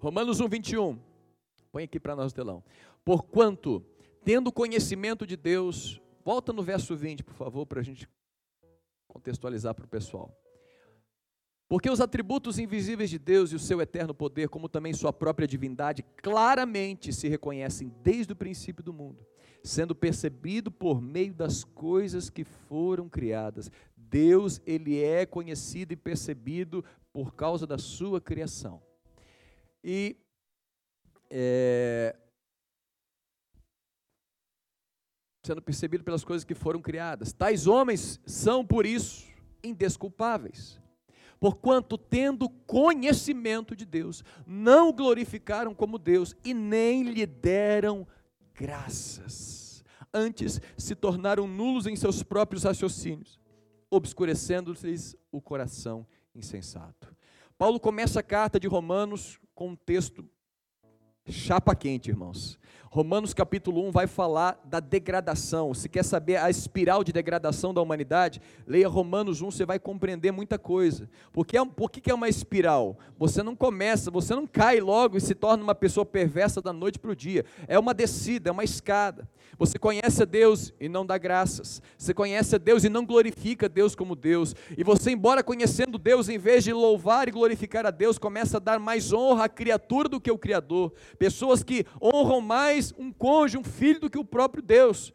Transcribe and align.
Romanos 0.00 0.40
1, 0.40 0.48
21. 0.48 0.98
Põe 1.72 1.84
aqui 1.84 2.00
para 2.00 2.16
nós 2.16 2.32
o 2.32 2.34
telão. 2.34 2.64
Porquanto, 3.04 3.84
tendo 4.24 4.52
conhecimento 4.52 5.26
de 5.26 5.36
Deus, 5.36 6.00
volta 6.24 6.52
no 6.52 6.62
verso 6.62 6.96
20, 6.96 7.24
por 7.24 7.34
favor, 7.34 7.66
para 7.66 7.80
a 7.80 7.84
gente 7.84 8.08
contextualizar 9.06 9.74
para 9.74 9.84
o 9.84 9.88
pessoal. 9.88 10.36
Porque 11.68 11.90
os 11.90 12.00
atributos 12.00 12.58
invisíveis 12.58 13.10
de 13.10 13.18
Deus 13.18 13.52
e 13.52 13.54
o 13.54 13.58
seu 13.58 13.80
eterno 13.80 14.14
poder, 14.14 14.48
como 14.48 14.68
também 14.68 14.94
sua 14.94 15.12
própria 15.12 15.46
divindade, 15.46 16.02
claramente 16.16 17.12
se 17.12 17.28
reconhecem 17.28 17.92
desde 18.02 18.32
o 18.32 18.36
princípio 18.36 18.82
do 18.82 18.92
mundo, 18.92 19.26
sendo 19.62 19.94
percebido 19.94 20.70
por 20.70 21.02
meio 21.02 21.34
das 21.34 21.64
coisas 21.64 22.30
que 22.30 22.42
foram 22.42 23.06
criadas. 23.06 23.70
Deus, 23.94 24.62
ele 24.66 25.02
é 25.02 25.26
conhecido 25.26 25.92
e 25.92 25.96
percebido 25.96 26.82
por 27.12 27.34
causa 27.34 27.66
da 27.66 27.76
sua 27.76 28.18
criação. 28.18 28.87
E 29.90 30.18
é, 31.30 32.14
sendo 35.42 35.62
percebido 35.62 36.04
pelas 36.04 36.22
coisas 36.22 36.44
que 36.44 36.54
foram 36.54 36.82
criadas. 36.82 37.32
Tais 37.32 37.66
homens 37.66 38.20
são, 38.26 38.66
por 38.66 38.84
isso, 38.84 39.26
indesculpáveis. 39.64 40.78
Porquanto, 41.40 41.96
tendo 41.96 42.50
conhecimento 42.50 43.74
de 43.74 43.86
Deus, 43.86 44.22
não 44.46 44.92
glorificaram 44.92 45.74
como 45.74 45.98
Deus 45.98 46.36
e 46.44 46.52
nem 46.52 47.04
lhe 47.04 47.24
deram 47.24 48.06
graças. 48.52 49.82
Antes 50.12 50.60
se 50.76 50.94
tornaram 50.94 51.48
nulos 51.48 51.86
em 51.86 51.96
seus 51.96 52.22
próprios 52.22 52.64
raciocínios, 52.64 53.40
obscurecendo-lhes 53.90 55.16
o 55.32 55.40
coração 55.40 56.06
insensato. 56.34 57.16
Paulo 57.58 57.80
começa 57.80 58.20
a 58.20 58.22
carta 58.22 58.60
de 58.60 58.68
Romanos 58.68 59.40
com 59.52 59.70
um 59.70 59.76
texto 59.76 60.24
chapa 61.28 61.74
quente, 61.74 62.08
irmãos. 62.08 62.56
Romanos 62.90 63.34
capítulo 63.34 63.86
1 63.86 63.90
vai 63.90 64.06
falar 64.06 64.58
da 64.64 64.80
degradação. 64.80 65.74
Se 65.74 65.90
quer 65.90 66.02
saber 66.02 66.36
a 66.36 66.48
espiral 66.48 67.04
de 67.04 67.12
degradação 67.12 67.74
da 67.74 67.82
humanidade, 67.82 68.40
leia 68.66 68.88
Romanos 68.88 69.42
1, 69.42 69.50
você 69.50 69.66
vai 69.66 69.78
compreender 69.78 70.32
muita 70.32 70.58
coisa. 70.58 71.08
Porque 71.30 71.58
é, 71.58 71.64
por 71.64 71.90
que 71.90 72.10
é 72.10 72.14
uma 72.14 72.28
espiral? 72.28 72.98
Você 73.18 73.42
não 73.42 73.54
começa, 73.54 74.10
você 74.10 74.34
não 74.34 74.46
cai 74.46 74.80
logo 74.80 75.18
e 75.18 75.20
se 75.20 75.34
torna 75.34 75.62
uma 75.62 75.74
pessoa 75.74 76.06
perversa 76.06 76.62
da 76.62 76.72
noite 76.72 76.98
para 76.98 77.10
o 77.10 77.16
dia. 77.16 77.44
É 77.66 77.78
uma 77.78 77.92
descida, 77.92 78.48
é 78.48 78.52
uma 78.52 78.64
escada. 78.64 79.28
Você 79.58 79.78
conhece 79.78 80.22
a 80.22 80.26
Deus 80.26 80.72
e 80.80 80.88
não 80.88 81.04
dá 81.04 81.18
graças. 81.18 81.82
Você 81.96 82.14
conhece 82.14 82.54
a 82.54 82.58
Deus 82.58 82.84
e 82.84 82.88
não 82.88 83.04
glorifica 83.04 83.68
Deus 83.68 83.94
como 83.94 84.14
Deus. 84.14 84.54
E 84.76 84.84
você, 84.84 85.10
embora 85.10 85.42
conhecendo 85.42 85.98
Deus, 85.98 86.28
em 86.28 86.38
vez 86.38 86.64
de 86.64 86.72
louvar 86.72 87.28
e 87.28 87.32
glorificar 87.32 87.84
a 87.84 87.90
Deus, 87.90 88.18
começa 88.18 88.56
a 88.56 88.60
dar 88.60 88.78
mais 88.78 89.12
honra 89.12 89.44
à 89.44 89.48
criatura 89.48 90.08
do 90.08 90.20
que 90.20 90.30
o 90.30 90.38
Criador. 90.38 90.92
Pessoas 91.18 91.62
que 91.62 91.84
honram 92.00 92.40
mais 92.40 92.77
mais 92.78 92.94
um 92.96 93.12
cônjuge, 93.12 93.58
um 93.58 93.64
filho 93.64 93.98
do 93.98 94.08
que 94.08 94.18
o 94.18 94.24
próprio 94.24 94.62
Deus. 94.62 95.12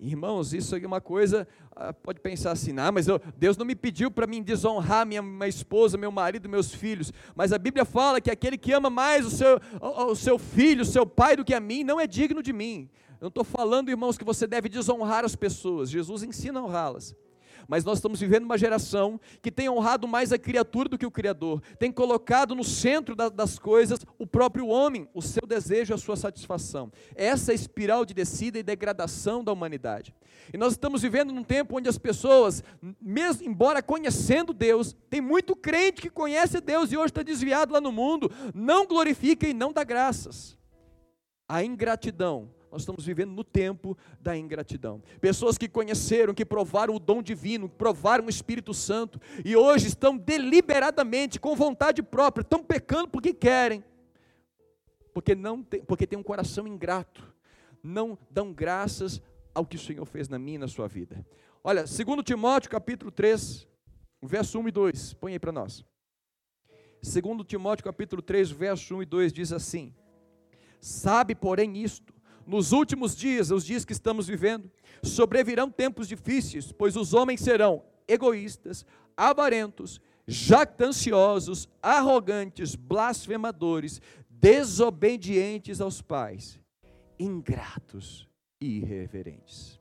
Irmãos, 0.00 0.54
isso 0.54 0.76
é 0.76 0.86
uma 0.86 1.00
coisa, 1.00 1.48
ah, 1.74 1.92
pode 1.92 2.20
pensar 2.20 2.52
assim, 2.52 2.72
ah, 2.78 2.92
mas 2.92 3.08
eu, 3.08 3.20
Deus 3.36 3.56
não 3.56 3.66
me 3.66 3.74
pediu 3.74 4.10
para 4.10 4.26
mim 4.26 4.40
desonrar 4.40 5.04
minha, 5.04 5.20
minha 5.20 5.48
esposa, 5.48 5.98
meu 5.98 6.12
marido, 6.12 6.48
meus 6.48 6.72
filhos, 6.72 7.12
mas 7.34 7.52
a 7.52 7.58
Bíblia 7.58 7.84
fala 7.84 8.20
que 8.20 8.30
aquele 8.30 8.56
que 8.56 8.72
ama 8.72 8.88
mais 8.88 9.26
o 9.26 9.30
seu, 9.30 9.60
o, 9.80 10.12
o 10.12 10.16
seu 10.16 10.38
filho, 10.38 10.82
o 10.82 10.84
seu 10.84 11.04
pai 11.04 11.36
do 11.36 11.44
que 11.44 11.54
a 11.54 11.60
mim, 11.60 11.82
não 11.82 12.00
é 12.00 12.06
digno 12.06 12.42
de 12.42 12.52
mim. 12.52 12.88
Eu 13.20 13.22
não 13.22 13.28
estou 13.28 13.44
falando, 13.44 13.90
irmãos, 13.90 14.16
que 14.16 14.24
você 14.24 14.46
deve 14.46 14.68
desonrar 14.68 15.24
as 15.24 15.34
pessoas, 15.34 15.90
Jesus 15.90 16.22
ensina 16.22 16.60
a 16.60 16.64
honrá-las. 16.64 17.16
Mas 17.68 17.84
nós 17.84 17.98
estamos 17.98 18.20
vivendo 18.20 18.44
uma 18.44 18.58
geração 18.58 19.20
que 19.40 19.50
tem 19.50 19.68
honrado 19.68 20.06
mais 20.06 20.32
a 20.32 20.38
criatura 20.38 20.88
do 20.88 20.98
que 20.98 21.06
o 21.06 21.10
Criador, 21.10 21.62
tem 21.78 21.90
colocado 21.90 22.54
no 22.54 22.64
centro 22.64 23.14
da, 23.14 23.28
das 23.28 23.58
coisas 23.58 24.00
o 24.18 24.26
próprio 24.26 24.66
homem, 24.66 25.08
o 25.14 25.22
seu 25.22 25.46
desejo, 25.46 25.94
a 25.94 25.98
sua 25.98 26.16
satisfação. 26.16 26.90
Essa 27.14 27.50
é 27.50 27.52
a 27.52 27.54
espiral 27.54 28.04
de 28.04 28.14
descida 28.14 28.58
e 28.58 28.62
degradação 28.62 29.42
da 29.42 29.52
humanidade. 29.52 30.14
E 30.52 30.56
nós 30.56 30.72
estamos 30.72 31.02
vivendo 31.02 31.32
num 31.32 31.44
tempo 31.44 31.76
onde 31.76 31.88
as 31.88 31.98
pessoas, 31.98 32.62
mesmo 33.00 33.46
embora 33.46 33.82
conhecendo 33.82 34.52
Deus, 34.52 34.94
tem 35.08 35.20
muito 35.20 35.54
crente 35.54 36.02
que 36.02 36.10
conhece 36.10 36.60
Deus 36.60 36.90
e 36.90 36.96
hoje 36.96 37.10
está 37.10 37.22
desviado 37.22 37.72
lá 37.72 37.80
no 37.80 37.92
mundo, 37.92 38.30
não 38.54 38.86
glorifica 38.86 39.46
e 39.46 39.54
não 39.54 39.72
dá 39.72 39.84
graças. 39.84 40.56
A 41.48 41.62
ingratidão 41.62 42.50
nós 42.72 42.80
estamos 42.80 43.04
vivendo 43.04 43.32
no 43.32 43.44
tempo 43.44 43.98
da 44.18 44.34
ingratidão. 44.34 45.02
Pessoas 45.20 45.58
que 45.58 45.68
conheceram, 45.68 46.32
que 46.32 46.42
provaram 46.42 46.94
o 46.94 46.98
dom 46.98 47.22
divino, 47.22 47.68
provaram 47.68 48.24
o 48.24 48.30
Espírito 48.30 48.72
Santo 48.72 49.20
e 49.44 49.54
hoje 49.54 49.88
estão 49.88 50.16
deliberadamente, 50.16 51.38
com 51.38 51.54
vontade 51.54 52.02
própria, 52.02 52.40
estão 52.40 52.64
pecando 52.64 53.08
porque 53.08 53.34
querem, 53.34 53.84
porque 55.12 55.34
não 55.34 55.62
tem, 55.62 55.84
porque 55.84 56.06
tem 56.06 56.18
um 56.18 56.22
coração 56.22 56.66
ingrato, 56.66 57.22
não 57.82 58.18
dão 58.30 58.54
graças 58.54 59.20
ao 59.54 59.66
que 59.66 59.76
o 59.76 59.78
Senhor 59.78 60.06
fez 60.06 60.30
na 60.30 60.38
minha 60.38 60.54
e 60.54 60.58
na 60.58 60.68
sua 60.68 60.88
vida. 60.88 61.26
Olha, 61.62 61.84
2 61.84 62.24
Timóteo 62.24 62.70
capítulo 62.70 63.10
3, 63.10 63.68
verso 64.22 64.58
1 64.58 64.68
e 64.68 64.70
2, 64.70 65.12
põe 65.14 65.32
aí 65.34 65.38
para 65.38 65.52
nós. 65.52 65.84
2 67.02 67.46
Timóteo 67.46 67.84
capítulo 67.84 68.22
3, 68.22 68.50
verso 68.50 68.96
1 68.96 69.02
e 69.02 69.04
2 69.04 69.30
diz 69.30 69.52
assim: 69.52 69.94
Sabe, 70.80 71.34
porém, 71.34 71.76
isto, 71.76 72.12
nos 72.46 72.72
últimos 72.72 73.16
dias, 73.16 73.50
os 73.50 73.64
dias 73.64 73.84
que 73.84 73.92
estamos 73.92 74.26
vivendo, 74.26 74.70
sobrevirão 75.02 75.70
tempos 75.70 76.08
difíceis, 76.08 76.72
pois 76.72 76.96
os 76.96 77.14
homens 77.14 77.40
serão 77.40 77.82
egoístas, 78.06 78.84
avarentos, 79.16 80.00
jactanciosos, 80.26 81.68
arrogantes, 81.82 82.74
blasfemadores, 82.74 84.00
desobedientes 84.28 85.80
aos 85.80 86.00
pais, 86.00 86.58
ingratos 87.18 88.28
e 88.60 88.78
irreverentes. 88.78 89.80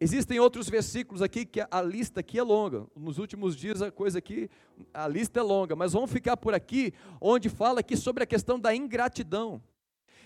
Existem 0.00 0.40
outros 0.40 0.68
versículos 0.68 1.22
aqui 1.22 1.44
que 1.44 1.64
a 1.70 1.80
lista 1.80 2.18
aqui 2.20 2.36
é 2.36 2.42
longa. 2.42 2.88
Nos 2.96 3.18
últimos 3.18 3.54
dias 3.54 3.80
a 3.80 3.90
coisa 3.90 4.18
aqui, 4.18 4.50
a 4.92 5.06
lista 5.06 5.38
é 5.38 5.42
longa, 5.42 5.76
mas 5.76 5.92
vamos 5.92 6.10
ficar 6.10 6.36
por 6.36 6.54
aqui 6.54 6.92
onde 7.20 7.48
fala 7.48 7.80
aqui 7.80 7.96
sobre 7.96 8.24
a 8.24 8.26
questão 8.26 8.58
da 8.58 8.74
ingratidão. 8.74 9.62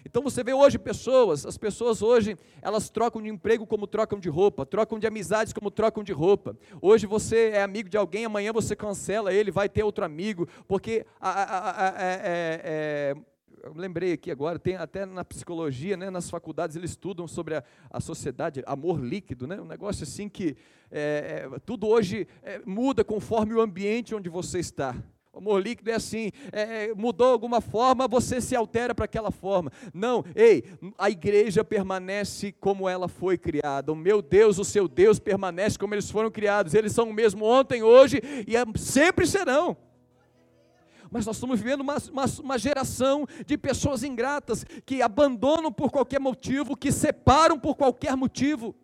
Então 0.07 0.23
você 0.23 0.45
vê 0.45 0.55
hoje 0.55 0.79
pessoas, 0.79 1.45
as 1.45 1.59
pessoas 1.59 2.01
hoje, 2.01 2.37
elas 2.63 2.89
trocam 2.89 3.21
de 3.21 3.29
emprego 3.29 3.67
como 3.67 3.89
trocam 3.89 4.21
de 4.21 4.29
roupa, 4.29 4.65
trocam 4.65 5.01
de 5.01 5.07
amizades 5.07 5.53
como 5.53 5.69
trocam 5.69 6.05
de 6.05 6.13
roupa. 6.13 6.57
Hoje 6.81 7.07
você 7.07 7.51
é 7.51 7.63
amigo 7.63 7.89
de 7.89 7.97
alguém, 7.97 8.25
amanhã 8.25 8.53
você 8.53 8.77
cancela 8.77 9.33
ele, 9.33 9.51
vai 9.51 9.69
ter 9.69 9.83
outro 9.83 10.05
amigo, 10.05 10.49
porque 10.69 11.05
a, 11.21 11.31
a, 11.31 11.89
a, 11.89 12.03
é, 12.05 12.61
é, 12.65 13.17
eu 13.65 13.75
lembrei 13.75 14.13
aqui 14.13 14.31
agora, 14.31 14.61
tem 14.61 14.77
até 14.77 15.05
na 15.05 15.25
psicologia, 15.25 15.97
né, 15.97 16.09
nas 16.09 16.31
faculdades, 16.31 16.77
eles 16.77 16.91
estudam 16.91 17.27
sobre 17.27 17.57
a, 17.57 17.65
a 17.91 18.01
sociedade, 18.01 18.63
amor 18.65 19.01
líquido, 19.01 19.45
né, 19.49 19.61
um 19.61 19.67
negócio 19.67 20.05
assim 20.05 20.29
que 20.29 20.57
é, 20.89 21.49
é, 21.53 21.59
tudo 21.67 21.89
hoje 21.89 22.29
é, 22.45 22.61
muda 22.65 23.03
conforme 23.03 23.55
o 23.55 23.61
ambiente 23.61 24.15
onde 24.15 24.29
você 24.29 24.61
está. 24.61 24.95
Amor 25.37 25.61
líquido 25.61 25.91
é 25.91 25.95
assim, 25.95 26.31
é, 26.51 26.87
é, 26.87 26.95
mudou 26.95 27.31
alguma 27.31 27.61
forma, 27.61 28.09
você 28.09 28.41
se 28.41 28.57
altera 28.57 28.95
para 28.95 29.05
aquela 29.05 29.31
forma. 29.31 29.71
Não, 29.93 30.25
ei, 30.35 30.65
a 30.97 31.11
igreja 31.11 31.63
permanece 31.63 32.53
como 32.53 32.89
ela 32.89 33.07
foi 33.07 33.37
criada. 33.37 33.93
O 33.93 33.97
meu 33.97 34.23
Deus, 34.23 34.59
o 34.59 34.65
seu 34.65 34.89
Deus 34.89 35.19
permanece 35.19 35.79
como 35.79 35.95
eles 35.95 36.11
foram 36.11 36.31
criados. 36.31 36.73
Eles 36.73 36.93
são 36.93 37.11
o 37.11 37.13
mesmo 37.13 37.45
ontem, 37.45 37.83
hoje 37.83 38.23
e 38.49 38.57
é, 38.57 38.65
sempre 38.77 39.27
serão. 39.27 39.77
Mas 41.11 41.27
nós 41.27 41.37
estamos 41.37 41.61
vivendo 41.61 41.83
uma, 41.83 41.99
uma, 42.11 42.25
uma 42.43 42.59
geração 42.59 43.27
de 43.45 43.59
pessoas 43.59 44.03
ingratas 44.03 44.65
que 44.87 45.03
abandonam 45.03 45.71
por 45.71 45.91
qualquer 45.91 46.19
motivo, 46.19 46.75
que 46.75 46.91
separam 46.91 47.61
por 47.61 47.77
qualquer 47.77 48.17
motivo, 48.17 48.75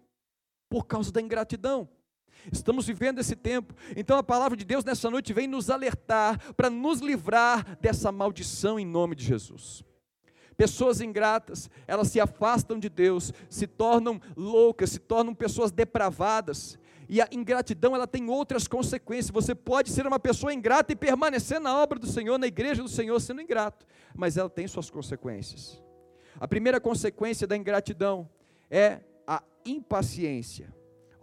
por 0.68 0.86
causa 0.86 1.10
da 1.10 1.22
ingratidão. 1.22 1.88
Estamos 2.50 2.86
vivendo 2.86 3.18
esse 3.18 3.36
tempo. 3.36 3.74
Então 3.96 4.16
a 4.16 4.22
palavra 4.22 4.56
de 4.56 4.64
Deus 4.64 4.84
nessa 4.84 5.10
noite 5.10 5.32
vem 5.32 5.46
nos 5.46 5.70
alertar 5.70 6.54
para 6.54 6.70
nos 6.70 7.00
livrar 7.00 7.78
dessa 7.80 8.10
maldição 8.10 8.78
em 8.78 8.86
nome 8.86 9.14
de 9.14 9.24
Jesus. 9.24 9.84
Pessoas 10.56 11.00
ingratas, 11.00 11.70
elas 11.86 12.08
se 12.08 12.20
afastam 12.20 12.78
de 12.78 12.88
Deus, 12.88 13.32
se 13.48 13.66
tornam 13.66 14.20
loucas, 14.36 14.90
se 14.90 14.98
tornam 14.98 15.34
pessoas 15.34 15.70
depravadas. 15.70 16.78
E 17.08 17.20
a 17.20 17.28
ingratidão, 17.32 17.94
ela 17.94 18.06
tem 18.06 18.28
outras 18.30 18.66
consequências. 18.66 19.30
Você 19.30 19.54
pode 19.54 19.90
ser 19.90 20.06
uma 20.06 20.18
pessoa 20.18 20.52
ingrata 20.52 20.92
e 20.92 20.96
permanecer 20.96 21.60
na 21.60 21.76
obra 21.76 21.98
do 21.98 22.06
Senhor, 22.06 22.38
na 22.38 22.46
igreja 22.46 22.82
do 22.82 22.88
Senhor, 22.88 23.18
sendo 23.20 23.42
ingrato, 23.42 23.86
mas 24.14 24.36
ela 24.36 24.48
tem 24.48 24.66
suas 24.66 24.88
consequências. 24.88 25.82
A 26.38 26.48
primeira 26.48 26.80
consequência 26.80 27.46
da 27.46 27.56
ingratidão 27.56 28.28
é 28.70 29.00
a 29.26 29.42
impaciência. 29.64 30.72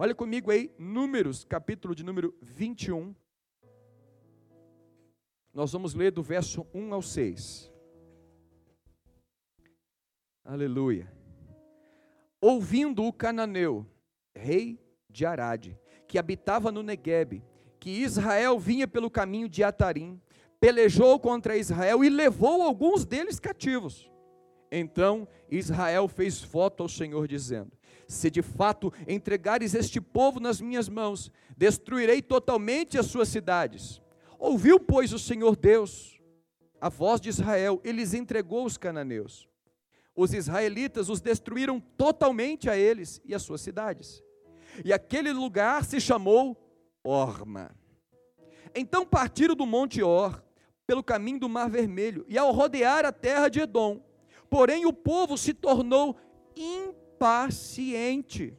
Olha 0.02 0.16
comigo 0.16 0.50
aí, 0.50 0.74
Números, 0.80 1.44
capítulo 1.44 1.94
de 1.94 2.06
número 2.06 2.34
21. 2.42 3.14
Nós 5.54 5.74
vamos 5.74 5.94
ler 5.94 6.10
do 6.10 6.24
verso 6.24 6.66
1 6.74 6.94
ao 6.94 7.02
6. 7.02 7.70
Aleluia. 10.46 11.12
Ouvindo 12.40 13.04
o 13.04 13.12
cananeu, 13.12 13.86
rei 14.34 14.82
de 15.10 15.26
Arade, 15.26 15.78
que 16.08 16.18
habitava 16.18 16.72
no 16.72 16.82
Neguebe, 16.82 17.44
que 17.78 17.90
Israel 17.90 18.58
vinha 18.58 18.88
pelo 18.88 19.12
caminho 19.12 19.50
de 19.50 19.66
Atarim, 19.66 20.18
pelejou 20.62 21.20
contra 21.20 21.58
Israel 21.58 22.06
e 22.06 22.10
levou 22.10 22.62
alguns 22.62 23.04
deles 23.04 23.38
cativos. 23.38 24.10
Então 24.72 25.28
Israel 25.52 26.08
fez 26.08 26.42
voto 26.42 26.84
ao 26.84 26.88
Senhor, 26.88 27.28
dizendo: 27.28 27.78
Se 28.10 28.30
de 28.30 28.42
fato 28.42 28.92
entregares 29.08 29.74
este 29.74 30.02
povo 30.02 30.42
nas 30.42 30.60
minhas 30.60 30.90
mãos, 30.90 31.32
destruirei 31.56 32.22
totalmente 32.22 32.98
as 32.98 33.06
suas 33.06 33.30
cidades. 33.30 34.02
Ouviu, 34.38 34.82
pois, 34.82 35.14
o 35.14 35.20
Senhor 35.20 35.56
Deus 35.56 36.20
a 36.82 36.90
voz 36.90 37.20
de 37.20 37.30
Israel, 37.30 37.82
ele 37.84 38.00
lhes 38.00 38.14
entregou 38.14 38.66
os 38.66 38.78
cananeus. 38.78 39.48
Os 40.16 40.34
israelitas 40.34 41.10
os 41.10 41.22
destruíram 41.22 41.80
totalmente 41.80 42.70
a 42.70 42.78
eles 42.78 43.22
e 43.26 43.36
as 43.36 43.42
suas 43.42 43.62
cidades. 43.62 44.24
E 44.84 44.94
aquele 44.94 45.32
lugar 45.34 45.84
se 45.84 46.00
chamou 46.00 46.58
Orma. 47.04 47.72
Então 48.76 49.06
partiram 49.06 49.56
do 49.56 49.66
monte 49.66 50.02
Or, 50.02 50.44
pelo 50.86 51.04
caminho 51.04 51.40
do 51.40 51.50
Mar 51.50 51.70
Vermelho, 51.70 52.26
e 52.28 52.38
ao 52.38 52.52
rodear 52.52 53.06
a 53.06 53.12
terra 53.12 53.50
de 53.50 53.62
Edom, 53.62 54.02
porém 54.50 54.86
o 54.86 54.94
povo 54.94 55.38
se 55.38 55.54
tornou 55.54 56.16
impaciente 57.20 58.58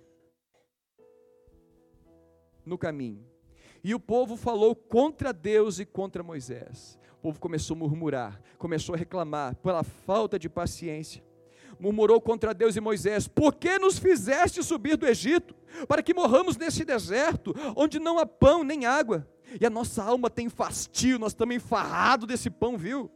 no 2.65 2.77
caminho. 2.77 3.25
E 3.83 3.95
o 3.95 4.01
povo 4.01 4.37
falou 4.37 4.77
contra 4.77 5.33
Deus 5.33 5.79
e 5.79 5.87
contra 5.87 6.23
Moisés. 6.23 6.99
O 7.15 7.23
povo 7.23 7.41
começou 7.41 7.75
a 7.75 7.79
murmurar, 7.79 8.41
começou 8.59 8.95
a 8.95 8.99
reclamar 8.99 9.55
pela 9.57 9.83
falta 9.83 10.39
de 10.39 10.49
paciência. 10.51 11.25
Murmurou 11.79 12.21
contra 12.21 12.53
Deus 12.53 12.77
e 12.77 12.81
Moisés: 12.81 13.27
Por 13.27 13.55
que 13.55 13.79
nos 13.79 13.99
fizeste 13.99 14.63
subir 14.63 14.99
do 14.99 15.07
Egito? 15.07 15.55
Para 15.89 16.03
que 16.03 16.13
morramos 16.13 16.59
nesse 16.59 16.85
deserto, 16.85 17.55
onde 17.75 17.99
não 17.99 18.19
há 18.19 18.27
pão 18.27 18.63
nem 18.63 18.85
água. 18.85 19.27
E 19.59 19.65
a 19.65 19.71
nossa 19.71 20.05
alma 20.05 20.29
tem 20.29 20.51
fastio, 20.51 21.19
nós 21.19 21.33
estamos 21.33 21.57
enfarrados 21.57 22.29
desse 22.29 22.51
pão, 22.51 22.77
viu? 22.77 23.11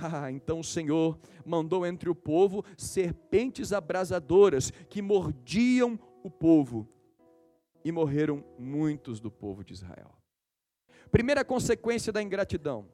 Ah, 0.12 0.32
então 0.32 0.60
o 0.60 0.64
Senhor 0.64 1.18
mandou 1.44 1.86
entre 1.86 2.08
o 2.08 2.14
povo 2.14 2.64
serpentes 2.76 3.72
abrasadoras 3.72 4.70
que 4.88 5.02
mordiam 5.02 5.98
o 6.22 6.30
povo 6.30 6.88
e 7.84 7.92
morreram 7.92 8.44
muitos 8.58 9.20
do 9.20 9.30
povo 9.30 9.64
de 9.64 9.74
Israel. 9.74 10.10
Primeira 11.10 11.44
consequência 11.44 12.12
da 12.12 12.22
ingratidão: 12.22 12.88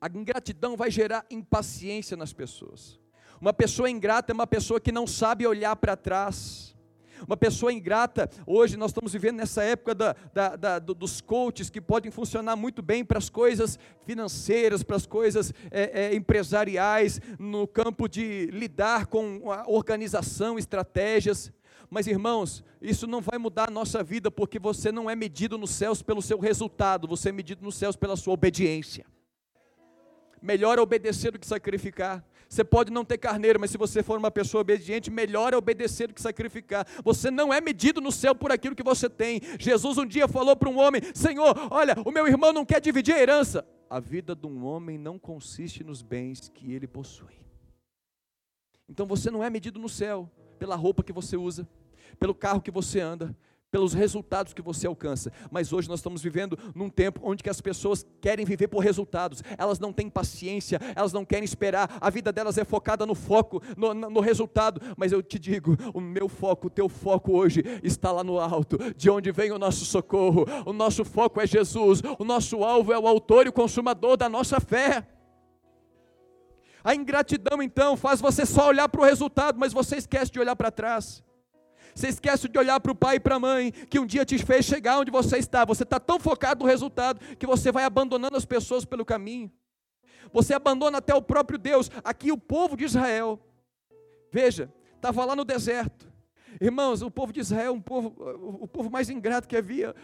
a 0.00 0.08
ingratidão 0.08 0.76
vai 0.76 0.90
gerar 0.90 1.24
impaciência 1.30 2.16
nas 2.16 2.32
pessoas. 2.32 3.00
Uma 3.40 3.52
pessoa 3.52 3.90
ingrata 3.90 4.32
é 4.32 4.34
uma 4.34 4.46
pessoa 4.46 4.80
que 4.80 4.92
não 4.92 5.06
sabe 5.06 5.46
olhar 5.46 5.74
para 5.76 5.96
trás. 5.96 6.76
Uma 7.26 7.36
pessoa 7.36 7.72
ingrata, 7.72 8.28
hoje 8.46 8.76
nós 8.76 8.90
estamos 8.90 9.12
vivendo 9.12 9.36
nessa 9.36 9.62
época 9.62 9.94
da, 9.94 10.16
da, 10.32 10.56
da, 10.56 10.78
dos 10.78 11.20
coaches 11.20 11.70
que 11.70 11.80
podem 11.80 12.10
funcionar 12.10 12.56
muito 12.56 12.82
bem 12.82 13.04
para 13.04 13.18
as 13.18 13.28
coisas 13.28 13.78
financeiras, 14.04 14.82
para 14.82 14.96
as 14.96 15.06
coisas 15.06 15.52
é, 15.70 16.06
é, 16.06 16.14
empresariais, 16.14 17.20
no 17.38 17.66
campo 17.66 18.08
de 18.08 18.46
lidar 18.46 19.06
com 19.06 19.50
a 19.52 19.64
organização, 19.68 20.58
estratégias. 20.58 21.52
Mas 21.88 22.06
irmãos, 22.06 22.64
isso 22.80 23.06
não 23.06 23.20
vai 23.20 23.38
mudar 23.38 23.68
a 23.68 23.70
nossa 23.70 24.02
vida, 24.02 24.30
porque 24.30 24.58
você 24.58 24.90
não 24.90 25.08
é 25.10 25.14
medido 25.14 25.58
nos 25.58 25.70
céus 25.70 26.02
pelo 26.02 26.22
seu 26.22 26.38
resultado, 26.38 27.06
você 27.06 27.28
é 27.28 27.32
medido 27.32 27.62
nos 27.62 27.76
céus 27.76 27.96
pela 27.96 28.16
sua 28.16 28.34
obediência. 28.34 29.04
Melhor 30.40 30.78
é 30.78 30.80
obedecer 30.80 31.30
do 31.30 31.38
que 31.38 31.46
sacrificar. 31.46 32.24
Você 32.52 32.62
pode 32.62 32.92
não 32.92 33.02
ter 33.02 33.16
carneiro, 33.16 33.58
mas 33.58 33.70
se 33.70 33.78
você 33.78 34.02
for 34.02 34.18
uma 34.18 34.30
pessoa 34.30 34.60
obediente, 34.60 35.10
melhor 35.10 35.54
é 35.54 35.56
obedecer 35.56 36.08
do 36.08 36.12
que 36.12 36.20
sacrificar. 36.20 36.86
Você 37.02 37.30
não 37.30 37.50
é 37.50 37.62
medido 37.62 37.98
no 37.98 38.12
céu 38.12 38.34
por 38.34 38.52
aquilo 38.52 38.76
que 38.76 38.82
você 38.82 39.08
tem. 39.08 39.40
Jesus 39.58 39.96
um 39.96 40.04
dia 40.04 40.28
falou 40.28 40.54
para 40.54 40.68
um 40.68 40.78
homem: 40.78 41.00
Senhor, 41.14 41.56
olha, 41.70 41.96
o 42.04 42.10
meu 42.10 42.26
irmão 42.28 42.52
não 42.52 42.66
quer 42.66 42.78
dividir 42.78 43.14
a 43.14 43.18
herança. 43.18 43.66
A 43.88 43.98
vida 43.98 44.36
de 44.36 44.46
um 44.46 44.66
homem 44.66 44.98
não 44.98 45.18
consiste 45.18 45.82
nos 45.82 46.02
bens 46.02 46.50
que 46.50 46.74
ele 46.74 46.86
possui. 46.86 47.40
Então 48.86 49.06
você 49.06 49.30
não 49.30 49.42
é 49.42 49.48
medido 49.48 49.80
no 49.80 49.88
céu 49.88 50.30
pela 50.58 50.76
roupa 50.76 51.02
que 51.02 51.10
você 51.10 51.38
usa, 51.38 51.66
pelo 52.18 52.34
carro 52.34 52.60
que 52.60 52.70
você 52.70 53.00
anda, 53.00 53.34
pelos 53.72 53.94
resultados 53.94 54.52
que 54.52 54.60
você 54.60 54.86
alcança. 54.86 55.32
Mas 55.50 55.72
hoje 55.72 55.88
nós 55.88 56.00
estamos 56.00 56.22
vivendo 56.22 56.58
num 56.74 56.90
tempo 56.90 57.20
onde 57.24 57.42
que 57.42 57.48
as 57.48 57.60
pessoas 57.60 58.06
querem 58.20 58.44
viver 58.44 58.68
por 58.68 58.80
resultados. 58.80 59.42
Elas 59.56 59.80
não 59.80 59.92
têm 59.92 60.10
paciência, 60.10 60.78
elas 60.94 61.12
não 61.12 61.24
querem 61.24 61.44
esperar. 61.44 61.96
A 61.98 62.10
vida 62.10 62.30
delas 62.30 62.58
é 62.58 62.64
focada 62.64 63.06
no 63.06 63.14
foco, 63.14 63.62
no, 63.76 63.94
no 63.94 64.20
resultado. 64.20 64.80
Mas 64.96 65.10
eu 65.10 65.22
te 65.22 65.38
digo, 65.38 65.74
o 65.94 66.00
meu 66.00 66.28
foco, 66.28 66.66
o 66.66 66.70
teu 66.70 66.88
foco 66.88 67.32
hoje 67.32 67.64
está 67.82 68.12
lá 68.12 68.22
no 68.22 68.38
alto, 68.38 68.76
de 68.94 69.08
onde 69.08 69.32
vem 69.32 69.50
o 69.50 69.58
nosso 69.58 69.86
socorro. 69.86 70.44
O 70.66 70.72
nosso 70.74 71.02
foco 71.02 71.40
é 71.40 71.46
Jesus. 71.46 72.02
O 72.18 72.24
nosso 72.24 72.62
alvo 72.62 72.92
é 72.92 72.98
o 72.98 73.08
autor 73.08 73.46
e 73.46 73.48
o 73.48 73.52
consumador 73.52 74.18
da 74.18 74.28
nossa 74.28 74.60
fé. 74.60 75.08
A 76.84 76.94
ingratidão 76.94 77.62
então 77.62 77.96
faz 77.96 78.20
você 78.20 78.44
só 78.44 78.68
olhar 78.68 78.88
para 78.88 79.00
o 79.00 79.04
resultado, 79.04 79.58
mas 79.58 79.72
você 79.72 79.96
esquece 79.96 80.30
de 80.30 80.40
olhar 80.40 80.56
para 80.56 80.70
trás. 80.70 81.22
Você 81.94 82.08
esquece 82.08 82.48
de 82.48 82.58
olhar 82.58 82.80
para 82.80 82.92
o 82.92 82.94
pai 82.94 83.16
e 83.16 83.20
para 83.20 83.36
a 83.36 83.40
mãe, 83.40 83.70
que 83.70 83.98
um 83.98 84.06
dia 84.06 84.24
te 84.24 84.38
fez 84.38 84.64
chegar 84.64 84.98
onde 84.98 85.10
você 85.10 85.38
está. 85.38 85.64
Você 85.64 85.82
está 85.82 86.00
tão 86.00 86.18
focado 86.18 86.64
no 86.64 86.70
resultado 86.70 87.20
que 87.36 87.46
você 87.46 87.70
vai 87.70 87.84
abandonando 87.84 88.36
as 88.36 88.44
pessoas 88.44 88.84
pelo 88.84 89.04
caminho. 89.04 89.50
Você 90.32 90.54
abandona 90.54 90.98
até 90.98 91.14
o 91.14 91.22
próprio 91.22 91.58
Deus. 91.58 91.90
Aqui 92.02 92.32
o 92.32 92.38
povo 92.38 92.76
de 92.76 92.84
Israel, 92.84 93.38
veja, 94.30 94.72
estava 94.96 95.24
lá 95.24 95.36
no 95.36 95.44
deserto. 95.44 96.10
Irmãos, 96.60 97.02
o 97.02 97.10
povo 97.10 97.32
de 97.32 97.40
Israel 97.40 97.66
é 97.66 97.70
um 97.70 97.80
povo, 97.80 98.14
o 98.60 98.68
povo 98.68 98.90
mais 98.90 99.08
ingrato 99.08 99.48
que 99.48 99.56
havia. 99.56 99.94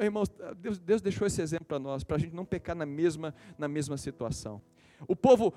Irmãos, 0.00 0.30
Deus, 0.58 0.78
Deus 0.78 1.02
deixou 1.02 1.26
esse 1.26 1.40
exemplo 1.40 1.66
para 1.66 1.78
nós, 1.78 2.04
para 2.04 2.16
a 2.16 2.18
gente 2.18 2.34
não 2.34 2.44
pecar 2.44 2.76
na 2.76 2.86
mesma, 2.86 3.34
na 3.58 3.66
mesma 3.66 3.96
situação. 3.96 4.60
O 5.08 5.16
povo 5.16 5.52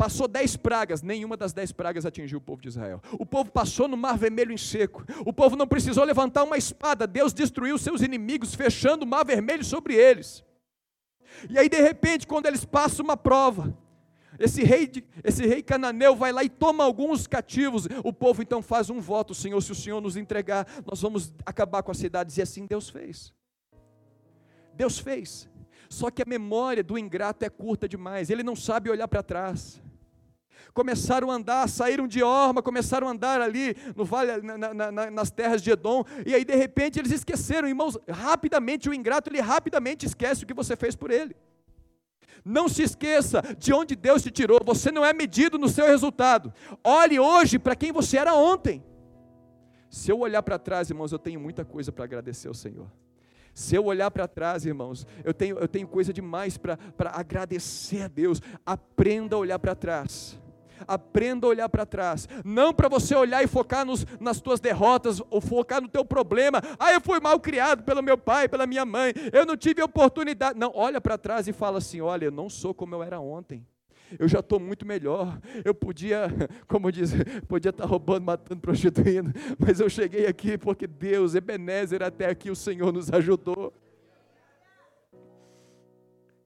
Passou 0.00 0.26
dez 0.26 0.56
pragas, 0.56 1.02
nenhuma 1.02 1.36
das 1.36 1.52
dez 1.52 1.72
pragas 1.72 2.06
atingiu 2.06 2.38
o 2.38 2.40
povo 2.40 2.62
de 2.62 2.68
Israel. 2.68 3.02
O 3.18 3.26
povo 3.26 3.50
passou 3.50 3.86
no 3.86 3.98
mar 3.98 4.16
vermelho 4.16 4.50
em 4.50 4.56
seco. 4.56 5.04
O 5.26 5.30
povo 5.30 5.56
não 5.56 5.66
precisou 5.66 6.04
levantar 6.04 6.42
uma 6.42 6.56
espada. 6.56 7.06
Deus 7.06 7.34
destruiu 7.34 7.76
seus 7.76 8.00
inimigos, 8.00 8.54
fechando 8.54 9.04
o 9.04 9.06
mar 9.06 9.26
vermelho 9.26 9.62
sobre 9.62 9.94
eles. 9.94 10.42
E 11.50 11.58
aí, 11.58 11.68
de 11.68 11.78
repente, 11.82 12.26
quando 12.26 12.46
eles 12.46 12.64
passam 12.64 13.04
uma 13.04 13.14
prova, 13.14 13.76
esse 14.38 14.64
rei, 14.64 14.90
esse 15.22 15.46
rei 15.46 15.62
cananeu 15.62 16.16
vai 16.16 16.32
lá 16.32 16.42
e 16.42 16.48
toma 16.48 16.82
alguns 16.82 17.26
cativos. 17.26 17.86
O 18.02 18.10
povo 18.10 18.40
então 18.40 18.62
faz 18.62 18.88
um 18.88 19.02
voto: 19.02 19.34
Senhor, 19.34 19.60
se 19.60 19.70
o 19.70 19.74
Senhor 19.74 20.00
nos 20.00 20.16
entregar, 20.16 20.66
nós 20.86 21.02
vamos 21.02 21.30
acabar 21.44 21.82
com 21.82 21.90
as 21.90 21.98
cidades. 21.98 22.38
E 22.38 22.40
assim 22.40 22.64
Deus 22.64 22.88
fez. 22.88 23.34
Deus 24.72 24.98
fez. 24.98 25.46
Só 25.90 26.10
que 26.10 26.22
a 26.22 26.26
memória 26.26 26.82
do 26.82 26.96
ingrato 26.96 27.44
é 27.44 27.50
curta 27.50 27.86
demais, 27.86 28.30
ele 28.30 28.42
não 28.42 28.56
sabe 28.56 28.88
olhar 28.88 29.06
para 29.06 29.22
trás 29.22 29.82
começaram 30.72 31.30
a 31.30 31.34
andar, 31.34 31.68
saíram 31.68 32.06
de 32.06 32.22
Orma, 32.22 32.62
começaram 32.62 33.08
a 33.08 33.10
andar 33.10 33.40
ali 33.40 33.76
no 33.96 34.04
vale, 34.04 34.40
na, 34.42 34.92
na, 34.92 35.10
nas 35.10 35.30
terras 35.30 35.62
de 35.62 35.70
Edom, 35.70 36.04
e 36.24 36.34
aí 36.34 36.44
de 36.44 36.54
repente 36.54 36.98
eles 36.98 37.12
esqueceram, 37.12 37.68
irmãos, 37.68 37.98
rapidamente 38.08 38.88
o 38.88 38.94
ingrato, 38.94 39.30
ele 39.30 39.40
rapidamente 39.40 40.06
esquece 40.06 40.44
o 40.44 40.46
que 40.46 40.54
você 40.54 40.76
fez 40.76 40.94
por 40.94 41.10
ele. 41.10 41.34
Não 42.44 42.68
se 42.68 42.82
esqueça 42.82 43.42
de 43.58 43.72
onde 43.72 43.94
Deus 43.94 44.22
te 44.22 44.30
tirou, 44.30 44.60
você 44.64 44.90
não 44.90 45.04
é 45.04 45.12
medido 45.12 45.58
no 45.58 45.68
seu 45.68 45.86
resultado. 45.86 46.52
Olhe 46.82 47.18
hoje 47.18 47.58
para 47.58 47.76
quem 47.76 47.92
você 47.92 48.16
era 48.16 48.34
ontem. 48.34 48.82
Se 49.90 50.10
eu 50.10 50.20
olhar 50.20 50.42
para 50.42 50.58
trás, 50.58 50.88
irmãos, 50.88 51.12
eu 51.12 51.18
tenho 51.18 51.40
muita 51.40 51.64
coisa 51.64 51.92
para 51.92 52.04
agradecer 52.04 52.48
ao 52.48 52.54
Senhor. 52.54 52.86
Se 53.52 53.74
eu 53.74 53.84
olhar 53.84 54.10
para 54.10 54.28
trás, 54.28 54.64
irmãos, 54.64 55.06
eu 55.24 55.34
tenho, 55.34 55.58
eu 55.58 55.66
tenho 55.66 55.86
coisa 55.86 56.12
demais 56.12 56.56
para 56.56 56.78
agradecer 57.12 58.02
a 58.02 58.08
Deus. 58.08 58.40
Aprenda 58.64 59.34
a 59.34 59.38
olhar 59.38 59.58
para 59.58 59.74
trás 59.74 60.40
aprenda 60.86 61.46
a 61.46 61.50
olhar 61.50 61.68
para 61.68 61.86
trás, 61.86 62.28
não 62.44 62.72
para 62.72 62.88
você 62.88 63.14
olhar 63.14 63.42
e 63.42 63.46
focar 63.46 63.84
nos, 63.84 64.06
nas 64.18 64.40
tuas 64.40 64.60
derrotas, 64.60 65.22
ou 65.30 65.40
focar 65.40 65.80
no 65.80 65.88
teu 65.88 66.04
problema, 66.04 66.62
ah, 66.78 66.92
eu 66.92 67.00
fui 67.00 67.20
mal 67.20 67.38
criado 67.40 67.82
pelo 67.82 68.02
meu 68.02 68.18
pai, 68.18 68.48
pela 68.48 68.66
minha 68.66 68.84
mãe, 68.84 69.12
eu 69.32 69.46
não 69.46 69.56
tive 69.56 69.82
oportunidade, 69.82 70.58
não, 70.58 70.72
olha 70.74 71.00
para 71.00 71.18
trás 71.18 71.48
e 71.48 71.52
fala 71.52 71.78
assim, 71.78 72.00
olha, 72.00 72.26
eu 72.26 72.32
não 72.32 72.48
sou 72.48 72.74
como 72.74 72.94
eu 72.94 73.02
era 73.02 73.20
ontem, 73.20 73.66
eu 74.18 74.26
já 74.26 74.40
estou 74.40 74.58
muito 74.58 74.86
melhor. 74.86 75.38
Eu 75.64 75.74
podia, 75.74 76.28
como 76.66 76.90
diz, 76.90 77.12
podia 77.46 77.70
estar 77.70 77.84
tá 77.84 77.88
roubando, 77.88 78.24
matando, 78.24 78.60
prostituindo, 78.60 79.32
mas 79.58 79.80
eu 79.80 79.88
cheguei 79.88 80.26
aqui 80.26 80.58
porque 80.58 80.86
Deus, 80.86 81.34
Ebenezer, 81.34 82.02
até 82.02 82.26
aqui 82.26 82.50
o 82.50 82.56
Senhor 82.56 82.92
nos 82.92 83.12
ajudou. 83.12 83.72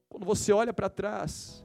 Quando 0.09 0.27
você 0.27 0.53
olha 0.53 0.73
para 0.73 0.89
trás, 0.89 1.65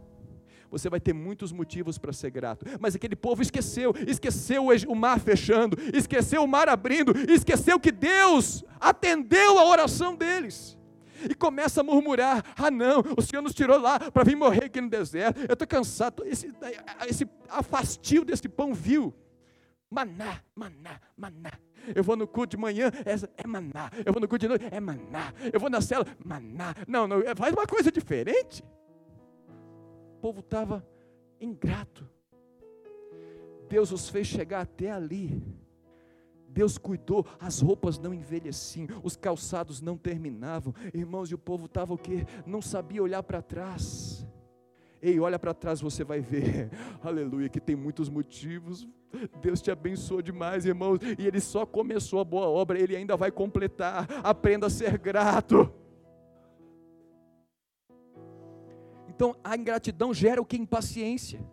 você 0.69 0.89
vai 0.89 0.99
ter 0.99 1.13
muitos 1.13 1.51
motivos 1.51 1.97
para 1.97 2.13
ser 2.13 2.29
grato. 2.31 2.65
Mas 2.79 2.95
aquele 2.95 3.15
povo 3.15 3.41
esqueceu, 3.41 3.93
esqueceu 4.07 4.67
o 4.87 4.95
mar 4.95 5.19
fechando, 5.19 5.77
esqueceu 5.93 6.43
o 6.43 6.47
mar 6.47 6.69
abrindo, 6.69 7.13
esqueceu 7.31 7.79
que 7.79 7.91
Deus 7.91 8.63
atendeu 8.79 9.57
a 9.59 9.65
oração 9.65 10.15
deles. 10.15 10.77
E 11.29 11.33
começa 11.33 11.81
a 11.81 11.83
murmurar: 11.83 12.43
ah, 12.55 12.71
não, 12.71 13.03
o 13.17 13.21
Senhor 13.21 13.41
nos 13.41 13.53
tirou 13.53 13.79
lá 13.79 13.99
para 13.99 14.23
vir 14.23 14.35
morrer 14.35 14.65
aqui 14.65 14.79
no 14.79 14.89
deserto. 14.89 15.41
Eu 15.41 15.53
estou 15.53 15.67
cansado, 15.67 16.23
esse, 16.25 16.53
esse 17.07 17.27
afastio 17.49 18.23
desse 18.23 18.47
pão 18.47 18.73
vil. 18.73 19.13
Maná, 19.89 20.41
maná, 20.55 21.01
maná. 21.17 21.51
Eu 21.95 22.03
vou 22.03 22.15
no 22.15 22.27
culto 22.27 22.55
de 22.55 22.61
manhã, 22.61 22.91
é, 23.05 23.43
é 23.43 23.47
maná. 23.47 23.89
Eu 24.05 24.13
vou 24.13 24.21
no 24.21 24.27
culto 24.27 24.45
de 24.45 24.47
noite, 24.47 24.65
é 24.69 24.79
maná. 24.79 25.33
Eu 25.51 25.59
vou 25.59 25.69
na 25.69 25.81
cela, 25.81 26.05
maná. 26.23 26.75
Não, 26.87 27.07
não, 27.07 27.21
faz 27.35 27.53
uma 27.53 27.65
coisa 27.65 27.91
diferente. 27.91 28.63
Povo 30.19 30.41
estava 30.41 30.85
ingrato. 31.39 32.07
Deus 33.69 33.91
os 33.91 34.09
fez 34.09 34.27
chegar 34.27 34.61
até 34.61 34.91
ali. 34.91 35.41
Deus 36.47 36.77
cuidou, 36.77 37.25
as 37.39 37.61
roupas 37.61 37.99
não 37.99 38.13
envelheciam, 38.13 38.87
os 39.03 39.15
calçados 39.15 39.81
não 39.81 39.95
terminavam. 39.95 40.73
Irmãos, 40.93 41.29
e 41.29 41.35
o 41.35 41.37
povo 41.37 41.65
estava 41.67 41.93
o 41.93 41.97
quê? 41.97 42.25
Não 42.45 42.61
sabia 42.61 43.03
olhar 43.03 43.21
para 43.21 43.41
trás. 43.41 44.27
Ei, 45.01 45.19
olha 45.19 45.39
para 45.39 45.53
trás, 45.53 45.79
você 45.79 46.03
vai 46.03 46.19
ver. 46.19 46.69
Aleluia, 47.01 47.47
que 47.47 47.59
tem 47.59 47.75
muitos 47.75 48.09
motivos. 48.09 48.87
Deus 49.41 49.61
te 49.61 49.71
abençoou 49.71 50.21
demais, 50.21 50.65
irmãos. 50.65 50.99
E 51.17 51.25
Ele 51.25 51.39
só 51.39 51.65
começou 51.65 52.19
a 52.19 52.23
boa 52.23 52.47
obra, 52.47 52.79
Ele 52.79 52.95
ainda 52.95 53.15
vai 53.15 53.31
completar. 53.31 54.07
Aprenda 54.23 54.67
a 54.67 54.69
ser 54.69 54.97
grato. 54.97 55.71
Então, 59.19 59.35
a 59.43 59.57
ingratidão 59.57 60.13
gera 60.13 60.41
o 60.41 60.45
que? 60.45 60.55
Impaciência. 60.55 61.45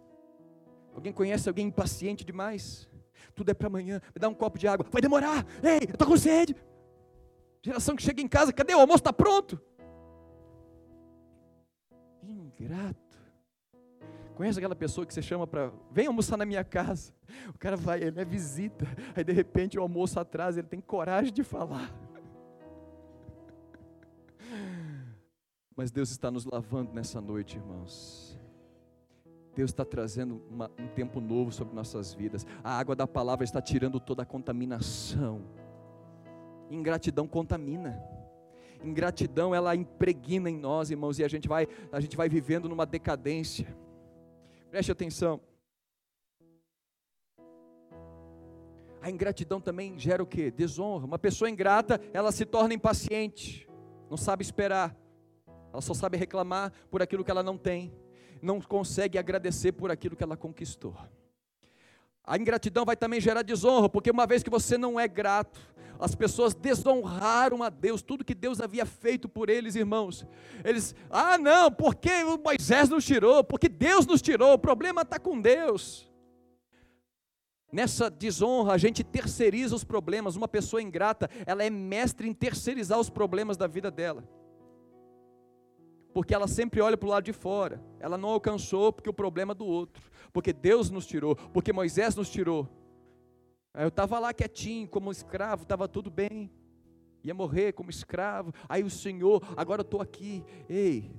Alguém 0.95 1.13
conhece 1.13 1.49
alguém 1.49 1.67
impaciente 1.67 2.25
demais? 2.25 2.89
Tudo 3.35 3.51
é 3.51 3.55
para 3.55 3.67
amanhã, 3.67 4.01
me 4.15 4.21
dá 4.21 4.29
um 4.29 4.35
copo 4.35 4.57
de 4.57 4.69
água, 4.69 4.87
vai 4.89 5.03
demorar, 5.03 5.45
ei, 5.65 5.89
eu 5.89 5.95
estou 5.95 6.07
com 6.07 6.17
sede. 6.17 6.55
Geração 7.61 7.97
que 7.97 8.05
chega 8.05 8.23
em 8.23 8.29
casa, 8.29 8.53
cadê 8.53 8.73
o 8.73 8.79
almoço? 8.79 8.99
Está 8.99 9.13
pronto. 9.13 9.61
Ingrato. 12.23 13.19
Conhece 14.37 14.61
aquela 14.61 14.77
pessoa 14.77 15.05
que 15.05 15.13
você 15.13 15.21
chama 15.21 15.45
para, 15.45 15.73
vem 15.91 16.07
almoçar 16.07 16.37
na 16.37 16.47
minha 16.47 16.63
casa. 16.63 17.13
O 17.49 17.59
cara 17.59 17.77
vai, 17.77 18.01
ele 18.01 18.21
é 18.21 18.25
visita, 18.25 18.87
aí 19.17 19.25
de 19.25 19.33
repente 19.33 19.77
o 19.77 19.83
almoço 19.83 20.21
atrás, 20.21 20.57
ele 20.57 20.69
tem 20.69 20.81
coragem 20.81 21.33
de 21.33 21.43
falar. 21.43 21.93
Mas 25.77 25.91
Deus 25.91 26.11
está 26.11 26.31
nos 26.31 26.47
lavando 26.47 26.95
nessa 26.95 27.21
noite, 27.21 27.59
irmãos. 27.59 28.41
Deus 29.55 29.71
está 29.71 29.85
trazendo 29.85 30.43
uma, 30.51 30.71
um 30.79 30.89
tempo 30.89 31.21
novo 31.21 31.53
sobre 31.53 31.75
nossas 31.75 32.15
vidas. 32.15 32.47
A 32.65 32.79
água 32.79 32.97
da 32.97 33.07
palavra 33.07 33.45
está 33.45 33.61
tirando 33.61 34.01
toda 34.01 34.23
a 34.23 34.27
contaminação. 34.27 35.43
Ingratidão 36.71 37.29
contamina. 37.29 38.03
Ingratidão 38.83 39.55
ela 39.55 39.77
impregna 39.77 40.49
em 40.49 40.59
nós, 40.59 40.91
irmãos, 40.91 41.19
e 41.19 41.25
a 41.25 41.29
gente 41.29 41.47
vai 41.47 41.69
a 41.93 42.01
gente 42.01 42.17
vai 42.17 42.29
vivendo 42.29 42.69
numa 42.69 42.87
decadência. 42.87 43.77
Preste 44.71 44.91
atenção. 44.91 45.41
A 49.03 49.11
ingratidão 49.11 49.61
também 49.61 49.99
gera 49.99 50.23
o 50.23 50.27
que? 50.27 50.51
Desonra. 50.51 51.05
Uma 51.05 51.19
pessoa 51.19 51.51
ingrata, 51.51 52.01
ela 52.13 52.33
se 52.33 52.45
torna 52.47 52.75
impaciente, 52.75 53.69
não 54.11 54.17
sabe 54.17 54.43
esperar, 54.43 54.97
ela 55.77 55.83
só 55.83 55.93
sabe 55.93 56.17
reclamar 56.17 56.73
por 56.91 57.03
aquilo 57.03 57.23
que 57.23 57.31
ela 57.31 57.43
não 57.43 57.59
tem, 57.59 57.93
não 58.41 58.63
consegue 58.63 59.19
agradecer 59.19 59.73
por 59.73 59.91
aquilo 59.91 60.17
que 60.17 60.25
ela 60.25 60.37
conquistou. 60.37 60.97
A 62.25 62.39
ingratidão 62.39 62.87
vai 62.87 62.97
também 62.97 63.21
gerar 63.21 63.43
desonra, 63.43 63.87
porque 63.87 64.11
uma 64.11 64.27
vez 64.27 64.43
que 64.43 64.49
você 64.49 64.79
não 64.79 64.99
é 64.99 65.07
grato, 65.07 65.61
as 66.01 66.15
pessoas 66.15 66.55
desonraram 66.55 67.63
a 67.63 67.69
Deus, 67.69 68.01
tudo 68.01 68.25
que 68.25 68.35
Deus 68.35 68.59
havia 68.59 68.87
feito 68.87 69.29
por 69.29 69.51
eles, 69.51 69.77
irmãos. 69.77 70.27
Eles, 70.65 70.95
ah, 71.11 71.37
não, 71.37 71.71
porque 71.71 72.11
Moisés 72.43 72.89
nos 72.89 73.05
tirou, 73.05 73.45
porque 73.45 73.69
Deus 73.69 74.07
nos 74.07 74.23
tirou, 74.23 74.55
o 74.55 74.59
problema 74.59 75.03
está 75.03 75.19
com 75.19 75.39
Deus. 75.39 76.11
Nessa 77.71 78.09
desonra, 78.09 78.73
a 78.73 78.79
gente 78.79 79.05
terceiriza 79.05 79.75
os 79.75 79.85
problemas. 79.85 80.37
Uma 80.37 80.49
pessoa 80.49 80.81
ingrata, 80.81 81.29
ela 81.45 81.63
é 81.63 81.69
mestre 81.69 82.27
em 82.27 82.33
terceirizar 82.33 82.99
os 82.99 83.11
problemas 83.11 83.59
da 83.59 83.67
vida 83.67 83.91
dela. 83.91 84.27
Porque 86.17 86.35
ela 86.35 86.49
sempre 86.49 86.81
olha 86.81 86.97
para 86.97 87.07
o 87.07 87.11
lado 87.11 87.25
de 87.25 87.33
fora. 87.35 87.79
Ela 88.01 88.17
não 88.17 88.31
alcançou 88.31 88.91
porque 88.91 89.11
o 89.11 89.13
problema 89.13 89.53
é 89.53 89.55
do 89.55 89.67
outro. 89.67 90.03
Porque 90.33 90.51
Deus 90.51 90.89
nos 90.89 91.07
tirou, 91.07 91.37
porque 91.37 91.75
Moisés 91.75 92.17
nos 92.17 92.31
tirou. 92.31 92.67
Eu 93.75 93.89
estava 93.89 94.19
lá 94.19 94.33
quietinho, 94.33 94.89
como 94.89 95.13
escravo, 95.13 95.65
estava 95.65 95.87
tudo 95.87 96.11
bem. 96.11 96.51
Ia 97.23 97.35
morrer 97.35 97.75
como 97.75 97.91
escravo. 97.91 98.55
Aí 98.67 98.83
o 98.83 98.89
Senhor, 98.89 99.43
agora 99.59 99.83
eu 99.83 99.85
estou 99.85 100.01
aqui. 100.01 100.43
Ei, 100.71 101.15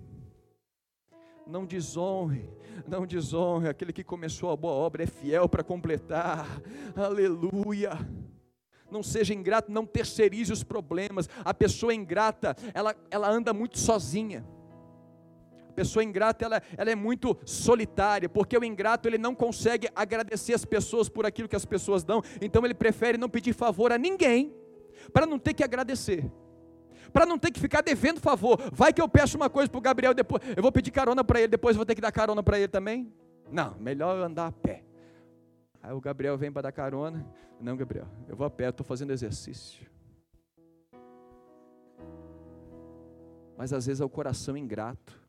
não 1.46 1.64
desonre, 1.64 2.50
não 2.88 3.06
desonre. 3.06 3.70
Aquele 3.70 3.94
que 3.94 4.04
começou 4.04 4.50
a 4.50 4.56
boa 4.56 4.74
obra 4.74 5.04
é 5.04 5.06
fiel 5.06 5.48
para 5.48 5.64
completar. 5.64 6.60
Aleluia. 6.96 7.92
Não 8.90 9.04
seja 9.04 9.32
ingrato, 9.32 9.72
não 9.72 9.86
terceirize 9.86 10.52
os 10.52 10.64
problemas. 10.64 11.30
A 11.46 11.54
pessoa 11.54 11.94
ingrata, 11.94 12.56
ela, 12.74 12.96
ela 13.12 13.30
anda 13.30 13.54
muito 13.54 13.78
sozinha 13.78 14.57
pessoa 15.78 16.04
ingrata 16.04 16.44
ela, 16.44 16.60
ela 16.76 16.90
é 16.90 16.96
muito 16.96 17.38
solitária, 17.46 18.28
porque 18.28 18.58
o 18.58 18.64
ingrato 18.64 19.08
ele 19.08 19.20
não 19.20 19.36
consegue 19.36 19.88
agradecer 19.96 20.56
as 20.56 20.66
pessoas 20.66 21.08
por 21.08 21.24
aquilo 21.24 21.48
que 21.48 21.56
as 21.56 21.66
pessoas 21.66 22.04
dão, 22.04 22.24
então 22.42 22.66
ele 22.66 22.74
prefere 22.74 23.16
não 23.16 23.30
pedir 23.30 23.54
favor 23.54 23.92
a 23.92 23.98
ninguém, 23.98 24.52
para 25.14 25.28
não 25.28 25.38
ter 25.38 25.54
que 25.54 25.64
agradecer, 25.64 26.32
para 27.14 27.28
não 27.28 27.38
ter 27.38 27.52
que 27.52 27.60
ficar 27.60 27.82
devendo 27.82 28.20
favor. 28.20 28.60
Vai 28.74 28.92
que 28.92 29.00
eu 29.00 29.08
peço 29.08 29.38
uma 29.38 29.52
coisa 29.52 29.70
para 29.70 29.78
o 29.78 29.82
Gabriel, 29.82 30.16
depois 30.16 30.42
eu 30.56 30.64
vou 30.64 30.72
pedir 30.72 30.90
carona 30.90 31.24
para 31.24 31.40
ele, 31.40 31.50
depois 31.50 31.76
eu 31.76 31.78
vou 31.78 31.86
ter 31.86 31.94
que 31.94 32.02
dar 32.02 32.12
carona 32.12 32.42
para 32.42 32.58
ele 32.58 32.68
também. 32.68 33.14
Não, 33.52 33.76
melhor 33.80 34.18
andar 34.20 34.48
a 34.48 34.52
pé. 34.52 34.84
Aí 35.84 35.94
o 35.94 36.02
Gabriel 36.02 36.36
vem 36.40 36.52
para 36.52 36.64
dar 36.64 36.72
carona. 36.72 37.24
Não, 37.62 37.78
Gabriel, 37.78 38.08
eu 38.28 38.36
vou 38.36 38.48
a 38.48 38.50
pé, 38.50 38.70
estou 38.70 38.86
fazendo 38.86 39.14
exercício. 39.14 39.88
Mas 43.56 43.72
às 43.72 43.86
vezes 43.86 44.02
é 44.02 44.06
o 44.06 44.10
coração 44.10 44.58
ingrato 44.58 45.27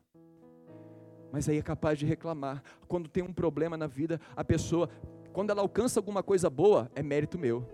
mas 1.31 1.47
aí 1.47 1.57
é 1.57 1.61
capaz 1.61 1.97
de 1.97 2.05
reclamar. 2.05 2.63
Quando 2.87 3.09
tem 3.09 3.23
um 3.23 3.33
problema 3.33 3.77
na 3.77 3.87
vida, 3.87 4.19
a 4.35 4.43
pessoa, 4.43 4.89
quando 5.31 5.51
ela 5.51 5.61
alcança 5.61 5.99
alguma 5.99 6.23
coisa 6.23 6.49
boa, 6.49 6.89
é 6.95 7.03
mérito 7.03 7.37
meu. 7.37 7.67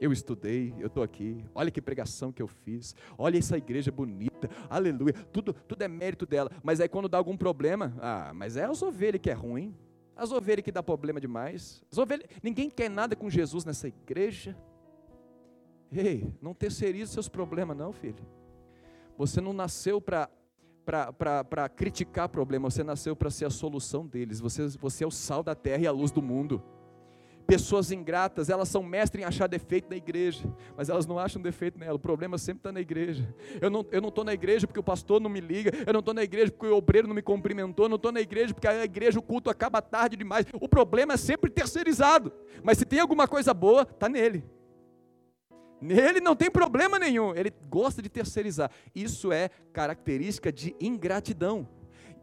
Eu 0.00 0.12
estudei, 0.12 0.74
eu 0.80 0.88
estou 0.88 1.02
aqui, 1.02 1.44
olha 1.54 1.70
que 1.70 1.80
pregação 1.80 2.32
que 2.32 2.42
eu 2.42 2.48
fiz, 2.48 2.92
olha 3.16 3.38
essa 3.38 3.56
igreja 3.56 3.92
bonita, 3.92 4.50
aleluia, 4.68 5.12
tudo, 5.32 5.52
tudo 5.52 5.82
é 5.82 5.86
mérito 5.86 6.26
dela. 6.26 6.50
Mas 6.60 6.80
aí 6.80 6.88
quando 6.88 7.08
dá 7.08 7.18
algum 7.18 7.36
problema, 7.36 7.94
ah, 8.00 8.32
mas 8.34 8.56
é 8.56 8.64
as 8.64 8.82
ovelhas 8.82 9.20
que 9.22 9.30
é 9.30 9.32
ruim, 9.32 9.72
as 10.16 10.32
ovelhas 10.32 10.64
que 10.64 10.72
dá 10.72 10.82
problema 10.82 11.20
demais. 11.20 11.82
As 11.90 11.98
ovelhas, 11.98 12.26
ninguém 12.42 12.68
quer 12.68 12.90
nada 12.90 13.14
com 13.14 13.30
Jesus 13.30 13.64
nessa 13.64 13.88
igreja. 13.88 14.56
Ei, 15.92 16.32
não 16.40 16.54
terceirize 16.54 17.12
seus 17.12 17.28
problemas, 17.28 17.76
não, 17.76 17.92
filho. 17.92 18.26
Você 19.16 19.40
não 19.40 19.52
nasceu 19.52 20.00
para 20.00 20.28
para 20.84 21.68
criticar 21.68 22.28
problemas, 22.28 22.74
você 22.74 22.82
nasceu 22.84 23.14
para 23.14 23.30
ser 23.30 23.44
a 23.44 23.50
solução 23.50 24.06
deles. 24.06 24.40
Você, 24.40 24.66
você 24.78 25.04
é 25.04 25.06
o 25.06 25.10
sal 25.10 25.42
da 25.42 25.54
terra 25.54 25.82
e 25.82 25.86
a 25.86 25.92
luz 25.92 26.10
do 26.10 26.22
mundo. 26.22 26.62
Pessoas 27.46 27.90
ingratas, 27.90 28.48
elas 28.48 28.68
são 28.68 28.82
mestres 28.82 29.22
em 29.22 29.26
achar 29.26 29.46
defeito 29.46 29.90
na 29.90 29.96
igreja, 29.96 30.44
mas 30.76 30.88
elas 30.88 31.06
não 31.06 31.18
acham 31.18 31.42
defeito 31.42 31.78
nela. 31.78 31.96
O 31.96 31.98
problema 31.98 32.38
sempre 32.38 32.60
está 32.60 32.72
na 32.72 32.80
igreja. 32.80 33.34
Eu 33.60 33.68
não 33.68 33.80
estou 33.80 33.94
eu 33.94 34.00
não 34.00 34.24
na 34.24 34.32
igreja 34.32 34.66
porque 34.66 34.78
o 34.78 34.82
pastor 34.82 35.20
não 35.20 35.28
me 35.28 35.40
liga, 35.40 35.70
eu 35.86 35.92
não 35.92 36.00
estou 36.00 36.14
na 36.14 36.22
igreja 36.22 36.52
porque 36.52 36.66
o 36.66 36.76
obreiro 36.76 37.08
não 37.08 37.14
me 37.14 37.22
cumprimentou, 37.22 37.86
eu 37.86 37.88
não 37.88 37.96
estou 37.96 38.12
na 38.12 38.20
igreja 38.20 38.54
porque 38.54 38.68
a 38.68 38.84
igreja, 38.84 39.18
o 39.18 39.22
culto 39.22 39.50
acaba 39.50 39.82
tarde 39.82 40.16
demais. 40.16 40.46
O 40.54 40.68
problema 40.68 41.14
é 41.14 41.16
sempre 41.16 41.50
terceirizado, 41.50 42.32
mas 42.62 42.78
se 42.78 42.84
tem 42.84 43.00
alguma 43.00 43.26
coisa 43.26 43.52
boa, 43.52 43.82
está 43.82 44.08
nele. 44.08 44.44
Nele 45.82 46.20
não 46.20 46.36
tem 46.36 46.48
problema 46.48 46.96
nenhum, 46.96 47.34
ele 47.34 47.52
gosta 47.68 48.00
de 48.00 48.08
terceirizar. 48.08 48.70
Isso 48.94 49.32
é 49.32 49.50
característica 49.72 50.52
de 50.52 50.76
ingratidão. 50.80 51.68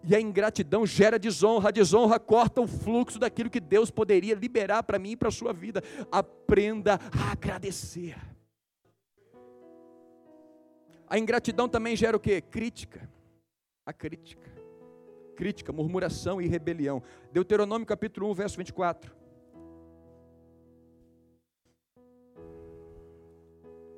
E 0.01 0.15
a 0.15 0.21
ingratidão 0.21 0.85
gera 0.85 1.19
desonra, 1.19 1.67
a 1.67 1.71
desonra 1.71 2.17
corta 2.17 2.61
o 2.61 2.67
fluxo 2.67 3.19
daquilo 3.19 3.49
que 3.49 3.59
Deus 3.59 3.91
poderia 3.91 4.33
liberar 4.33 4.83
para 4.83 4.97
mim 4.97 5.11
e 5.11 5.17
para 5.17 5.27
a 5.27 5.31
sua 5.31 5.51
vida. 5.51 5.83
Aprenda 6.09 6.97
a 7.11 7.33
agradecer. 7.33 8.15
A 11.05 11.19
ingratidão 11.19 11.67
também 11.67 11.97
gera 11.97 12.15
o 12.15 12.19
que? 12.19 12.39
Crítica. 12.39 13.09
A 13.85 13.91
crítica. 13.91 14.49
Crítica, 15.35 15.73
murmuração 15.73 16.41
e 16.41 16.47
rebelião. 16.47 17.03
Deuteronômio 17.33 17.85
capítulo 17.85 18.31
1, 18.31 18.33
verso 18.35 18.57
24. 18.57 19.18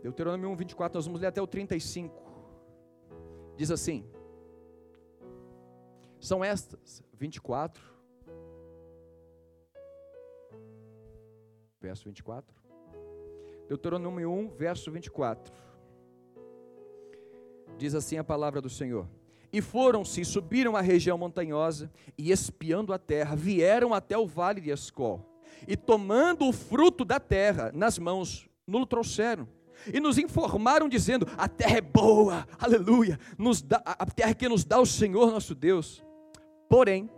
Deuteronômio 0.01 0.49
1, 0.49 0.55
24, 0.55 0.97
nós 0.97 1.05
vamos 1.05 1.21
ler 1.21 1.27
até 1.27 1.41
o 1.41 1.47
35. 1.47 2.19
Diz 3.55 3.69
assim: 3.69 4.03
São 6.19 6.43
estas, 6.43 7.03
24, 7.13 7.83
verso 11.79 12.05
24. 12.05 12.55
Deuteronômio 13.67 14.31
1, 14.31 14.49
verso 14.49 14.91
24. 14.91 15.53
Diz 17.77 17.93
assim 17.93 18.17
a 18.17 18.23
palavra 18.23 18.59
do 18.59 18.69
Senhor: 18.69 19.07
E 19.53 19.61
foram-se, 19.61 20.25
subiram 20.25 20.75
a 20.75 20.81
região 20.81 21.15
montanhosa, 21.15 21.91
e 22.17 22.31
espiando 22.31 22.91
a 22.91 22.97
terra, 22.97 23.35
vieram 23.35 23.93
até 23.93 24.17
o 24.17 24.25
vale 24.25 24.61
de 24.61 24.71
Escol, 24.71 25.23
e 25.67 25.77
tomando 25.77 26.47
o 26.47 26.51
fruto 26.51 27.05
da 27.05 27.19
terra 27.19 27.71
nas 27.71 27.99
mãos, 27.99 28.49
nulo 28.65 28.87
trouxeram 28.87 29.60
e 29.93 29.99
nos 29.99 30.17
informaram 30.17 30.89
dizendo: 30.89 31.27
a 31.37 31.47
terra 31.47 31.77
é 31.77 31.81
boa, 31.81 32.47
aleluia, 32.59 33.19
nos 33.37 33.61
dá, 33.61 33.81
a 33.85 34.05
terra 34.05 34.33
que 34.33 34.49
nos 34.49 34.63
dá 34.63 34.79
o 34.79 34.85
Senhor 34.85 35.31
nosso 35.31 35.55
Deus. 35.55 36.03
Porém, 36.69 37.09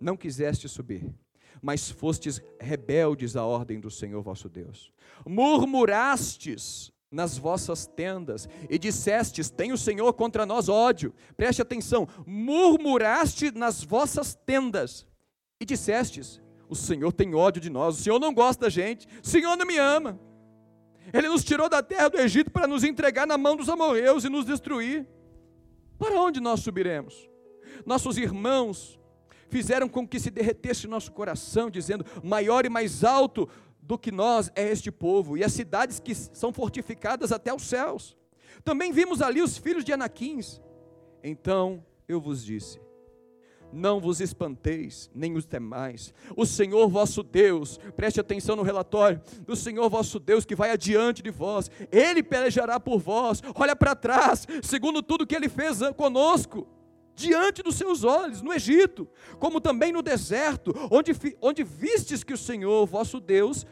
não 0.00 0.16
quiseste 0.16 0.68
subir, 0.68 1.12
mas 1.60 1.90
fostes 1.90 2.42
rebeldes 2.60 3.36
à 3.36 3.44
ordem 3.44 3.80
do 3.80 3.90
Senhor 3.90 4.22
vosso 4.22 4.48
Deus. 4.48 4.92
Murmurastes 5.26 6.92
nas 7.10 7.38
vossas 7.38 7.86
tendas 7.86 8.48
e 8.68 8.78
dissestes: 8.78 9.50
Tem 9.50 9.72
o 9.72 9.78
Senhor 9.78 10.12
contra 10.12 10.44
nós 10.44 10.68
ódio. 10.68 11.12
Preste 11.36 11.62
atenção: 11.62 12.06
murmuraste 12.26 13.50
nas 13.50 13.82
vossas 13.82 14.34
tendas 14.34 15.06
e 15.60 15.64
dissestes: 15.64 16.40
O 16.68 16.74
Senhor 16.74 17.12
tem 17.12 17.34
ódio 17.34 17.60
de 17.60 17.70
nós, 17.70 17.98
o 17.98 18.02
Senhor 18.02 18.18
não 18.18 18.32
gosta 18.32 18.66
da 18.66 18.70
gente, 18.70 19.08
o 19.22 19.26
Senhor 19.26 19.56
não 19.56 19.66
me 19.66 19.78
ama. 19.78 20.20
Ele 21.12 21.28
nos 21.28 21.44
tirou 21.44 21.68
da 21.68 21.82
terra 21.82 22.08
do 22.08 22.18
Egito 22.18 22.50
para 22.50 22.66
nos 22.66 22.84
entregar 22.84 23.26
na 23.26 23.38
mão 23.38 23.56
dos 23.56 23.68
amorreus 23.68 24.24
e 24.24 24.28
nos 24.28 24.44
destruir. 24.44 25.06
Para 25.98 26.20
onde 26.20 26.40
nós 26.40 26.60
subiremos? 26.60 27.28
Nossos 27.84 28.16
irmãos 28.16 28.98
fizeram 29.48 29.88
com 29.88 30.06
que 30.06 30.20
se 30.20 30.30
derretesse 30.30 30.86
nosso 30.86 31.12
coração, 31.12 31.70
dizendo: 31.70 32.04
Maior 32.22 32.64
e 32.64 32.68
mais 32.68 33.04
alto 33.04 33.48
do 33.80 33.98
que 33.98 34.12
nós 34.12 34.50
é 34.54 34.70
este 34.70 34.90
povo, 34.90 35.36
e 35.36 35.42
as 35.42 35.52
cidades 35.52 35.98
que 35.98 36.14
são 36.14 36.52
fortificadas 36.52 37.32
até 37.32 37.52
os 37.52 37.62
céus. 37.62 38.16
Também 38.62 38.92
vimos 38.92 39.22
ali 39.22 39.40
os 39.40 39.56
filhos 39.56 39.84
de 39.84 39.92
Anaquins. 39.92 40.60
Então 41.22 41.84
eu 42.06 42.20
vos 42.20 42.44
disse: 42.44 42.80
não 43.72 44.00
vos 44.00 44.20
espanteis, 44.20 45.10
nem 45.14 45.36
os 45.36 45.44
temais. 45.44 46.12
O 46.36 46.46
Senhor 46.46 46.88
vosso 46.88 47.22
Deus, 47.22 47.78
preste 47.96 48.20
atenção 48.20 48.56
no 48.56 48.62
relatório, 48.62 49.20
o 49.46 49.56
Senhor 49.56 49.88
vosso 49.88 50.18
Deus 50.18 50.44
que 50.44 50.54
vai 50.54 50.70
adiante 50.70 51.22
de 51.22 51.30
vós, 51.30 51.70
Ele 51.90 52.22
pelejará 52.22 52.78
por 52.80 52.98
vós. 52.98 53.42
Olha 53.54 53.76
para 53.76 53.94
trás, 53.94 54.46
segundo 54.62 55.02
tudo 55.02 55.26
que 55.26 55.34
Ele 55.34 55.48
fez 55.48 55.80
conosco, 55.96 56.66
diante 57.14 57.62
dos 57.62 57.76
seus 57.76 58.04
olhos, 58.04 58.42
no 58.42 58.52
Egito, 58.52 59.08
como 59.38 59.60
também 59.60 59.92
no 59.92 60.02
deserto, 60.02 60.72
onde, 60.90 61.12
onde 61.40 61.64
vistes 61.64 62.22
que 62.22 62.32
o 62.32 62.38
Senhor 62.38 62.86
vosso 62.86 63.20
Deus 63.20 63.66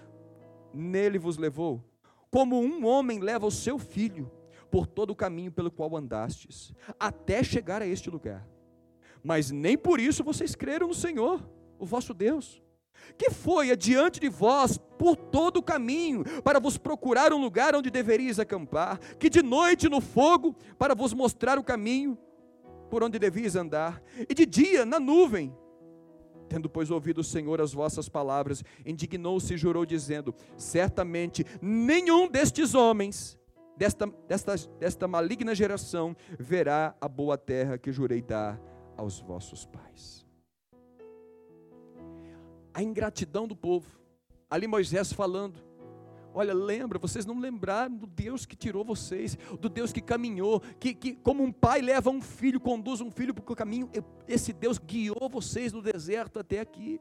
nele 0.75 1.19
vos 1.19 1.39
levou, 1.39 1.83
como 2.31 2.61
um 2.61 2.85
homem 2.85 3.21
leva 3.21 3.47
o 3.47 3.51
seu 3.51 3.79
filho 3.79 4.31
por 4.71 4.87
todo 4.87 5.11
o 5.11 5.17
caminho 5.17 5.53
pelo 5.53 5.71
qual 5.71 5.97
andastes, 5.97 6.75
até 6.99 7.43
chegar 7.43 7.81
a 7.81 7.87
este 7.87 8.11
lugar 8.11 8.47
mas 9.27 9.51
nem 9.51 9.77
por 9.77 9.99
isso 9.99 10.23
vocês 10.23 10.55
creram 10.55 10.87
no 10.87 10.95
Senhor, 10.95 11.43
o 11.81 11.85
vosso 11.85 12.15
Deus, 12.15 12.63
que 13.19 13.29
foi 13.29 13.73
adiante 13.73 14.21
de 14.21 14.29
vós 14.29 14.79
por 14.97 15.17
todo 15.17 15.57
o 15.57 15.63
caminho, 15.63 16.23
para 16.45 16.61
vos 16.61 16.79
procurar 16.79 17.33
um 17.33 17.41
lugar 17.41 17.75
onde 17.75 17.91
deveríeis 17.91 18.39
acampar, 18.39 19.01
que 19.19 19.29
de 19.29 19.43
noite 19.43 19.89
no 19.89 20.01
fogo, 20.01 20.55
para 20.79 20.95
vos 20.95 21.13
mostrar 21.13 21.59
o 21.59 21.65
caminho 21.65 22.17
por 22.89 23.03
onde 23.03 23.19
devias 23.19 23.57
andar, 23.57 24.01
e 24.29 24.33
de 24.33 24.47
dia 24.47 24.87
na 24.87 25.01
nuvem. 25.01 25.53
Tendo, 26.49 26.71
pois, 26.71 26.93
ouvido 26.93 27.19
o 27.19 27.25
Senhor 27.25 27.61
as 27.61 27.73
vossas 27.73 28.09
palavras, 28.09 28.63
indignou-se 28.85 29.53
e 29.53 29.59
jurou, 29.59 29.85
dizendo: 29.85 30.33
Certamente 30.57 31.45
nenhum 31.61 32.29
destes 32.29 32.77
homens, 32.77 33.37
desta, 33.77 34.07
desta, 34.29 34.55
desta 34.79 35.09
maligna 35.09 35.53
geração, 35.53 36.17
verá 36.39 36.95
a 37.01 37.09
boa 37.09 37.37
terra 37.37 37.77
que 37.77 37.91
jurei 37.91 38.23
dar 38.23 38.57
aos 38.97 39.21
vossos 39.21 39.65
pais. 39.65 40.25
A 42.73 42.83
ingratidão 42.83 43.47
do 43.47 43.57
povo. 43.57 43.87
Ali 44.49 44.67
Moisés 44.67 45.13
falando: 45.13 45.61
Olha, 46.33 46.53
lembra, 46.53 46.99
vocês 46.99 47.25
não 47.25 47.39
lembraram 47.39 47.97
do 47.97 48.07
Deus 48.07 48.45
que 48.45 48.55
tirou 48.55 48.85
vocês, 48.85 49.37
do 49.61 49.69
Deus 49.69 49.93
que 49.93 50.01
caminhou, 50.01 50.61
que, 50.79 50.95
que 50.95 51.15
como 51.15 51.43
um 51.43 51.51
pai 51.51 51.81
leva 51.81 52.11
um 52.11 52.21
filho, 52.21 52.61
conduz 52.61 53.01
um 53.01 53.11
filho 53.11 53.33
para 53.33 53.53
o 53.53 53.57
caminho, 53.57 53.91
esse 54.29 54.53
Deus 54.53 54.79
guiou 54.79 55.29
vocês 55.31 55.73
no 55.73 55.81
deserto 55.81 56.39
até 56.39 56.61
aqui. 56.61 57.01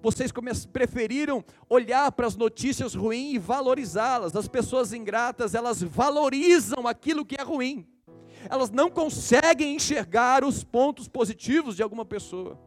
Vocês 0.00 0.30
preferiram 0.72 1.44
olhar 1.68 2.12
para 2.12 2.28
as 2.28 2.36
notícias 2.36 2.94
ruins 2.94 3.34
e 3.34 3.38
valorizá-las. 3.38 4.36
As 4.36 4.46
pessoas 4.46 4.92
ingratas, 4.92 5.56
elas 5.56 5.82
valorizam 5.82 6.86
aquilo 6.86 7.26
que 7.26 7.34
é 7.34 7.42
ruim 7.42 7.84
elas 8.48 8.70
não 8.70 8.90
conseguem 8.90 9.74
enxergar 9.74 10.44
os 10.44 10.64
pontos 10.64 11.08
positivos 11.08 11.76
de 11.76 11.82
alguma 11.82 12.04
pessoa. 12.04 12.58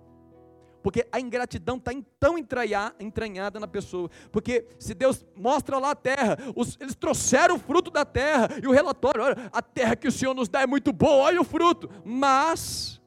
Porque 0.82 1.08
a 1.12 1.20
ingratidão 1.20 1.78
está 1.78 1.92
tão 2.20 2.38
entranhada 2.38 3.60
na 3.60 3.68
pessoa. 3.68 4.10
Porque 4.32 4.68
se 4.80 4.94
Deus 4.94 5.26
mostra 5.36 5.78
lá 5.78 5.92
a 5.92 5.96
terra, 5.96 6.38
os, 6.56 6.78
eles 6.80 6.96
trouxeram 6.96 7.56
o 7.56 7.60
fruto 7.60 7.92
da 7.92 8.04
terra, 8.04 8.50
e 8.62 8.68
o 8.68 8.72
relatório, 8.72 9.22
olha, 9.22 9.50
a 9.52 9.62
terra 9.62 9.96
que 9.96 10.08
o 10.08 10.12
Senhor 10.12 10.34
nos 10.34 10.50
dá 10.50 10.62
é 10.62 10.68
muito 10.68 10.92
boa, 10.92 11.26
olha 11.26 11.40
o 11.40 11.44
fruto. 11.44 11.90
Mas, 12.04 13.00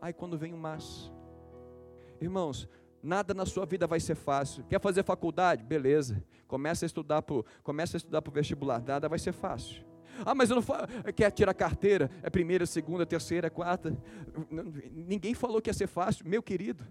aí 0.00 0.12
quando 0.12 0.36
vem 0.36 0.52
o 0.52 0.58
mas, 0.58 1.10
irmãos, 2.20 2.68
nada 3.02 3.32
na 3.32 3.46
sua 3.46 3.64
vida 3.64 3.86
vai 3.86 4.00
ser 4.00 4.16
fácil. 4.16 4.64
Quer 4.64 4.80
fazer 4.80 5.04
faculdade? 5.04 5.62
Beleza. 5.62 6.22
Começa 6.48 6.84
a 6.84 6.88
estudar 6.88 7.22
para 7.22 7.42
começa 7.62 7.96
a 7.96 7.98
estudar 7.98 8.22
vestibular, 8.32 8.82
nada 8.82 9.08
vai 9.08 9.18
ser 9.18 9.32
fácil. 9.32 9.89
Ah, 10.24 10.34
mas 10.34 10.50
eu 10.50 10.56
não 10.56 10.62
falo. 10.62 10.86
Quer 11.14 11.30
tirar 11.30 11.54
carteira? 11.54 12.10
É 12.22 12.30
primeira, 12.30 12.66
segunda, 12.66 13.06
terceira, 13.06 13.50
quarta. 13.50 13.96
Ninguém 14.90 15.34
falou 15.34 15.60
que 15.60 15.70
ia 15.70 15.74
ser 15.74 15.86
fácil, 15.86 16.28
meu 16.28 16.42
querido. 16.42 16.84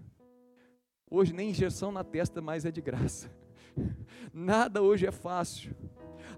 Hoje 1.10 1.32
nem 1.32 1.50
injeção 1.50 1.90
na 1.90 2.04
testa 2.04 2.40
mais 2.40 2.64
é 2.64 2.70
de 2.70 2.80
graça. 2.80 3.30
Nada 4.32 4.82
hoje 4.82 5.06
é 5.06 5.10
fácil. 5.10 5.74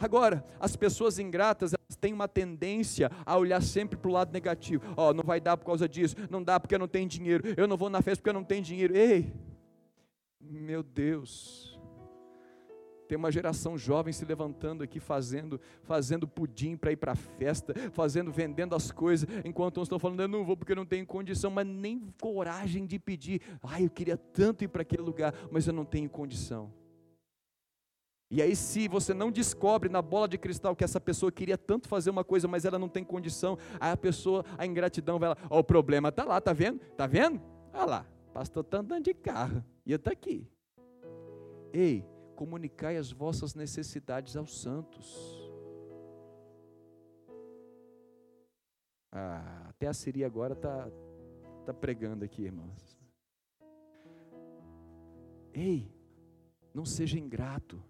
Agora, 0.00 0.44
as 0.59 0.74
pessoas 0.74 1.18
ingratas, 1.18 1.72
elas 1.74 1.96
têm 2.00 2.12
uma 2.12 2.26
tendência 2.26 3.11
a 3.24 3.37
olhar 3.37 3.62
sempre 3.62 3.98
para 3.98 4.09
o 4.09 4.12
lado 4.12 4.33
negativo. 4.33 4.83
Ó, 4.96 5.11
oh, 5.11 5.14
não 5.14 5.22
vai 5.22 5.40
dar 5.40 5.57
por 5.57 5.66
causa 5.66 5.88
disso, 5.88 6.16
não 6.31 6.42
dá 6.42 6.59
porque 6.59 6.74
eu 6.74 6.78
não 6.78 6.88
tenho 6.88 7.09
dinheiro, 7.09 7.55
eu 7.57 7.68
não 7.68 7.76
vou 7.76 7.90
na 7.90 8.02
festa 8.02 8.20
porque 8.20 8.31
eu 8.31 8.35
não 8.35 8.44
tenho 8.44 8.62
dinheiro. 8.62 8.96
Ei, 8.96 9.33
meu 10.40 10.83
Deus, 10.83 11.72
tem 13.09 13.19
uma 13.19 13.31
geração 13.31 13.77
jovem 13.77 14.12
se 14.12 14.25
levantando 14.25 14.83
aqui 14.83 14.99
fazendo, 14.99 15.61
fazendo 15.83 16.27
pudim 16.27 16.77
para 16.77 16.93
ir 16.93 16.97
para 16.97 17.12
a 17.12 17.17
festa, 17.17 17.75
fazendo, 17.93 18.33
vendendo 18.33 18.75
as 18.75 18.91
coisas, 18.91 19.29
enquanto 19.45 19.81
uns 19.81 19.85
estão 19.85 19.99
falando, 19.99 20.23
eu 20.23 20.29
não 20.29 20.45
vou 20.45 20.57
porque 20.57 20.75
não 20.75 20.87
tenho 20.87 21.07
condição, 21.07 21.51
mas 21.51 21.67
nem 21.67 22.09
coragem 22.21 22.87
de 22.87 22.99
pedir. 22.99 23.41
Ai, 23.62 23.85
eu 23.85 23.91
queria 23.91 24.17
tanto 24.17 24.65
ir 24.65 24.69
para 24.69 24.83
aquele 24.83 25.03
lugar, 25.03 25.35
mas 25.51 25.67
eu 25.67 25.73
não 25.73 25.85
tenho 25.85 26.09
condição. 26.09 26.73
E 28.35 28.41
aí, 28.41 28.57
se 28.57 28.88
você 28.88 29.12
não 29.12 29.31
descobre 29.31 29.91
na 29.91 30.01
bola 30.01 30.27
de 30.27 30.38
cristal 30.38 30.75
que 30.75 30.83
essa 30.83 30.99
pessoa 30.99 31.31
queria 31.31 31.59
tanto 31.59 31.87
fazer 31.87 32.09
uma 32.09 32.25
coisa, 32.25 32.49
mas 32.49 32.65
ela 32.65 32.79
não 32.79 32.88
tem 32.88 33.05
condição, 33.05 33.59
aí 33.79 33.93
a 33.93 33.97
pessoa, 33.97 34.43
a 34.57 34.65
ingratidão 34.65 35.19
vai 35.19 35.29
lá, 35.29 35.37
ó, 35.51 35.59
o 35.59 35.65
problema 35.65 36.09
está 36.09 36.25
lá, 36.25 36.41
tá 36.41 36.55
vendo? 36.55 36.79
Tá 36.97 37.07
vendo? 37.07 37.38
Olha 37.75 37.85
lá, 37.85 38.07
pastor 38.33 38.65
está 38.65 38.79
andando 38.79 39.05
de 39.05 39.12
carro, 39.12 39.62
e 39.85 39.93
eu 39.93 39.97
estou 39.97 40.11
aqui. 40.11 40.49
Ei, 41.75 42.03
comunicai 42.42 42.96
as 42.96 43.12
vossas 43.12 43.55
necessidades 43.55 44.37
aos 44.37 44.61
santos. 44.61 45.40
Ah, 49.12 49.66
até 49.68 49.87
a 49.87 49.94
Siri 49.94 50.24
agora 50.24 50.55
está 50.55 50.90
tá 51.64 51.72
pregando 51.72 52.24
aqui, 52.24 52.42
irmãos. 52.42 52.98
Ei, 55.55 55.88
não 56.74 56.85
seja 56.85 57.16
ingrato. 57.16 57.81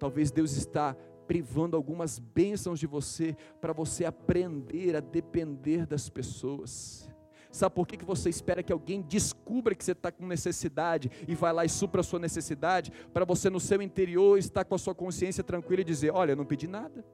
Talvez 0.00 0.32
Deus 0.32 0.56
está 0.56 0.94
privando 1.28 1.76
algumas 1.76 2.18
bênçãos 2.18 2.80
de 2.80 2.88
você 2.88 3.36
para 3.60 3.72
você 3.72 4.04
aprender 4.04 4.96
a 4.96 5.00
depender 5.00 5.86
das 5.86 6.08
pessoas. 6.08 7.08
Sabe 7.54 7.72
por 7.72 7.86
que, 7.86 7.96
que 7.96 8.04
você 8.04 8.28
espera 8.28 8.64
que 8.64 8.72
alguém 8.72 9.00
descubra 9.00 9.76
que 9.76 9.84
você 9.84 9.92
está 9.92 10.10
com 10.10 10.26
necessidade 10.26 11.08
e 11.28 11.36
vai 11.36 11.52
lá 11.52 11.64
e 11.64 11.68
supra 11.68 12.00
a 12.00 12.04
sua 12.04 12.18
necessidade, 12.18 12.90
para 13.12 13.24
você 13.24 13.48
no 13.48 13.60
seu 13.60 13.80
interior 13.80 14.36
estar 14.36 14.64
com 14.64 14.74
a 14.74 14.78
sua 14.78 14.92
consciência 14.92 15.44
tranquila 15.44 15.80
e 15.80 15.84
dizer: 15.84 16.12
Olha, 16.12 16.32
eu 16.32 16.36
não 16.36 16.44
pedi 16.44 16.66
nada. 16.66 17.06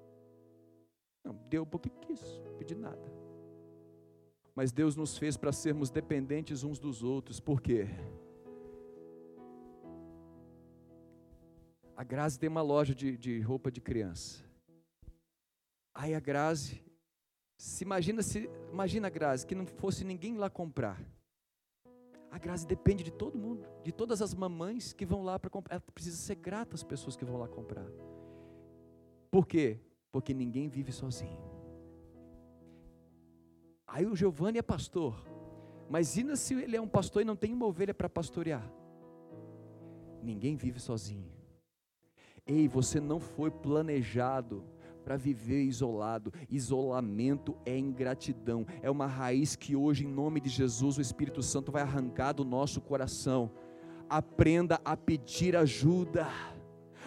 Não, 1.22 1.34
deu 1.50 1.66
porque 1.66 1.90
quis, 1.90 2.40
não 2.42 2.54
pedi 2.54 2.74
nada. 2.74 3.12
Mas 4.54 4.72
Deus 4.72 4.96
nos 4.96 5.18
fez 5.18 5.36
para 5.36 5.52
sermos 5.52 5.90
dependentes 5.90 6.64
uns 6.64 6.78
dos 6.78 7.02
outros, 7.02 7.38
por 7.38 7.60
quê? 7.60 7.86
A 11.94 12.02
Grazi 12.02 12.38
tem 12.38 12.48
uma 12.48 12.62
loja 12.62 12.94
de, 12.94 13.14
de 13.18 13.40
roupa 13.42 13.70
de 13.70 13.82
criança. 13.82 14.42
Aí 15.94 16.14
a 16.14 16.20
Grazi 16.20 16.82
se 17.60 17.84
imagina 17.84 18.22
se 18.22 18.48
imagina 18.72 19.10
Grazi 19.10 19.46
que 19.46 19.54
não 19.54 19.66
fosse 19.66 20.02
ninguém 20.02 20.34
lá 20.34 20.48
comprar. 20.48 20.98
A 22.30 22.38
Grazi 22.38 22.66
depende 22.66 23.04
de 23.04 23.10
todo 23.10 23.36
mundo, 23.36 23.66
de 23.84 23.92
todas 23.92 24.22
as 24.22 24.32
mamães 24.32 24.94
que 24.94 25.04
vão 25.04 25.22
lá 25.22 25.38
para 25.38 25.50
comprar. 25.50 25.74
Ela 25.74 25.84
precisa 25.92 26.16
ser 26.16 26.36
grata 26.36 26.74
às 26.74 26.82
pessoas 26.82 27.16
que 27.16 27.24
vão 27.24 27.36
lá 27.36 27.46
comprar. 27.46 27.84
Por 29.30 29.46
quê? 29.46 29.78
Porque 30.10 30.32
ninguém 30.32 30.70
vive 30.70 30.90
sozinho. 30.90 31.38
Aí 33.86 34.06
o 34.06 34.16
Giovanni 34.16 34.56
é 34.56 34.62
pastor. 34.62 35.22
E 35.94 36.36
se 36.38 36.54
ele 36.54 36.76
é 36.78 36.80
um 36.80 36.88
pastor 36.88 37.20
e 37.20 37.26
não 37.26 37.36
tem 37.36 37.52
uma 37.52 37.66
ovelha 37.66 37.92
para 37.92 38.08
pastorear? 38.08 38.66
Ninguém 40.22 40.56
vive 40.56 40.80
sozinho. 40.80 41.30
Ei, 42.46 42.66
você 42.66 43.00
não 43.00 43.20
foi 43.20 43.50
planejado 43.50 44.64
para 45.00 45.16
viver 45.16 45.62
isolado. 45.62 46.32
Isolamento 46.48 47.56
é 47.64 47.76
ingratidão, 47.76 48.66
é 48.82 48.90
uma 48.90 49.06
raiz 49.06 49.56
que 49.56 49.74
hoje, 49.74 50.04
em 50.04 50.08
nome 50.08 50.40
de 50.40 50.48
Jesus, 50.48 50.98
o 50.98 51.00
Espírito 51.00 51.42
Santo 51.42 51.72
vai 51.72 51.82
arrancar 51.82 52.32
do 52.32 52.44
nosso 52.44 52.80
coração. 52.80 53.50
Aprenda 54.08 54.80
a 54.84 54.96
pedir 54.96 55.56
ajuda. 55.56 56.26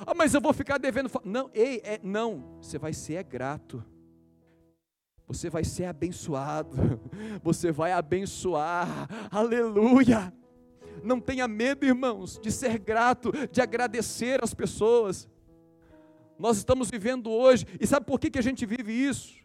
Ah, 0.06 0.14
mas 0.16 0.34
eu 0.34 0.42
vou 0.42 0.54
ficar 0.54 0.78
devendo. 0.78 1.10
Não, 1.24 1.50
ei, 1.54 1.82
é, 1.84 2.00
não. 2.04 2.58
Você 2.62 2.78
vai 2.78 2.94
ser 2.94 3.24
grato. 3.24 3.84
Você 5.28 5.50
vai 5.50 5.64
ser 5.64 5.86
abençoado. 5.86 7.00
Você 7.44 7.72
vai 7.72 7.92
abençoar. 7.92 9.08
Aleluia. 9.32 10.34
Não 11.04 11.20
tenha 11.20 11.48
medo, 11.48 11.86
irmãos, 11.86 12.40
de 12.42 12.52
ser 12.52 12.78
grato, 12.78 13.32
de 13.52 13.62
agradecer 13.62 14.44
as 14.44 14.54
pessoas. 14.54 15.28
Nós 16.38 16.58
estamos 16.58 16.90
vivendo 16.90 17.30
hoje, 17.32 17.66
e 17.80 17.86
sabe 17.86 18.06
por 18.06 18.20
que, 18.20 18.30
que 18.30 18.40
a 18.40 18.44
gente 18.44 18.66
vive 18.66 18.92
isso? 18.92 19.42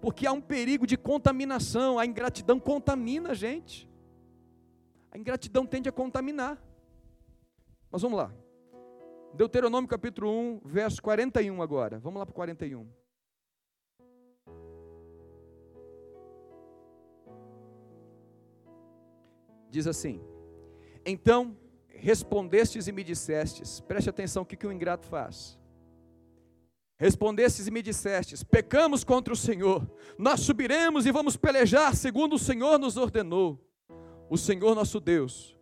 Porque 0.00 0.26
há 0.26 0.32
um 0.32 0.40
perigo 0.40 0.86
de 0.86 0.96
contaminação, 0.96 1.98
a 1.98 2.06
ingratidão 2.06 2.58
contamina 2.58 3.30
a 3.30 3.34
gente. 3.34 3.88
A 5.10 5.18
ingratidão 5.18 5.66
tende 5.66 5.88
a 5.88 5.92
contaminar. 5.92 6.62
Mas 7.90 8.02
vamos 8.02 8.18
lá. 8.18 8.32
Deuteronômio 9.34 9.88
capítulo 9.88 10.30
1, 10.30 10.60
verso 10.64 11.02
41 11.02 11.60
agora. 11.60 11.98
Vamos 11.98 12.18
lá 12.18 12.26
para 12.26 12.32
o 12.32 12.34
41. 12.34 12.88
Diz 19.70 19.86
assim: 19.86 20.20
Então 21.04 21.56
respondestes 21.88 22.88
e 22.88 22.92
me 22.92 23.04
dissestes, 23.04 23.80
preste 23.80 24.08
atenção 24.08 24.42
o 24.42 24.46
que, 24.46 24.56
que 24.56 24.66
o 24.66 24.72
ingrato 24.72 25.06
faz. 25.06 25.59
Respondestes 27.00 27.66
e 27.66 27.70
me 27.70 27.80
dissestes: 27.80 28.42
Pecamos 28.44 29.02
contra 29.02 29.32
o 29.32 29.36
Senhor, 29.36 29.90
nós 30.18 30.40
subiremos 30.40 31.06
e 31.06 31.10
vamos 31.10 31.34
pelejar 31.34 31.96
segundo 31.96 32.34
o 32.34 32.38
Senhor 32.38 32.78
nos 32.78 32.98
ordenou. 32.98 33.58
O 34.28 34.36
Senhor 34.36 34.74
nosso 34.74 35.00
Deus. 35.00 35.56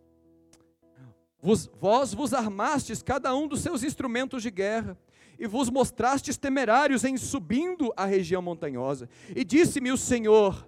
Vos, 1.41 1.71
vós 1.79 2.13
vos 2.13 2.33
armastes 2.33 3.01
cada 3.01 3.33
um 3.33 3.47
dos 3.47 3.61
seus 3.61 3.83
instrumentos 3.83 4.43
de 4.43 4.51
guerra, 4.51 4.97
e 5.39 5.47
vos 5.47 5.69
mostrastes 5.69 6.37
temerários 6.37 7.05
em 7.05 7.15
subindo 7.15 7.93
a 7.95 8.05
região 8.05 8.41
montanhosa. 8.41 9.09
E 9.33 9.45
disse-me 9.45 9.93
o 9.93 9.97
Senhor: 9.97 10.67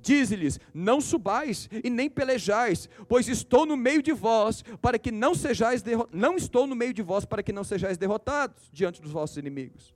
Dize-lhes: 0.00 0.60
Não 0.72 1.00
subais 1.00 1.68
e 1.82 1.90
nem 1.90 2.08
pelejais, 2.08 2.88
pois 3.08 3.26
estou 3.26 3.66
no 3.66 3.76
meio 3.76 4.00
de 4.00 4.12
vós, 4.12 4.62
para 4.80 4.96
que 4.96 5.10
não 5.10 5.34
sejais 5.34 5.82
não 6.12 6.36
estou 6.36 6.68
no 6.68 6.76
meio 6.76 6.94
de 6.94 7.02
vós 7.02 7.24
para 7.24 7.42
que 7.42 7.52
não 7.52 7.64
sejais 7.64 7.98
derrotados 7.98 8.70
diante 8.72 9.02
dos 9.02 9.10
vossos 9.10 9.36
inimigos. 9.38 9.92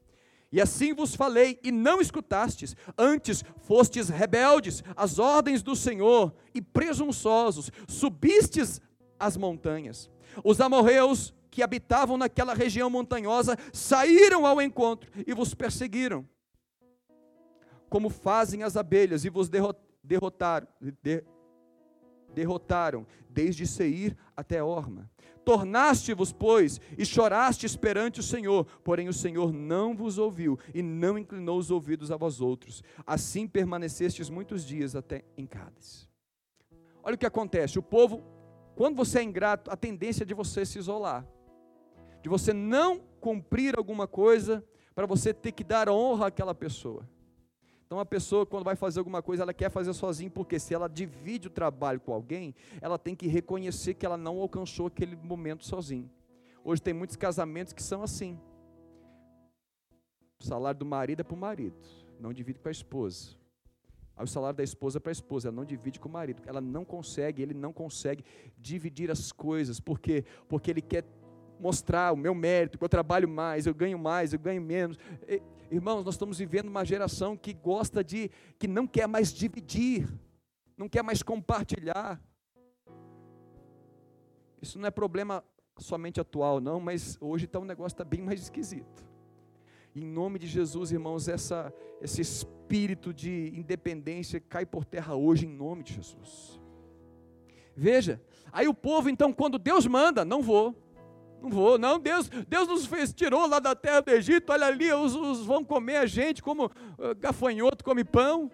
E 0.51 0.61
assim 0.61 0.95
vos 0.95 1.15
falei, 1.15 1.59
e 1.63 1.71
não 1.71 2.01
escutastes, 2.01 2.75
antes 2.97 3.45
fostes 3.59 4.09
rebeldes 4.09 4.83
às 4.97 5.19
ordens 5.19 5.63
do 5.63 5.77
Senhor 5.77 6.35
e 6.55 6.63
presunçosos, 6.63 7.71
subistes 7.87 8.81
as 9.21 9.37
montanhas. 9.37 10.11
Os 10.43 10.61
amorreus 10.61 11.35
que 11.51 11.63
habitavam 11.63 12.17
naquela 12.17 12.55
região 12.55 12.89
montanhosa 12.89 13.59
saíram 13.73 14.47
ao 14.47 14.63
encontro 14.63 15.11
e 15.27 15.35
vos 15.35 15.55
perseguiram, 15.55 16.27
como 17.91 18.09
fazem 18.09 18.63
as 18.63 18.77
abelhas, 18.77 19.25
e 19.25 19.29
vos 19.29 19.51
derrotaram, 20.03 20.69
derrotaram 22.35 23.07
desde 23.29 23.67
Seir 23.67 24.17
até 24.37 24.63
Orma. 24.63 25.11
Tornaste-vos, 25.49 26.31
pois, 26.31 26.79
e 26.99 27.07
chorastes 27.07 27.75
perante 27.75 28.21
o 28.21 28.23
Senhor, 28.23 28.67
porém 28.85 29.09
o 29.09 29.15
Senhor 29.15 29.51
não 29.51 29.97
vos 29.97 30.19
ouviu 30.19 30.59
e 30.75 30.83
não 30.83 31.17
inclinou 31.17 31.59
os 31.59 31.71
ouvidos 31.71 32.11
a 32.11 32.19
vós 32.19 32.43
outros. 32.43 32.83
Assim 33.07 33.49
permanecestes 33.49 34.29
muitos 34.29 34.63
dias 34.63 34.95
até 34.95 35.25
em 35.39 35.47
Cádiz. 35.47 36.07
Olha 37.03 37.15
o 37.15 37.19
que 37.19 37.25
acontece: 37.25 37.79
o 37.79 37.83
povo, 37.83 38.23
quando 38.77 38.97
você 38.97 39.21
é 39.21 39.23
ingrato, 39.23 39.71
a 39.71 39.77
tendência 39.77 40.23
é 40.23 40.27
de 40.27 40.35
você 40.35 40.67
se 40.67 40.79
isolar, 40.79 41.27
de 42.21 42.29
você 42.29 42.53
não 42.53 43.01
cumprir 43.19 43.75
alguma 43.79 44.07
coisa 44.07 44.63
para 44.95 45.07
você 45.07 45.33
ter 45.33 45.53
que 45.53 45.65
dar 45.65 45.89
honra 45.89 46.27
àquela 46.27 46.55
pessoa. 46.55 47.09
Então 47.89 47.99
a 47.99 48.05
pessoa 48.05 48.45
quando 48.45 48.65
vai 48.65 48.77
fazer 48.77 48.99
alguma 48.99 49.23
coisa, 49.23 49.45
ela 49.45 49.55
quer 49.55 49.71
fazer 49.71 49.95
sozinha, 49.95 50.31
porque 50.31 50.59
se 50.59 50.75
ela 50.75 50.91
divide 50.91 51.49
o 51.49 51.51
trabalho 51.51 51.99
com 51.99 52.13
alguém, 52.13 52.55
ela 52.83 52.99
tem 52.99 53.17
que 53.17 53.27
reconhecer 53.27 53.95
que 53.95 54.05
ela 54.05 54.19
não 54.19 54.39
alcançou 54.39 54.89
aquele 54.89 55.17
momento 55.17 55.65
sozinho. 55.65 56.11
Hoje 56.63 56.83
tem 56.83 56.93
muitos 56.93 57.17
casamentos 57.17 57.73
que 57.73 57.83
são 57.83 58.03
assim. 58.03 58.39
O 60.39 60.45
salário 60.45 60.79
do 60.79 60.85
marido 60.85 61.21
é 61.21 61.25
para 61.25 61.35
o 61.35 61.39
marido, 61.39 61.79
não 62.21 62.31
divide 62.31 62.61
com 62.61 62.69
a 62.69 62.71
esposa. 62.71 63.39
Aí 64.15 64.25
o 64.25 64.29
salário 64.29 64.59
da 64.59 64.65
esposa 64.65 64.99
é 64.99 65.01
para 65.01 65.11
a 65.11 65.13
esposa, 65.13 65.49
ela 65.49 65.57
não 65.57 65.65
divide 65.65 65.99
com 65.99 66.11
o 66.11 66.13
marido. 66.13 66.43
Ela 66.45 66.61
não 66.61 66.85
consegue, 66.85 67.41
ele 67.41 67.55
não 67.55 67.73
consegue 67.73 68.23
dividir 68.59 69.11
as 69.11 69.33
coisas. 69.33 69.81
Por 69.81 69.99
quê? 69.99 70.27
Porque 70.47 70.71
ele 70.71 70.83
quer 70.83 71.05
mostrar 71.61 72.13
o 72.13 72.17
meu 72.17 72.35
mérito, 72.35 72.79
que 72.79 72.85
eu 72.85 72.89
trabalho 72.89 73.29
mais, 73.29 73.67
eu 73.67 73.75
ganho 73.75 73.99
mais, 73.99 74.33
eu 74.33 74.39
ganho 74.39 74.63
menos. 74.63 74.99
Irmãos, 75.71 76.05
nós 76.05 76.15
estamos 76.15 76.39
vivendo 76.39 76.69
uma 76.69 76.85
geração 76.85 77.37
que 77.37 77.53
gosta 77.53 78.03
de, 78.03 78.31
que 78.59 78.67
não 78.67 78.87
quer 78.87 79.07
mais 79.07 79.33
dividir, 79.33 80.09
não 80.77 80.89
quer 80.89 81.03
mais 81.03 81.23
compartilhar. 81.23 82.21
Isso 84.61 84.79
não 84.79 84.87
é 84.87 84.91
problema 84.91 85.45
somente 85.79 86.21
atual, 86.21 86.61
não, 86.61 86.81
mas 86.81 87.17
hoje 87.21 87.47
tá, 87.47 87.59
um 87.59 87.65
negócio 87.65 87.95
está 87.95 88.05
bem 88.05 88.23
mais 88.23 88.41
esquisito. 88.41 89.07
Em 89.95 90.05
nome 90.05 90.39
de 90.39 90.47
Jesus, 90.47 90.93
irmãos, 90.93 91.29
essa, 91.29 91.73
esse 92.01 92.21
espírito 92.21 93.13
de 93.13 93.53
independência 93.55 94.41
cai 94.41 94.65
por 94.65 94.85
terra 94.85 95.15
hoje, 95.15 95.47
em 95.47 95.51
nome 95.51 95.83
de 95.83 95.95
Jesus. 95.95 96.61
Veja, 97.75 98.21
aí 98.53 98.67
o 98.69 98.75
povo, 98.75 99.09
então, 99.09 99.33
quando 99.33 99.59
Deus 99.59 99.87
manda, 99.87 100.25
não 100.25 100.43
vou. 100.43 100.75
Não 101.41 101.51
vou, 101.51 101.79
não. 101.79 101.99
Deus, 101.99 102.29
Deus 102.29 102.69
nos 102.69 102.87
fez, 102.87 103.13
tirou 103.13 103.47
lá 103.47 103.59
da 103.59 103.75
terra 103.75 104.01
do 104.01 104.11
Egito. 104.11 104.53
Olha 104.53 104.67
ali, 104.67 104.93
os, 104.93 105.15
os 105.15 105.45
vão 105.45 105.65
comer 105.65 105.97
a 105.97 106.07
gente 106.07 106.43
como 106.43 106.67
uh, 106.67 107.15
gafanhoto 107.19 107.85
come 107.85 108.05
pão. 108.05 108.51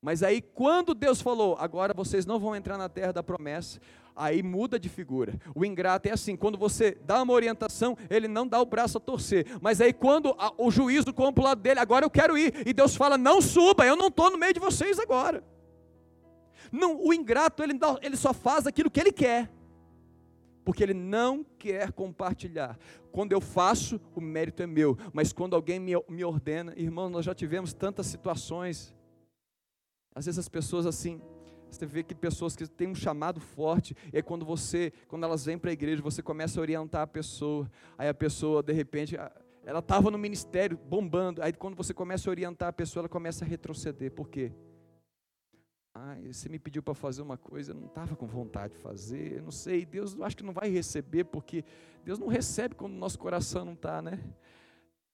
Mas 0.00 0.22
aí, 0.22 0.40
quando 0.40 0.94
Deus 0.94 1.20
falou, 1.20 1.56
agora 1.58 1.92
vocês 1.92 2.24
não 2.24 2.38
vão 2.38 2.54
entrar 2.54 2.78
na 2.78 2.88
terra 2.88 3.12
da 3.12 3.20
promessa, 3.20 3.80
aí 4.14 4.44
muda 4.44 4.78
de 4.78 4.88
figura. 4.88 5.34
O 5.52 5.64
ingrato 5.64 6.08
é 6.08 6.12
assim: 6.12 6.36
quando 6.36 6.56
você 6.56 6.96
dá 7.04 7.20
uma 7.20 7.32
orientação, 7.32 7.96
ele 8.08 8.28
não 8.28 8.46
dá 8.46 8.60
o 8.60 8.66
braço 8.66 8.98
a 8.98 9.00
torcer. 9.00 9.46
Mas 9.60 9.80
aí, 9.80 9.92
quando 9.92 10.36
a, 10.38 10.52
o 10.56 10.70
juízo 10.70 11.12
compra 11.12 11.32
para 11.32 11.40
o 11.40 11.44
lado 11.46 11.60
dele, 11.60 11.80
agora 11.80 12.04
eu 12.04 12.10
quero 12.10 12.38
ir, 12.38 12.62
e 12.64 12.72
Deus 12.72 12.94
fala: 12.94 13.18
não 13.18 13.40
suba, 13.42 13.84
eu 13.84 13.96
não 13.96 14.06
estou 14.06 14.30
no 14.30 14.38
meio 14.38 14.54
de 14.54 14.60
vocês 14.60 15.00
agora. 15.00 15.42
Não, 16.70 17.04
o 17.04 17.12
ingrato, 17.12 17.62
ele, 17.64 17.76
ele 18.00 18.16
só 18.16 18.32
faz 18.32 18.68
aquilo 18.68 18.90
que 18.90 19.00
ele 19.00 19.10
quer 19.10 19.50
porque 20.68 20.82
ele 20.82 20.92
não 20.92 21.42
quer 21.42 21.92
compartilhar. 21.92 22.78
Quando 23.10 23.32
eu 23.32 23.40
faço, 23.40 23.98
o 24.14 24.20
mérito 24.20 24.62
é 24.62 24.66
meu, 24.66 24.98
mas 25.14 25.32
quando 25.32 25.56
alguém 25.56 25.80
me, 25.80 25.92
me 26.10 26.22
ordena, 26.22 26.74
irmão, 26.76 27.08
nós 27.08 27.24
já 27.24 27.34
tivemos 27.34 27.72
tantas 27.72 28.04
situações. 28.04 28.94
Às 30.14 30.26
vezes 30.26 30.38
as 30.38 30.46
pessoas 30.46 30.84
assim, 30.84 31.22
você 31.70 31.86
vê 31.86 32.02
que 32.02 32.14
pessoas 32.14 32.54
que 32.54 32.66
têm 32.66 32.86
um 32.86 32.94
chamado 32.94 33.40
forte, 33.40 33.96
é 34.12 34.20
quando 34.20 34.44
você, 34.44 34.92
quando 35.08 35.24
elas 35.24 35.42
vêm 35.42 35.56
para 35.56 35.70
a 35.70 35.72
igreja, 35.72 36.02
você 36.02 36.22
começa 36.22 36.60
a 36.60 36.62
orientar 36.62 37.00
a 37.00 37.06
pessoa, 37.06 37.66
aí 37.96 38.06
a 38.06 38.12
pessoa, 38.12 38.62
de 38.62 38.74
repente, 38.74 39.16
ela 39.64 39.78
estava 39.78 40.10
no 40.10 40.18
ministério 40.18 40.76
bombando, 40.76 41.42
aí 41.42 41.54
quando 41.54 41.76
você 41.76 41.94
começa 41.94 42.28
a 42.28 42.30
orientar 42.30 42.68
a 42.68 42.72
pessoa, 42.74 43.00
ela 43.00 43.08
começa 43.08 43.42
a 43.42 43.48
retroceder, 43.48 44.12
por 44.12 44.28
quê? 44.28 44.52
Ah, 45.94 46.16
você 46.26 46.48
me 46.48 46.58
pediu 46.58 46.82
para 46.82 46.94
fazer 46.94 47.22
uma 47.22 47.36
coisa, 47.36 47.72
eu 47.72 47.74
não 47.74 47.86
estava 47.86 48.14
com 48.14 48.26
vontade 48.26 48.74
de 48.74 48.78
fazer, 48.78 49.38
eu 49.38 49.42
não 49.42 49.50
sei, 49.50 49.84
Deus 49.84 50.18
acho 50.20 50.36
que 50.36 50.44
não 50.44 50.52
vai 50.52 50.68
receber, 50.68 51.24
porque 51.24 51.64
Deus 52.04 52.18
não 52.18 52.28
recebe 52.28 52.74
quando 52.74 52.92
o 52.92 52.98
nosso 52.98 53.18
coração 53.18 53.64
não 53.64 53.72
está, 53.72 54.00
né? 54.00 54.22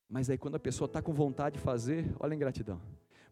Mas 0.08 0.28
aí 0.28 0.36
quando 0.36 0.56
a 0.56 0.60
pessoa 0.60 0.86
está 0.86 1.00
com 1.00 1.12
vontade 1.12 1.56
de 1.56 1.62
fazer, 1.62 2.14
olha 2.20 2.32
a 2.32 2.36
ingratidão. 2.36 2.80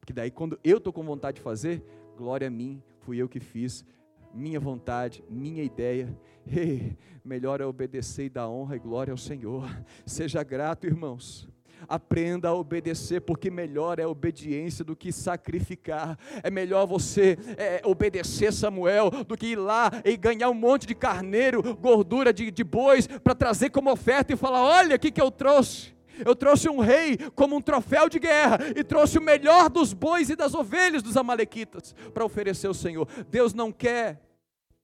Porque 0.00 0.12
daí 0.12 0.30
quando 0.30 0.58
eu 0.64 0.78
estou 0.78 0.92
com 0.92 1.02
vontade 1.02 1.36
de 1.36 1.42
fazer, 1.42 1.84
glória 2.16 2.48
a 2.48 2.50
mim, 2.50 2.82
fui 3.00 3.18
eu 3.18 3.28
que 3.28 3.38
fiz, 3.38 3.84
minha 4.32 4.58
vontade, 4.58 5.22
minha 5.28 5.62
ideia. 5.62 6.08
Hey, 6.44 6.98
melhor 7.24 7.60
é 7.60 7.64
obedecer 7.64 8.24
e 8.24 8.28
dar 8.28 8.48
honra 8.48 8.74
e 8.74 8.80
glória 8.80 9.12
ao 9.12 9.16
Senhor. 9.16 9.64
Seja 10.04 10.42
grato, 10.42 10.88
irmãos 10.88 11.48
aprenda 11.88 12.48
a 12.48 12.54
obedecer, 12.54 13.20
porque 13.20 13.50
melhor 13.50 13.98
é 13.98 14.06
obediência 14.06 14.84
do 14.84 14.96
que 14.96 15.12
sacrificar. 15.12 16.18
É 16.42 16.50
melhor 16.50 16.86
você 16.86 17.38
é, 17.56 17.80
obedecer 17.84 18.52
Samuel 18.52 19.10
do 19.26 19.36
que 19.36 19.46
ir 19.46 19.56
lá 19.56 19.90
e 20.04 20.16
ganhar 20.16 20.50
um 20.50 20.54
monte 20.54 20.86
de 20.86 20.94
carneiro, 20.94 21.76
gordura 21.76 22.32
de, 22.32 22.50
de 22.50 22.64
bois, 22.64 23.06
para 23.06 23.34
trazer 23.34 23.70
como 23.70 23.90
oferta 23.90 24.32
e 24.32 24.36
falar: 24.36 24.62
olha 24.62 24.96
o 24.96 24.98
que, 24.98 25.10
que 25.10 25.20
eu 25.20 25.30
trouxe. 25.30 25.92
Eu 26.24 26.36
trouxe 26.36 26.68
um 26.68 26.78
rei 26.78 27.16
como 27.34 27.56
um 27.56 27.60
troféu 27.60 28.08
de 28.08 28.18
guerra 28.18 28.58
e 28.76 28.84
trouxe 28.84 29.18
o 29.18 29.22
melhor 29.22 29.68
dos 29.68 29.92
bois 29.92 30.28
e 30.28 30.36
das 30.36 30.54
ovelhas 30.54 31.02
dos 31.02 31.16
amalequitas 31.16 31.94
para 32.12 32.24
oferecer 32.24 32.66
ao 32.66 32.74
Senhor. 32.74 33.08
Deus 33.30 33.54
não 33.54 33.72
quer 33.72 34.20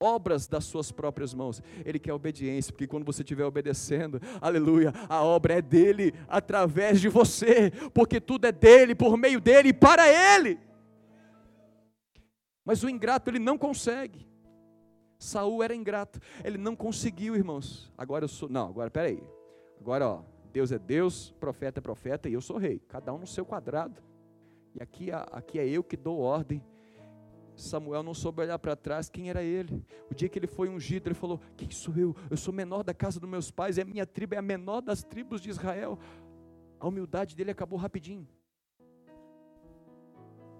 obras 0.01 0.47
das 0.47 0.65
suas 0.65 0.93
próprias 0.93 1.35
mãos. 1.35 1.63
Ele 1.85 1.99
quer 1.99 2.13
obediência, 2.13 2.73
porque 2.73 2.87
quando 2.87 3.05
você 3.05 3.23
estiver 3.23 3.45
obedecendo, 3.45 4.21
aleluia, 4.41 4.93
a 5.09 5.23
obra 5.23 5.55
é 5.55 5.63
dele 5.63 6.15
através 6.29 7.01
de 7.01 7.09
você, 7.09 7.71
porque 7.93 8.21
tudo 8.21 8.47
é 8.47 8.53
dele, 8.53 8.95
por 8.95 9.17
meio 9.17 9.41
dele 9.41 9.71
e 9.71 9.75
para 9.75 10.09
ele. 10.09 10.59
Mas 12.65 12.83
o 12.83 12.89
ingrato 12.89 13.31
ele 13.31 13.39
não 13.39 13.57
consegue. 13.57 14.27
Saul 15.19 15.63
era 15.63 15.75
ingrato, 15.75 16.21
ele 16.45 16.59
não 16.59 16.77
conseguiu, 16.77 17.35
irmãos. 17.35 17.93
Agora 17.99 18.25
eu 18.25 18.29
sou, 18.29 18.49
não, 18.49 18.69
agora 18.69 18.91
peraí. 18.91 19.21
Agora, 19.81 20.09
ó, 20.09 20.23
Deus 20.53 20.71
é 20.71 20.79
Deus, 20.79 21.35
profeta 21.41 21.81
é 21.81 21.83
profeta 21.83 22.29
e 22.29 22.35
eu 22.35 22.41
sou 22.41 22.57
rei, 22.57 22.81
cada 22.89 23.13
um 23.13 23.19
no 23.19 23.27
seu 23.27 23.45
quadrado. 23.45 24.01
E 24.75 24.83
aqui, 24.83 25.11
aqui 25.11 25.59
é 25.59 25.67
eu 25.69 25.83
que 25.83 25.97
dou 25.97 26.19
ordem. 26.21 26.63
Samuel 27.61 28.03
não 28.03 28.14
soube 28.14 28.42
olhar 28.42 28.59
para 28.59 28.77
trás 28.77 29.09
quem 29.09 29.29
era 29.29 29.42
ele. 29.42 29.85
O 30.11 30.14
dia 30.14 30.29
que 30.29 30.38
ele 30.38 30.47
foi 30.47 30.68
ungido, 30.68 31.09
ele 31.09 31.14
falou: 31.14 31.40
Quem 31.57 31.71
sou 31.71 31.94
eu? 31.97 32.14
Eu 32.31 32.37
sou 32.37 32.55
menor 32.55 32.83
da 32.83 32.94
casa 32.94 33.18
dos 33.18 33.29
meus 33.29 33.51
pais, 33.51 33.77
e 33.77 33.81
a 33.81 33.85
minha 33.85 34.07
tribo 34.07 34.35
é 34.35 34.38
a 34.38 34.42
menor 34.42 34.81
das 34.81 35.03
tribos 35.03 35.40
de 35.40 35.51
Israel. 35.51 35.99
A 36.79 36.87
humildade 36.87 37.35
dele 37.35 37.51
acabou 37.51 37.79
rapidinho. 37.79 38.27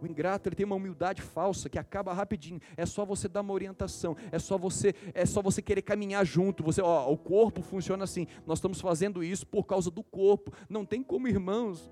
O 0.01 0.07
ingrato 0.07 0.49
ele 0.49 0.57
tem 0.57 0.67
uma 0.67 0.77
humildade 0.77 1.23
falsa 1.23 1.69
que 1.69 1.79
acaba 1.79 2.13
rapidinho. 2.13 2.61
É 2.77 2.87
só 2.87 3.05
você 3.05 3.29
dar 3.29 3.41
uma 3.41 3.53
orientação, 3.53 4.17
é 4.31 4.39
só 4.39 4.57
você, 4.57 4.95
é 5.13 5.27
só 5.27 5.43
você 5.43 5.61
querer 5.61 5.83
caminhar 5.83 6.25
junto. 6.25 6.63
Você, 6.63 6.81
ó, 6.81 7.11
o 7.11 7.17
corpo 7.17 7.63
funciona 7.63 8.05
assim. 8.05 8.27
Nós 8.47 8.59
estamos 8.59 8.81
fazendo 8.81 9.23
isso 9.23 9.47
por 9.47 9.65
causa 9.65 9.91
do 9.91 10.03
corpo. 10.03 10.53
Não 10.69 10.85
tem 10.85 11.03
como, 11.03 11.27
irmãos, 11.27 11.91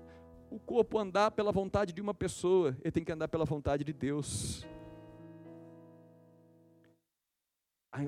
o 0.49 0.59
corpo 0.59 0.97
andar 0.97 1.31
pela 1.31 1.51
vontade 1.51 1.91
de 1.91 2.01
uma 2.01 2.13
pessoa. 2.13 2.77
Ele 2.81 2.91
tem 2.91 3.03
que 3.03 3.11
andar 3.11 3.27
pela 3.27 3.45
vontade 3.45 3.83
de 3.83 3.91
Deus. 3.91 4.65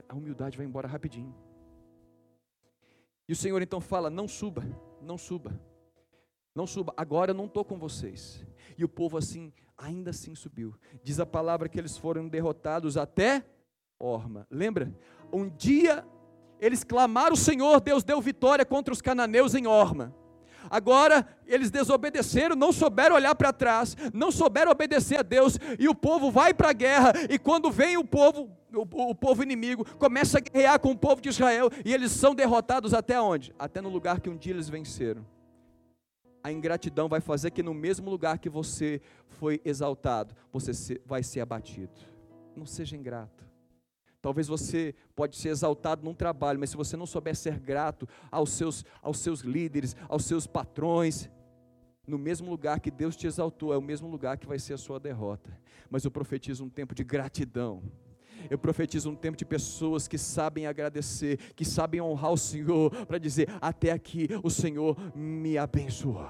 A 0.08 0.16
humildade 0.16 0.58
vai 0.58 0.66
embora 0.66 0.88
rapidinho. 0.88 1.36
E 3.28 3.34
o 3.34 3.36
Senhor 3.36 3.62
então 3.62 3.80
fala: 3.80 4.10
Não 4.10 4.28
suba, 4.28 4.64
não 5.02 5.18
suba, 5.18 5.60
não 6.54 6.66
suba. 6.68 6.94
Agora 6.98 7.32
eu 7.32 7.36
não 7.36 7.46
estou 7.46 7.64
com 7.64 7.78
vocês. 7.78 8.46
E 8.78 8.84
o 8.84 8.90
povo 8.90 9.18
assim 9.18 9.54
ainda 9.78 10.10
assim 10.10 10.36
subiu. 10.36 10.76
Diz 11.04 11.20
a 11.20 11.26
palavra 11.26 11.70
que 11.70 11.80
eles 11.80 11.98
foram 11.98 12.28
derrotados 12.28 12.98
até 12.98 13.46
Orma. 13.98 14.48
Lembra? 14.50 14.94
Um 15.32 15.50
dia 15.50 16.06
eles 16.60 16.84
clamaram 16.84 17.34
o 17.34 17.38
Senhor, 17.38 17.80
Deus 17.80 18.04
deu 18.04 18.20
vitória 18.20 18.66
contra 18.66 18.94
os 18.94 19.02
cananeus 19.02 19.56
em 19.56 19.66
Orma. 19.66 20.14
Agora 20.70 21.28
eles 21.46 21.72
desobedeceram, 21.72 22.56
não 22.56 22.72
souberam 22.72 23.16
olhar 23.16 23.36
para 23.36 23.52
trás, 23.52 23.96
não 24.14 24.32
souberam 24.32 24.72
obedecer 24.72 25.20
a 25.20 25.24
Deus, 25.24 25.58
e 25.80 25.88
o 25.88 25.96
povo 25.96 26.32
vai 26.32 26.54
para 26.54 26.70
a 26.70 26.74
guerra, 26.74 27.14
e 27.30 27.40
quando 27.40 27.72
vem 27.72 27.98
o 27.98 28.04
povo, 28.06 28.50
o, 28.74 29.10
o, 29.10 29.16
povo 29.16 29.42
inimigo, 29.42 29.84
começa 29.98 30.38
a 30.38 30.42
guerrear 30.42 30.80
com 30.80 30.92
o 30.92 30.98
povo 30.98 31.22
de 31.22 31.30
Israel, 31.30 31.70
e 31.84 31.94
eles 31.94 32.12
são 32.12 32.36
derrotados 32.36 32.94
até 32.94 33.20
onde? 33.20 33.54
Até 33.58 33.82
no 33.82 33.90
lugar 33.90 34.20
que 34.20 34.30
um 34.30 34.38
dia 34.38 34.54
eles 34.54 34.70
venceram 34.70 35.26
a 36.44 36.52
ingratidão 36.52 37.08
vai 37.08 37.22
fazer 37.22 37.52
que 37.52 37.64
no 37.64 37.74
mesmo 37.74 38.10
lugar 38.10 38.40
que 38.40 38.50
você 38.50 39.02
foi 39.28 39.62
exaltado, 39.64 40.36
você 40.52 41.00
vai 41.06 41.24
ser 41.24 41.42
abatido. 41.42 41.92
Não 42.56 42.66
seja 42.66 42.96
ingrato. 42.96 43.49
Talvez 44.22 44.48
você 44.48 44.94
pode 45.16 45.38
ser 45.38 45.50
exaltado 45.50 46.04
num 46.04 46.14
trabalho, 46.14 46.60
mas 46.60 46.72
se 46.72 46.78
você 46.78 46.98
não 46.98 47.06
souber 47.06 47.36
ser 47.36 47.58
grato 47.60 48.08
aos 48.30 48.52
seus, 48.52 48.84
aos 49.02 49.20
seus 49.20 49.42
líderes, 49.42 49.96
aos 50.08 50.26
seus 50.26 50.46
patrões, 50.46 51.30
no 52.06 52.18
mesmo 52.18 52.50
lugar 52.50 52.80
que 52.80 52.92
Deus 52.92 53.16
te 53.16 53.28
exaltou, 53.28 53.74
é 53.74 53.78
o 53.78 53.82
mesmo 53.82 54.10
lugar 54.10 54.38
que 54.38 54.48
vai 54.48 54.60
ser 54.60 54.74
a 54.74 54.78
sua 54.78 55.00
derrota. 55.00 55.58
Mas 55.90 56.04
eu 56.04 56.12
profetizo 56.12 56.66
um 56.66 56.70
tempo 56.70 56.94
de 56.94 57.04
gratidão 57.04 57.82
eu 58.50 58.58
profetizo 58.58 59.10
um 59.10 59.16
tempo 59.16 59.38
de 59.38 59.46
pessoas 59.46 60.08
que 60.08 60.18
sabem 60.18 60.68
agradecer, 60.68 61.38
que 61.56 61.66
sabem 61.66 62.00
honrar 62.00 62.32
o 62.32 62.38
Senhor, 62.38 62.92
para 63.06 63.18
dizer: 63.18 63.50
até 63.60 63.92
aqui 63.92 64.28
o 64.44 64.50
Senhor 64.50 64.96
me 65.16 65.58
abençoou. 65.58 66.30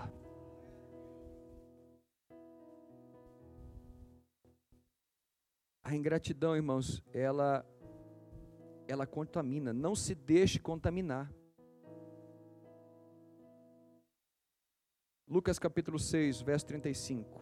A 5.83 5.95
ingratidão, 5.95 6.55
irmãos, 6.55 7.03
ela 7.11 7.65
ela 8.89 9.05
contamina, 9.05 9.71
não 9.71 9.95
se 9.95 10.15
deixe 10.15 10.59
contaminar. 10.59 11.31
Lucas 15.27 15.59
capítulo 15.59 15.99
6, 15.99 16.41
verso 16.41 16.65
35. 16.65 17.39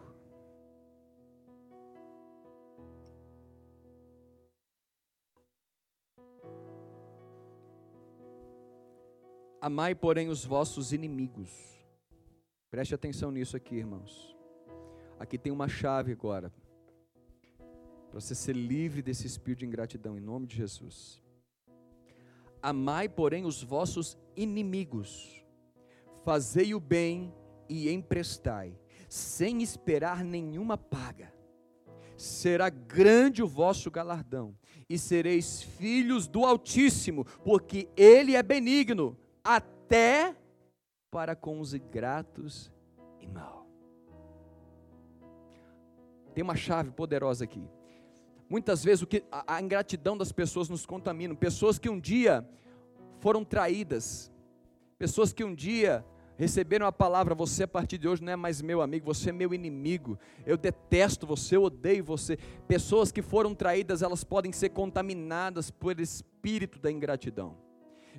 Amai, 9.58 9.94
porém, 9.94 10.28
os 10.28 10.44
vossos 10.44 10.92
inimigos. 10.92 11.50
Preste 12.70 12.94
atenção 12.94 13.30
nisso 13.30 13.56
aqui, 13.56 13.76
irmãos. 13.76 14.36
Aqui 15.18 15.38
tem 15.38 15.50
uma 15.50 15.66
chave 15.66 16.12
agora. 16.12 16.52
Para 18.10 18.20
você 18.20 18.34
ser 18.34 18.54
livre 18.54 19.00
desse 19.00 19.26
espírito 19.26 19.60
de 19.60 19.66
ingratidão, 19.66 20.16
em 20.16 20.20
nome 20.20 20.46
de 20.46 20.56
Jesus. 20.56 21.26
Amai, 22.62 23.08
porém, 23.08 23.44
os 23.44 23.62
vossos 23.62 24.18
inimigos. 24.36 25.44
Fazei 26.24 26.74
o 26.74 26.80
bem 26.80 27.32
e 27.68 27.90
emprestai, 27.90 28.78
sem 29.08 29.62
esperar 29.62 30.24
nenhuma 30.24 30.76
paga. 30.76 31.32
Será 32.16 32.68
grande 32.68 33.42
o 33.42 33.46
vosso 33.46 33.90
galardão, 33.90 34.56
e 34.88 34.98
sereis 34.98 35.62
filhos 35.62 36.26
do 36.26 36.44
Altíssimo, 36.44 37.24
porque 37.44 37.88
Ele 37.96 38.34
é 38.34 38.42
benigno 38.42 39.16
até 39.44 40.36
para 41.10 41.36
com 41.36 41.60
os 41.60 41.74
ingratos 41.74 42.72
e 43.20 43.26
mal. 43.26 43.66
Tem 46.34 46.42
uma 46.42 46.56
chave 46.56 46.90
poderosa 46.90 47.44
aqui. 47.44 47.77
Muitas 48.48 48.82
vezes 48.82 49.02
o 49.02 49.06
que 49.06 49.24
a, 49.30 49.56
a 49.56 49.62
ingratidão 49.62 50.16
das 50.16 50.32
pessoas 50.32 50.68
nos 50.68 50.86
contamina. 50.86 51.34
Pessoas 51.34 51.78
que 51.78 51.88
um 51.88 52.00
dia 52.00 52.48
foram 53.20 53.44
traídas, 53.44 54.32
pessoas 54.98 55.32
que 55.32 55.44
um 55.44 55.54
dia 55.54 56.04
receberam 56.36 56.86
a 56.86 56.92
palavra: 56.92 57.34
você 57.34 57.64
a 57.64 57.68
partir 57.68 57.98
de 57.98 58.08
hoje 58.08 58.22
não 58.22 58.32
é 58.32 58.36
mais 58.36 58.62
meu 58.62 58.80
amigo, 58.80 59.04
você 59.04 59.30
é 59.30 59.32
meu 59.32 59.52
inimigo. 59.52 60.18
Eu 60.46 60.56
detesto 60.56 61.26
você, 61.26 61.56
eu 61.56 61.64
odeio 61.64 62.02
você. 62.02 62.38
Pessoas 62.66 63.12
que 63.12 63.20
foram 63.20 63.54
traídas, 63.54 64.00
elas 64.00 64.24
podem 64.24 64.52
ser 64.52 64.70
contaminadas 64.70 65.70
por 65.70 66.00
espírito 66.00 66.78
da 66.78 66.90
ingratidão. 66.90 67.67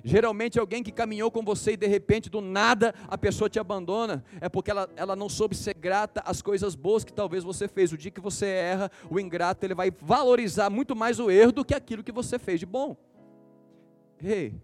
Geralmente 0.04 0.58
alguém 0.58 0.82
que 0.82 0.92
caminhou 0.92 1.30
com 1.30 1.42
você 1.42 1.72
e 1.72 1.76
de 1.76 1.86
repente 1.86 2.30
do 2.30 2.40
nada 2.40 2.94
a 3.08 3.18
pessoa 3.18 3.50
te 3.50 3.58
abandona, 3.58 4.24
é 4.40 4.48
porque 4.48 4.70
ela, 4.70 4.88
ela 4.96 5.16
não 5.16 5.28
soube 5.28 5.54
ser 5.54 5.74
grata 5.74 6.22
às 6.24 6.40
coisas 6.40 6.74
boas 6.74 7.04
que 7.04 7.12
talvez 7.12 7.44
você 7.44 7.68
fez. 7.68 7.92
O 7.92 7.98
dia 7.98 8.10
que 8.10 8.20
você 8.20 8.46
erra, 8.46 8.90
o 9.10 9.18
ingrato 9.18 9.64
ele 9.64 9.74
vai 9.74 9.90
valorizar 9.90 10.70
muito 10.70 10.96
mais 10.96 11.18
o 11.18 11.30
erro 11.30 11.52
do 11.52 11.64
que 11.64 11.74
aquilo 11.74 12.04
que 12.04 12.12
você 12.12 12.38
fez 12.38 12.60
de 12.60 12.66
bom. 12.66 12.96
Ei, 14.22 14.54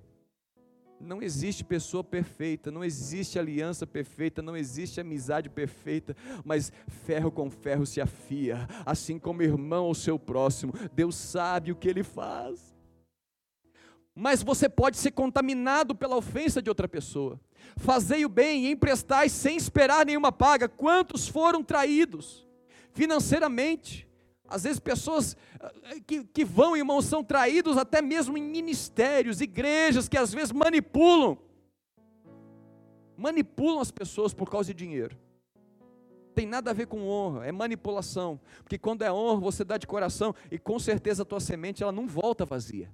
não 1.01 1.23
existe 1.23 1.65
pessoa 1.65 2.03
perfeita, 2.03 2.71
não 2.71 2.83
existe 2.85 3.39
aliança 3.39 3.87
perfeita, 3.87 4.41
não 4.43 4.57
existe 4.57 5.01
amizade 5.01 5.49
perfeita, 5.49 6.17
mas 6.45 6.73
ferro 6.89 7.31
com 7.31 7.51
ferro 7.51 7.85
se 7.85 8.01
afia, 8.01 8.67
assim 8.85 9.19
como 9.19 9.43
irmão 9.43 9.85
ao 9.85 9.95
seu 9.95 10.19
próximo. 10.19 10.73
Deus 10.95 11.15
sabe 11.15 11.73
o 11.73 11.77
que 11.77 11.89
ele 11.89 12.03
faz 12.03 12.76
mas 14.19 14.43
você 14.43 14.67
pode 14.67 14.97
ser 14.97 15.11
contaminado 15.11 15.95
pela 15.95 16.17
ofensa 16.17 16.63
de 16.63 16.71
outra 16.71 16.89
pessoa. 16.89 17.39
Fazei 17.77 18.25
o 18.25 18.31
bem 18.31 18.65
e 18.65 18.71
emprestai 18.71 19.29
sem 19.29 19.59
esperar 19.59 20.07
nenhuma 20.07 20.33
paga. 20.33 20.67
Quantos 20.67 21.29
foram 21.29 21.63
traídos 21.63 22.49
financeiramente? 22.93 24.09
Às 24.49 24.63
vezes 24.63 24.81
pessoas 24.81 25.37
eh, 25.61 26.01
que, 26.07 26.25
que 26.25 26.47
vão, 26.47 26.75
irmãos, 26.75 27.05
são 27.05 27.23
traídos 27.23 27.77
até 27.77 28.01
mesmo 28.01 28.39
em 28.39 28.43
ministérios, 28.43 29.43
igrejas 29.43 30.09
que 30.09 30.17
às 30.17 30.33
vezes 30.33 30.51
manipulam. 30.51 31.37
Manipulam 33.19 33.81
as 33.81 33.91
pessoas 33.91 34.33
por 34.33 34.49
causa 34.49 34.73
de 34.73 34.75
dinheiro. 34.83 35.15
Tem 36.35 36.47
nada 36.47 36.71
a 36.71 36.75
ver 36.75 36.87
com 36.87 37.07
honra, 37.07 37.47
é 37.47 37.53
manipulação. 37.53 38.41
Porque 38.63 38.79
quando 38.79 39.03
é 39.03 39.13
honra, 39.13 39.41
você 39.41 39.63
dá 39.63 39.77
de 39.77 39.87
coração 39.87 40.35
e 40.51 40.59
com 40.59 40.79
certeza 40.79 41.23
a 41.23 41.27
tua 41.27 41.41
semente 41.41 41.83
ela 41.83 41.93
não 41.93 42.07
volta 42.07 42.47
vazia. 42.47 42.91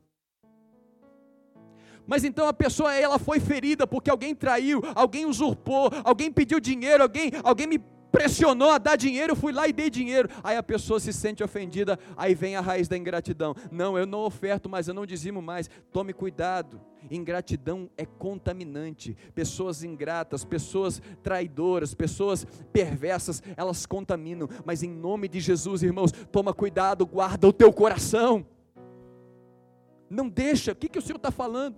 Mas 2.07 2.25
então 2.25 2.47
a 2.47 2.53
pessoa 2.53 2.95
ela 2.95 3.19
foi 3.19 3.41
ferida 3.41 3.87
porque 3.87 4.11
alguém 4.11 4.35
traiu, 4.35 4.83
alguém 4.95 5.27
usurpou, 5.27 5.91
alguém 6.05 6.31
pediu 6.31 6.61
dinheiro, 6.61 7.03
alguém, 7.03 7.31
alguém 7.45 7.67
me 7.67 7.79
pressionou 8.13 8.71
a 8.71 8.79
dar 8.79 8.95
dinheiro, 8.95 9.33
eu 9.33 9.37
fui 9.37 9.53
lá 9.53 9.67
e 9.67 9.73
dei 9.73 9.89
dinheiro. 9.89 10.29
Aí 10.45 10.57
a 10.57 10.63
pessoa 10.63 11.01
se 11.01 11.13
sente 11.13 11.43
ofendida, 11.43 11.99
aí 12.15 12.35
vem 12.35 12.55
a 12.55 12.61
raiz 12.61 12.87
da 12.87 12.97
ingratidão. 12.97 13.55
Não, 13.71 13.97
eu 13.97 14.07
não 14.07 14.21
oferto 14.21 14.69
mais, 14.69 14.87
eu 14.87 14.95
não 14.95 15.07
dizimo 15.07 15.41
mais. 15.41 15.71
Tome 15.91 16.13
cuidado. 16.13 16.79
Ingratidão 17.11 17.91
é 17.97 18.05
contaminante. 18.05 19.17
Pessoas 19.35 19.83
ingratas, 19.83 20.45
pessoas 20.45 21.01
traidoras, 21.23 21.95
pessoas 21.95 22.47
perversas, 22.73 23.43
elas 23.57 23.87
contaminam. 23.87 24.49
Mas 24.65 24.83
em 24.83 24.91
nome 24.91 25.27
de 25.27 25.41
Jesus, 25.41 25.83
irmãos, 25.83 26.13
toma 26.31 26.53
cuidado, 26.53 27.07
guarda 27.07 27.49
o 27.49 27.53
teu 27.53 27.73
coração. 27.73 28.47
Não 30.09 30.29
deixa. 30.29 30.73
O 30.73 30.77
que, 30.77 30.91
que 30.91 30.99
o 30.99 31.03
Senhor 31.03 31.17
está 31.17 31.31
falando? 31.31 31.77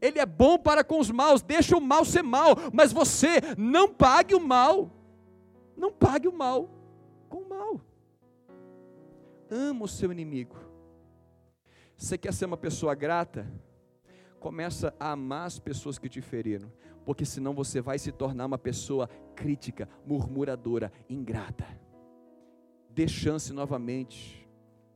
Ele 0.00 0.18
é 0.18 0.26
bom 0.26 0.58
para 0.58 0.84
com 0.84 0.98
os 0.98 1.10
maus, 1.10 1.42
deixa 1.42 1.76
o 1.76 1.80
mal 1.80 2.04
ser 2.04 2.22
mal, 2.22 2.56
mas 2.72 2.92
você 2.92 3.40
não 3.56 3.88
pague 3.88 4.34
o 4.34 4.40
mal. 4.40 4.90
Não 5.76 5.92
pague 5.92 6.26
o 6.26 6.32
mal 6.32 6.68
com 7.28 7.38
o 7.38 7.48
mal. 7.48 7.80
Ama 9.50 9.84
o 9.84 9.88
seu 9.88 10.10
inimigo. 10.12 10.56
Você 11.96 12.18
quer 12.18 12.32
ser 12.32 12.44
uma 12.44 12.56
pessoa 12.56 12.94
grata? 12.94 13.50
Começa 14.38 14.94
a 15.00 15.12
amar 15.12 15.46
as 15.46 15.58
pessoas 15.58 15.98
que 15.98 16.08
te 16.08 16.20
feriram, 16.20 16.70
porque 17.04 17.24
senão 17.24 17.54
você 17.54 17.80
vai 17.80 17.98
se 17.98 18.12
tornar 18.12 18.46
uma 18.46 18.58
pessoa 18.58 19.08
crítica, 19.34 19.88
murmuradora, 20.06 20.92
ingrata. 21.08 21.66
Dê 22.90 23.08
chance 23.08 23.52
novamente 23.52 24.48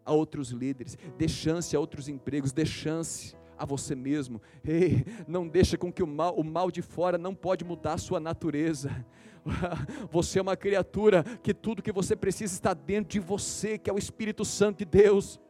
a 0.04 0.12
outros 0.12 0.50
líderes, 0.50 0.96
dê 1.16 1.28
chance 1.28 1.74
a 1.74 1.80
outros 1.80 2.08
empregos, 2.08 2.52
dê 2.52 2.66
chance 2.66 3.36
a 3.62 3.64
você 3.64 3.94
mesmo. 3.94 4.42
Ei, 4.64 5.04
não 5.26 5.46
deixa 5.46 5.78
com 5.78 5.92
que 5.92 6.02
o 6.02 6.06
mal, 6.06 6.34
o 6.34 6.42
mal 6.42 6.70
de 6.70 6.82
fora 6.82 7.16
não 7.16 7.34
pode 7.34 7.64
mudar 7.64 7.94
a 7.94 7.98
sua 7.98 8.18
natureza. 8.18 9.04
Você 10.10 10.38
é 10.38 10.42
uma 10.42 10.56
criatura 10.56 11.24
que 11.42 11.52
tudo 11.52 11.82
que 11.82 11.90
você 11.90 12.14
precisa 12.14 12.54
está 12.54 12.72
dentro 12.72 13.10
de 13.10 13.18
você, 13.18 13.76
que 13.76 13.90
é 13.90 13.92
o 13.92 13.98
Espírito 13.98 14.44
Santo 14.44 14.78
de 14.78 14.84
Deus. 14.84 15.40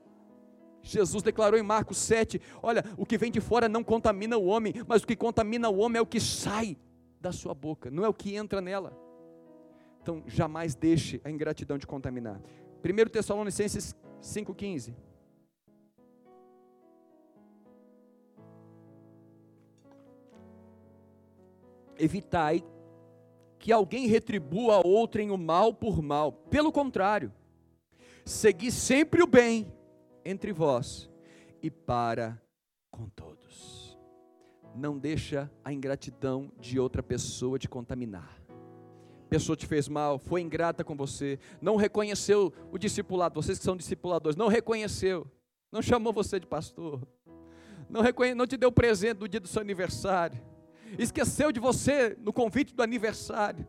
Jesus 0.82 1.22
declarou 1.22 1.60
em 1.60 1.62
Marcos 1.62 1.98
7: 1.98 2.40
Olha, 2.62 2.82
o 2.96 3.04
que 3.04 3.18
vem 3.18 3.30
de 3.30 3.38
fora 3.38 3.68
não 3.68 3.84
contamina 3.84 4.38
o 4.38 4.46
homem, 4.46 4.72
mas 4.86 5.02
o 5.02 5.06
que 5.06 5.14
contamina 5.14 5.68
o 5.68 5.78
homem 5.78 5.98
é 5.98 6.02
o 6.02 6.06
que 6.06 6.20
sai 6.20 6.76
da 7.20 7.32
sua 7.32 7.54
boca, 7.54 7.90
não 7.90 8.02
é 8.02 8.08
o 8.08 8.14
que 8.14 8.34
entra 8.34 8.62
nela. 8.62 8.98
Então, 10.00 10.22
jamais 10.26 10.74
deixe 10.74 11.20
a 11.22 11.30
ingratidão 11.30 11.76
de 11.76 11.86
contaminar. 11.86 12.40
1 12.82 13.10
Tessalonicenses 13.10 13.94
5,15. 14.22 14.94
Evitai 21.98 22.64
que 23.58 23.70
alguém 23.70 24.06
retribua 24.06 24.76
a 24.76 24.86
outrem 24.86 25.30
o 25.30 25.38
mal 25.38 25.72
por 25.72 26.02
mal. 26.02 26.32
Pelo 26.32 26.72
contrário, 26.72 27.32
segui 28.24 28.72
sempre 28.72 29.22
o 29.22 29.26
bem 29.26 29.72
entre 30.24 30.52
vós 30.52 31.08
e 31.62 31.70
para 31.70 32.40
com 32.90 33.08
todos. 33.08 33.96
Não 34.74 34.98
deixa 34.98 35.50
a 35.64 35.72
ingratidão 35.72 36.50
de 36.58 36.80
outra 36.80 37.02
pessoa 37.02 37.58
te 37.58 37.68
contaminar. 37.68 38.42
Pessoa 39.28 39.56
te 39.56 39.66
fez 39.66 39.88
mal, 39.88 40.18
foi 40.18 40.40
ingrata 40.40 40.84
com 40.84 40.94
você, 40.94 41.38
não 41.60 41.76
reconheceu 41.76 42.52
o 42.70 42.76
discipulado, 42.76 43.40
vocês 43.40 43.58
que 43.58 43.64
são 43.64 43.76
discipuladores, 43.76 44.36
não 44.36 44.48
reconheceu, 44.48 45.26
não 45.70 45.80
chamou 45.80 46.12
você 46.12 46.38
de 46.38 46.46
pastor, 46.46 47.00
não, 47.88 48.02
reconhe, 48.02 48.34
não 48.34 48.46
te 48.46 48.58
deu 48.58 48.70
presente 48.70 49.20
no 49.20 49.28
dia 49.28 49.40
do 49.40 49.48
seu 49.48 49.62
aniversário, 49.62 50.38
esqueceu 50.98 51.52
de 51.52 51.60
você 51.60 52.16
no 52.20 52.32
convite 52.32 52.74
do 52.74 52.82
aniversário, 52.82 53.66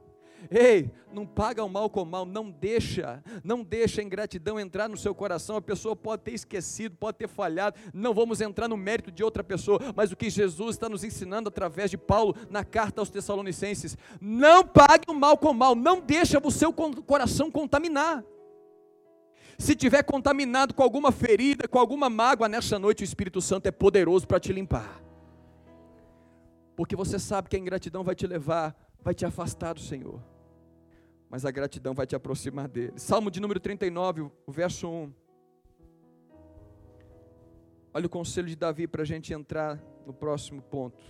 Ei, 0.52 0.92
não 1.12 1.26
paga 1.26 1.64
o 1.64 1.70
mal 1.70 1.90
com 1.90 2.02
o 2.02 2.06
mal, 2.06 2.26
não 2.26 2.50
deixa, 2.50 3.24
não 3.44 3.64
deixa 3.64 4.02
a 4.02 4.04
ingratidão 4.04 4.60
entrar 4.60 4.90
no 4.90 4.98
seu 4.98 5.14
coração. 5.14 5.56
A 5.56 5.62
pessoa 5.62 5.96
pode 5.96 6.24
ter 6.24 6.34
esquecido, 6.34 6.96
pode 6.96 7.18
ter 7.18 7.28
falhado. 7.28 7.78
Não 7.94 8.14
vamos 8.14 8.42
entrar 8.42 8.68
no 8.68 8.78
mérito 8.78 9.12
de 9.12 9.24
outra 9.24 9.44
pessoa, 9.44 9.80
mas 9.96 10.12
o 10.12 10.16
que 10.16 10.30
Jesus 10.30 10.76
está 10.76 10.90
nos 10.90 11.04
ensinando 11.04 11.50
através 11.50 11.90
de 11.90 11.98
Paulo 11.98 12.36
na 12.50 12.64
carta 12.64 13.02
aos 13.02 13.10
Tessalonicenses: 13.10 13.98
não 14.20 14.66
pague 14.66 15.06
o 15.10 15.14
mal 15.14 15.38
com 15.38 15.50
o 15.50 15.54
mal, 15.54 15.76
não 15.76 16.02
deixa 16.02 16.40
o 16.44 16.52
seu 16.52 16.74
coração 16.74 17.50
contaminar. 17.50 18.24
Se 19.58 19.76
tiver 19.76 20.04
contaminado 20.04 20.74
com 20.74 20.82
alguma 20.82 21.12
ferida, 21.12 21.68
com 21.68 21.80
alguma 21.80 22.10
mágoa 22.10 22.50
nessa 22.50 22.80
noite, 22.80 23.04
o 23.04 23.06
Espírito 23.06 23.40
Santo 23.40 23.68
é 23.68 23.72
poderoso 23.72 24.28
para 24.28 24.40
te 24.40 24.52
limpar. 24.52 25.03
Porque 26.76 26.96
você 26.96 27.20
sabe 27.20 27.50
que 27.50 27.56
a 27.56 27.60
ingratidão 27.60 28.04
vai 28.04 28.16
te 28.16 28.26
levar, 28.26 28.76
vai 29.02 29.14
te 29.14 29.26
afastar 29.26 29.74
do 29.74 29.80
Senhor 29.80 30.22
mas 31.34 31.46
a 31.46 31.50
gratidão 31.50 31.96
vai 31.96 32.06
te 32.06 32.16
aproximar 32.16 32.68
dele. 32.68 32.94
Salmo 32.96 33.32
de 33.32 33.40
número 33.40 33.60
39, 33.60 34.30
o 34.46 34.52
verso 34.52 34.88
1. 34.88 35.12
Olha 37.92 38.06
o 38.06 38.10
conselho 38.10 38.48
de 38.48 38.56
Davi 38.56 38.86
para 38.86 39.02
a 39.02 39.06
gente 39.06 39.34
entrar 39.34 39.84
no 40.06 40.14
próximo 40.14 40.62
ponto. 40.62 41.04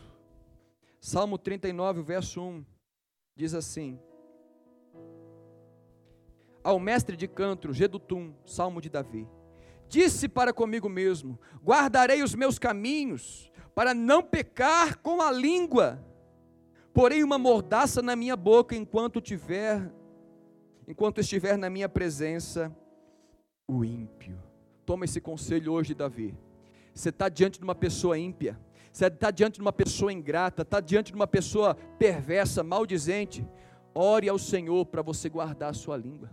Salmo 0.97 1.37
39, 1.37 2.03
verso 2.03 2.41
1, 2.41 2.65
diz 3.35 3.53
assim: 3.53 3.99
Ao 6.63 6.79
mestre 6.79 7.17
de 7.17 7.27
canto, 7.27 7.73
Gedutum, 7.73 8.33
salmo 8.45 8.79
de 8.79 8.89
Davi, 8.89 9.27
disse 9.89 10.29
para 10.29 10.53
comigo 10.53 10.87
mesmo: 10.87 11.37
Guardarei 11.61 12.23
os 12.23 12.33
meus 12.33 12.57
caminhos, 12.57 13.51
para 13.73 13.93
não 13.93 14.21
pecar 14.21 14.97
com 14.99 15.21
a 15.21 15.31
língua. 15.31 16.03
Porém, 16.93 17.23
uma 17.23 17.37
mordaça 17.37 18.01
na 18.01 18.15
minha 18.15 18.35
boca 18.35 18.75
enquanto 18.75 19.19
tiver 19.19 19.91
enquanto 20.87 21.19
estiver 21.19 21.57
na 21.57 21.69
minha 21.69 21.87
presença 21.87 22.75
o 23.67 23.83
ímpio. 23.83 24.37
Toma 24.85 25.05
esse 25.05 25.21
conselho 25.21 25.71
hoje, 25.73 25.93
Davi. 25.93 26.37
Você 26.93 27.09
está 27.09 27.29
diante 27.29 27.57
de 27.57 27.63
uma 27.63 27.73
pessoa 27.73 28.17
ímpia, 28.17 28.59
você 28.91 29.07
está 29.07 29.31
diante 29.31 29.55
de 29.55 29.61
uma 29.61 29.73
pessoa 29.73 30.13
ingrata, 30.13 30.61
está 30.61 30.79
diante 30.79 31.07
de 31.07 31.15
uma 31.15 31.25
pessoa 31.25 31.75
perversa, 31.97 32.63
maldizente. 32.63 33.47
Ore 33.95 34.27
ao 34.27 34.37
Senhor 34.37 34.85
para 34.85 35.01
você 35.01 35.29
guardar 35.29 35.69
a 35.69 35.73
sua 35.73 35.97
língua. 35.97 36.29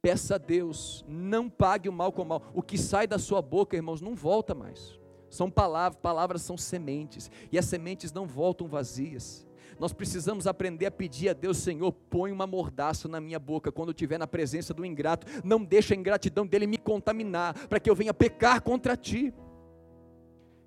Peça 0.00 0.34
a 0.36 0.38
Deus, 0.38 1.04
não 1.06 1.48
pague 1.48 1.88
o 1.88 1.92
mal 1.92 2.12
com 2.12 2.22
o 2.22 2.26
mal. 2.26 2.42
O 2.54 2.62
que 2.62 2.78
sai 2.78 3.06
da 3.06 3.18
sua 3.18 3.42
boca, 3.42 3.76
irmãos, 3.76 4.00
não 4.00 4.14
volta 4.14 4.54
mais. 4.54 4.98
São 5.32 5.50
palavras, 5.50 5.98
palavras 5.98 6.42
são 6.42 6.58
sementes, 6.58 7.30
e 7.50 7.58
as 7.58 7.64
sementes 7.64 8.12
não 8.12 8.26
voltam 8.26 8.68
vazias. 8.68 9.46
Nós 9.80 9.90
precisamos 9.90 10.46
aprender 10.46 10.84
a 10.84 10.90
pedir 10.90 11.30
a 11.30 11.32
Deus, 11.32 11.56
Senhor, 11.56 11.90
põe 11.90 12.30
uma 12.30 12.46
mordaça 12.46 13.08
na 13.08 13.18
minha 13.18 13.38
boca 13.38 13.72
quando 13.72 13.88
eu 13.88 13.92
estiver 13.92 14.18
na 14.18 14.26
presença 14.26 14.74
do 14.74 14.84
ingrato. 14.84 15.26
Não 15.42 15.64
deixa 15.64 15.94
a 15.94 15.96
ingratidão 15.96 16.46
dele 16.46 16.66
me 16.66 16.76
contaminar, 16.76 17.66
para 17.66 17.80
que 17.80 17.88
eu 17.88 17.94
venha 17.94 18.12
pecar 18.12 18.60
contra 18.60 18.94
ti. 18.94 19.32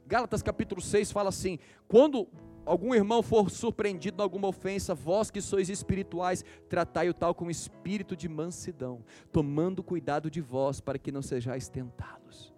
Gálatas 0.07 0.41
capítulo 0.41 0.81
6 0.81 1.11
fala 1.11 1.29
assim: 1.29 1.59
quando 1.87 2.27
algum 2.65 2.95
irmão 2.95 3.21
for 3.21 3.51
surpreendido 3.51 4.19
em 4.19 4.23
alguma 4.23 4.47
ofensa, 4.47 4.95
vós 4.95 5.29
que 5.29 5.41
sois 5.41 5.69
espirituais, 5.69 6.43
tratai 6.67 7.07
o 7.07 7.13
tal 7.13 7.35
com 7.35 7.51
espírito 7.51 8.15
de 8.15 8.27
mansidão, 8.27 9.05
tomando 9.31 9.83
cuidado 9.83 10.31
de 10.31 10.41
vós, 10.41 10.81
para 10.81 10.97
que 10.97 11.11
não 11.11 11.21
sejais 11.21 11.69
tentados. 11.69 12.54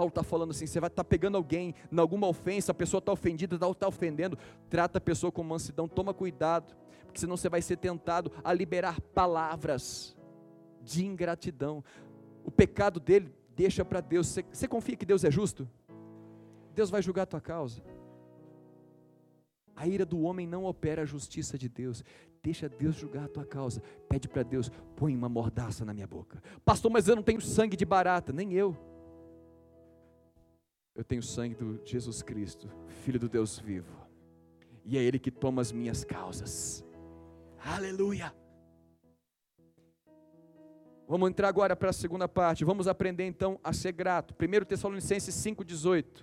Paulo 0.00 0.08
está 0.08 0.22
falando 0.22 0.52
assim: 0.52 0.66
você 0.66 0.80
vai 0.80 0.88
estar 0.88 1.04
tá 1.04 1.06
pegando 1.06 1.36
alguém 1.36 1.74
em 1.92 1.98
alguma 2.00 2.26
ofensa, 2.26 2.72
a 2.72 2.74
pessoa 2.74 3.00
está 3.00 3.12
ofendida, 3.12 3.56
está 3.56 3.74
tá 3.74 3.86
ofendendo, 3.86 4.38
trata 4.70 4.96
a 4.96 5.00
pessoa 5.00 5.30
com 5.30 5.44
mansidão, 5.44 5.86
toma 5.86 6.14
cuidado, 6.14 6.74
porque 7.04 7.20
senão 7.20 7.36
você 7.36 7.50
vai 7.50 7.60
ser 7.60 7.76
tentado 7.76 8.32
a 8.42 8.50
liberar 8.50 8.98
palavras 8.98 10.16
de 10.80 11.04
ingratidão. 11.04 11.84
O 12.42 12.50
pecado 12.50 12.98
dele, 12.98 13.30
deixa 13.54 13.84
para 13.84 14.00
Deus. 14.00 14.28
Você, 14.28 14.42
você 14.50 14.66
confia 14.66 14.96
que 14.96 15.04
Deus 15.04 15.22
é 15.22 15.30
justo? 15.30 15.68
Deus 16.74 16.88
vai 16.88 17.02
julgar 17.02 17.24
a 17.24 17.26
tua 17.26 17.40
causa. 17.42 17.82
A 19.76 19.86
ira 19.86 20.06
do 20.06 20.22
homem 20.22 20.46
não 20.46 20.64
opera 20.64 21.02
a 21.02 21.06
justiça 21.06 21.58
de 21.58 21.68
Deus. 21.68 22.02
Deixa 22.42 22.70
Deus 22.70 22.96
julgar 22.96 23.24
a 23.24 23.28
tua 23.28 23.44
causa. 23.44 23.82
Pede 24.08 24.30
para 24.30 24.42
Deus, 24.42 24.72
põe 24.96 25.14
uma 25.14 25.28
mordaça 25.28 25.84
na 25.84 25.92
minha 25.92 26.06
boca. 26.06 26.42
Pastor, 26.64 26.90
mas 26.90 27.06
eu 27.06 27.16
não 27.16 27.22
tenho 27.22 27.42
sangue 27.42 27.76
de 27.76 27.84
barata, 27.84 28.32
nem 28.32 28.54
eu 28.54 28.74
eu 31.00 31.04
tenho 31.04 31.22
sangue 31.22 31.54
de 31.54 31.92
Jesus 31.92 32.20
Cristo, 32.20 32.70
Filho 33.02 33.18
do 33.18 33.26
Deus 33.26 33.58
vivo, 33.58 34.06
e 34.84 34.98
é 34.98 35.02
Ele 35.02 35.18
que 35.18 35.30
toma 35.30 35.62
as 35.62 35.72
minhas 35.72 36.04
causas. 36.04 36.84
Aleluia! 37.58 38.34
Vamos 41.08 41.30
entrar 41.30 41.48
agora 41.48 41.74
para 41.74 41.88
a 41.88 41.94
segunda 41.94 42.28
parte. 42.28 42.66
Vamos 42.66 42.86
aprender 42.86 43.24
então 43.24 43.58
a 43.64 43.72
ser 43.72 43.92
grato. 43.92 44.34
1 44.34 44.64
Tessalonicenses 44.66 45.34
5,18. 45.34 46.22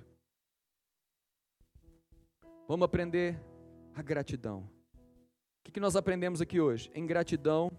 Vamos 2.67 2.85
aprender 2.85 3.35
a 3.95 4.03
gratidão. 4.03 4.69
O 5.67 5.71
que 5.71 5.79
nós 5.79 5.95
aprendemos 5.95 6.39
aqui 6.39 6.61
hoje? 6.61 6.91
Em 6.93 7.07
gratidão 7.07 7.71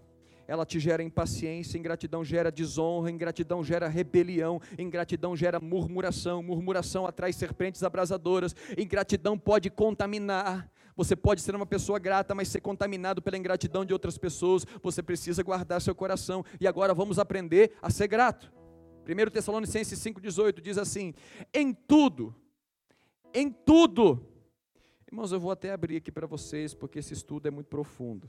ela 0.49 0.65
te 0.65 0.79
gera 0.79 1.03
impaciência, 1.03 1.77
ingratidão 1.77 2.25
gera 2.25 2.51
desonra, 2.51 3.11
ingratidão 3.11 3.63
gera 3.63 3.87
rebelião, 3.87 4.59
ingratidão 4.79 5.35
gera 5.35 5.59
murmuração, 5.59 6.41
murmuração 6.41 7.05
atrai 7.05 7.31
serpentes 7.31 7.83
abrasadoras, 7.83 8.55
ingratidão 8.75 9.37
pode 9.37 9.69
contaminar. 9.69 10.67
Você 10.95 11.15
pode 11.15 11.41
ser 11.41 11.53
uma 11.53 11.67
pessoa 11.67 11.99
grata, 11.99 12.33
mas 12.33 12.47
ser 12.47 12.61
contaminado 12.61 13.21
pela 13.21 13.37
ingratidão 13.37 13.85
de 13.85 13.93
outras 13.93 14.17
pessoas. 14.17 14.65
Você 14.81 15.03
precisa 15.03 15.43
guardar 15.43 15.81
seu 15.81 15.93
coração. 15.93 16.43
E 16.59 16.67
agora 16.67 16.95
vamos 16.95 17.19
aprender 17.19 17.73
a 17.79 17.91
ser 17.91 18.07
grato. 18.07 18.51
1 19.07 19.29
Tessalonicenses 19.29 19.99
5,18 19.99 20.61
diz 20.61 20.79
assim: 20.79 21.13
Em 21.53 21.71
tudo, 21.71 22.35
em 23.35 23.51
tudo. 23.51 24.25
Irmãos, 25.09 25.31
eu 25.31 25.39
vou 25.39 25.51
até 25.51 25.71
abrir 25.71 25.97
aqui 25.97 26.11
para 26.11 26.25
vocês, 26.25 26.73
porque 26.73 26.97
esse 26.97 27.13
estudo 27.13 27.47
é 27.47 27.51
muito 27.51 27.67
profundo. 27.67 28.27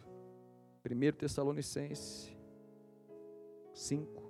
1 0.84 1.12
Tessalonicenses 1.12 2.34
5, 3.74 4.22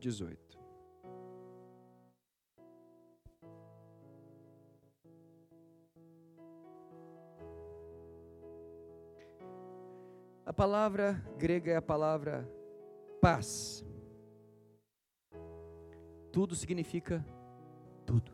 18. 0.00 0.58
A 10.46 10.52
palavra 10.52 11.22
grega 11.36 11.72
é 11.72 11.76
a 11.76 11.82
palavra 11.82 12.48
paz. 13.20 13.84
Tudo 16.32 16.54
significa 16.54 17.24
tudo. 18.06 18.32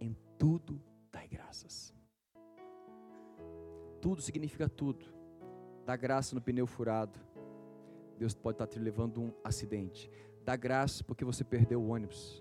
Em 0.00 0.16
tudo 0.38 0.82
dai 1.10 1.28
graças. 1.28 1.95
Tudo 4.06 4.22
significa 4.22 4.68
tudo. 4.68 5.04
Dá 5.84 5.96
graça 5.96 6.32
no 6.32 6.40
pneu 6.40 6.64
furado. 6.64 7.18
Deus 8.16 8.36
pode 8.36 8.54
estar 8.54 8.68
te 8.68 8.78
levando 8.78 9.20
um 9.20 9.32
acidente. 9.42 10.08
Dá 10.44 10.54
graça 10.54 11.02
porque 11.02 11.24
você 11.24 11.42
perdeu 11.42 11.82
o 11.82 11.88
ônibus. 11.88 12.40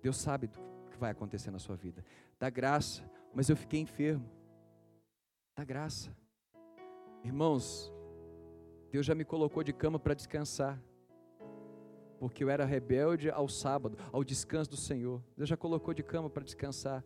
Deus 0.00 0.16
sabe 0.16 0.46
do 0.46 0.58
que 0.90 0.96
vai 0.96 1.10
acontecer 1.10 1.50
na 1.50 1.58
sua 1.58 1.76
vida. 1.76 2.02
Dá 2.40 2.48
graça, 2.48 3.02
mas 3.34 3.50
eu 3.50 3.56
fiquei 3.58 3.78
enfermo. 3.78 4.26
Dá 5.54 5.64
graça. 5.64 6.16
Irmãos, 7.22 7.92
Deus 8.90 9.04
já 9.04 9.14
me 9.14 9.26
colocou 9.26 9.62
de 9.62 9.74
cama 9.74 9.98
para 9.98 10.14
descansar. 10.14 10.82
Porque 12.18 12.42
eu 12.42 12.48
era 12.48 12.64
rebelde 12.64 13.28
ao 13.28 13.50
sábado, 13.50 13.98
ao 14.10 14.24
descanso 14.24 14.70
do 14.70 14.78
Senhor. 14.78 15.22
Deus 15.36 15.46
já 15.46 15.58
colocou 15.58 15.92
de 15.92 16.02
cama 16.02 16.30
para 16.30 16.42
descansar. 16.42 17.04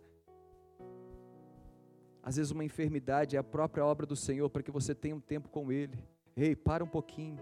Às 2.23 2.37
vezes 2.37 2.53
uma 2.53 2.65
enfermidade 2.65 3.37
é 3.37 3.39
a 3.39 3.45
própria 3.45 3.85
obra 3.85 4.07
do 4.07 4.17
Senhor 4.17 4.49
para 4.51 4.63
que 4.63 4.71
você 4.71 4.95
tenha 4.95 5.17
um 5.17 5.21
tempo 5.21 5.49
com 5.49 5.73
Ele. 5.73 5.99
Ei, 6.37 6.55
para 6.55 6.85
um 6.85 6.89
pouquinho. 6.89 7.39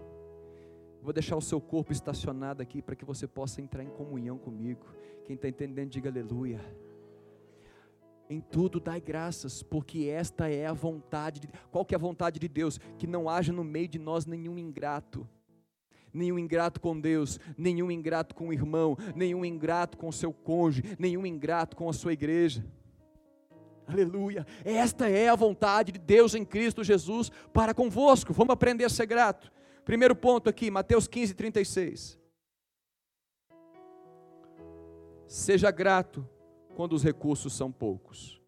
Vou 1.01 1.13
deixar 1.13 1.35
o 1.35 1.41
seu 1.41 1.61
corpo 1.61 1.91
estacionado 1.91 2.61
aqui 2.61 2.81
para 2.81 2.95
que 2.95 3.05
você 3.05 3.27
possa 3.27 3.61
entrar 3.61 3.83
em 3.83 3.89
comunhão 3.89 4.37
comigo. 4.37 4.85
Quem 5.25 5.35
está 5.35 5.47
entendendo, 5.47 5.89
diga 5.89 6.09
aleluia. 6.09 6.59
Em 8.29 8.39
tudo 8.39 8.79
dai 8.79 9.01
graças, 9.01 9.63
porque 9.63 10.05
esta 10.05 10.49
é 10.49 10.67
a 10.67 10.73
vontade 10.73 11.39
de 11.39 11.49
Qual 11.71 11.83
que 11.83 11.95
é 11.95 11.97
a 11.97 11.99
vontade 11.99 12.39
de 12.39 12.47
Deus? 12.47 12.79
Que 12.97 13.07
não 13.07 13.27
haja 13.27 13.51
no 13.51 13.63
meio 13.63 13.87
de 13.87 13.97
nós 13.97 14.25
nenhum 14.25 14.57
ingrato. 14.57 15.27
Nenhum 16.13 16.39
ingrato 16.39 16.81
com 16.81 16.99
Deus, 16.99 17.39
nenhum 17.57 17.91
ingrato 17.91 18.33
com 18.33 18.49
o 18.49 18.53
irmão, 18.53 18.97
nenhum 19.15 19.45
ingrato 19.45 19.97
com 19.97 20.07
o 20.07 20.13
seu 20.13 20.33
cônjuge, 20.33 20.95
nenhum 20.97 21.25
ingrato 21.25 21.75
com 21.75 21.87
a 21.87 21.93
sua 21.93 22.13
igreja. 22.13 22.65
Aleluia. 23.89 24.45
Esta 24.63 25.09
é 25.09 25.29
a 25.29 25.35
vontade 25.35 25.91
de 25.91 25.99
Deus 25.99 26.35
em 26.35 26.45
Cristo 26.45 26.83
Jesus 26.83 27.31
para 27.51 27.73
convosco. 27.73 28.31
Vamos 28.31 28.53
aprender 28.53 28.85
a 28.85 28.89
ser 28.89 29.07
grato. 29.07 29.51
Primeiro 29.83 30.15
ponto 30.15 30.47
aqui, 30.47 30.69
Mateus 30.69 31.07
15, 31.07 31.33
36. 31.33 32.19
Seja 35.27 35.71
grato 35.71 36.27
quando 36.75 36.93
os 36.93 37.03
recursos 37.03 37.51
são 37.53 37.71
poucos. 37.71 38.39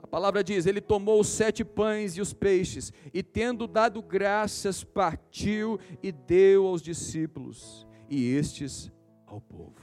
A 0.00 0.06
palavra 0.06 0.44
diz: 0.44 0.66
Ele 0.66 0.80
tomou 0.80 1.20
os 1.20 1.26
sete 1.28 1.64
pães 1.64 2.16
e 2.16 2.20
os 2.20 2.32
peixes, 2.32 2.92
e 3.12 3.24
tendo 3.24 3.66
dado 3.66 4.00
graças, 4.00 4.84
partiu 4.84 5.80
e 6.00 6.12
deu 6.12 6.66
aos 6.66 6.80
discípulos, 6.80 7.86
e 8.08 8.32
estes 8.34 8.90
ao 9.26 9.40
povo. 9.40 9.80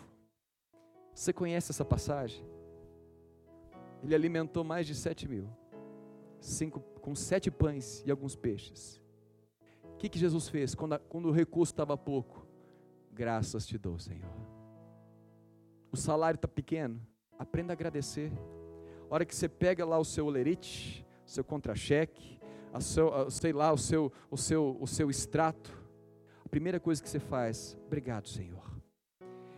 Você 1.14 1.34
conhece 1.34 1.72
essa 1.72 1.84
passagem? 1.84 2.55
Ele 4.06 4.16
alimentou 4.16 4.64
mais 4.64 4.88
de 4.88 4.96
sete 4.96 5.28
mil, 5.28 5.50
cinco, 6.40 6.80
com 7.02 7.14
sete 7.14 7.52
pães 7.52 8.04
e 8.06 8.12
alguns 8.12 8.36
peixes. 8.36 9.02
O 9.84 9.98
que, 9.98 10.08
que 10.08 10.20
Jesus 10.20 10.48
fez 10.48 10.74
quando, 10.74 10.94
a, 10.94 11.00
quando 11.00 11.26
o 11.28 11.32
recurso 11.32 11.74
estava 11.74 11.98
pouco? 11.98 12.48
Graças 13.12 13.66
te 13.66 13.78
dou, 13.78 13.98
Senhor. 13.98 14.30
O 15.92 15.98
salário 15.98 16.38
está 16.38 16.48
pequeno, 16.48 17.02
Aprenda 17.38 17.74
a 17.74 17.76
agradecer. 17.76 18.32
A 19.10 19.14
hora 19.14 19.26
que 19.26 19.36
você 19.36 19.50
pega 19.50 19.86
lá 19.86 20.00
o 20.00 20.06
seu 20.06 20.26
olerite, 20.26 21.06
o 21.26 21.30
seu 21.30 21.44
contra-cheque, 21.44 22.40
a 22.74 22.80
seu, 22.80 23.14
a, 23.14 23.30
sei 23.30 23.52
lá, 23.52 23.74
o 23.74 23.78
seu, 23.78 24.12
o, 24.32 24.38
seu, 24.38 24.78
o 24.80 24.88
seu 24.88 25.10
extrato, 25.10 25.84
a 26.44 26.50
primeira 26.50 26.80
coisa 26.80 27.04
que 27.04 27.10
você 27.10 27.20
faz, 27.20 27.78
obrigado, 27.86 28.30
Senhor. 28.30 28.64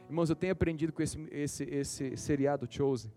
Irmãos, 0.10 0.30
eu 0.30 0.36
tenho 0.36 0.54
aprendido 0.54 0.92
com 0.92 1.04
esse, 1.04 1.20
esse, 1.32 1.64
esse 1.66 2.18
seriado 2.18 2.68
Chosen. 2.70 3.12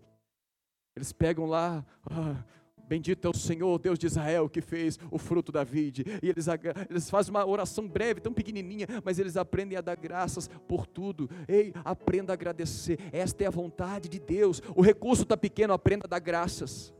Eles 0.95 1.13
pegam 1.13 1.45
lá, 1.45 1.85
ah, 2.09 2.43
Bendito 2.91 3.25
é 3.25 3.29
o 3.29 3.33
Senhor, 3.33 3.79
Deus 3.79 3.97
de 3.97 4.05
Israel, 4.05 4.49
que 4.49 4.59
fez 4.59 4.99
o 5.09 5.17
fruto 5.17 5.49
da 5.49 5.63
vide. 5.63 6.03
E 6.21 6.27
eles, 6.27 6.47
eles 6.89 7.09
fazem 7.09 7.31
uma 7.31 7.47
oração 7.47 7.87
breve, 7.87 8.19
tão 8.19 8.33
pequenininha, 8.33 8.85
mas 9.01 9.17
eles 9.17 9.37
aprendem 9.37 9.77
a 9.77 9.81
dar 9.81 9.95
graças 9.95 10.49
por 10.67 10.85
tudo. 10.85 11.29
Ei, 11.47 11.71
aprenda 11.85 12.33
a 12.33 12.35
agradecer. 12.35 12.99
Esta 13.13 13.45
é 13.45 13.47
a 13.47 13.49
vontade 13.49 14.09
de 14.09 14.19
Deus. 14.19 14.61
O 14.75 14.81
recurso 14.81 15.23
está 15.23 15.37
pequeno, 15.37 15.71
aprenda 15.71 16.05
a 16.05 16.09
dar 16.09 16.19
graças. 16.19 16.93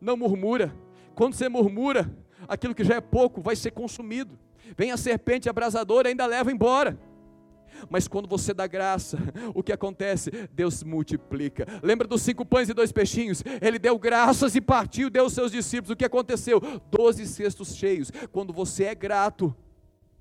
Não 0.00 0.16
murmura. 0.16 0.74
Quando 1.14 1.34
você 1.34 1.48
murmura, 1.48 2.12
aquilo 2.48 2.74
que 2.74 2.82
já 2.82 2.96
é 2.96 3.00
pouco 3.00 3.40
vai 3.40 3.54
ser 3.54 3.70
consumido. 3.70 4.36
Vem 4.76 4.90
a 4.90 4.96
serpente 4.96 5.48
abrasadora 5.48 6.08
ainda 6.08 6.26
leva 6.26 6.50
embora. 6.50 6.98
Mas 7.88 8.08
quando 8.08 8.28
você 8.28 8.54
dá 8.54 8.66
graça, 8.66 9.18
o 9.54 9.62
que 9.62 9.72
acontece? 9.72 10.30
Deus 10.52 10.82
multiplica. 10.82 11.66
Lembra 11.82 12.06
dos 12.06 12.22
cinco 12.22 12.44
pães 12.44 12.68
e 12.68 12.74
dois 12.74 12.92
peixinhos? 12.92 13.42
Ele 13.60 13.78
deu 13.78 13.98
graças 13.98 14.54
e 14.54 14.60
partiu, 14.60 15.10
deu 15.10 15.24
aos 15.24 15.32
seus 15.32 15.50
discípulos. 15.50 15.90
O 15.90 15.96
que 15.96 16.04
aconteceu? 16.04 16.60
Doze 16.90 17.26
cestos 17.26 17.74
cheios. 17.74 18.10
Quando 18.32 18.52
você 18.52 18.84
é 18.84 18.94
grato 18.94 19.54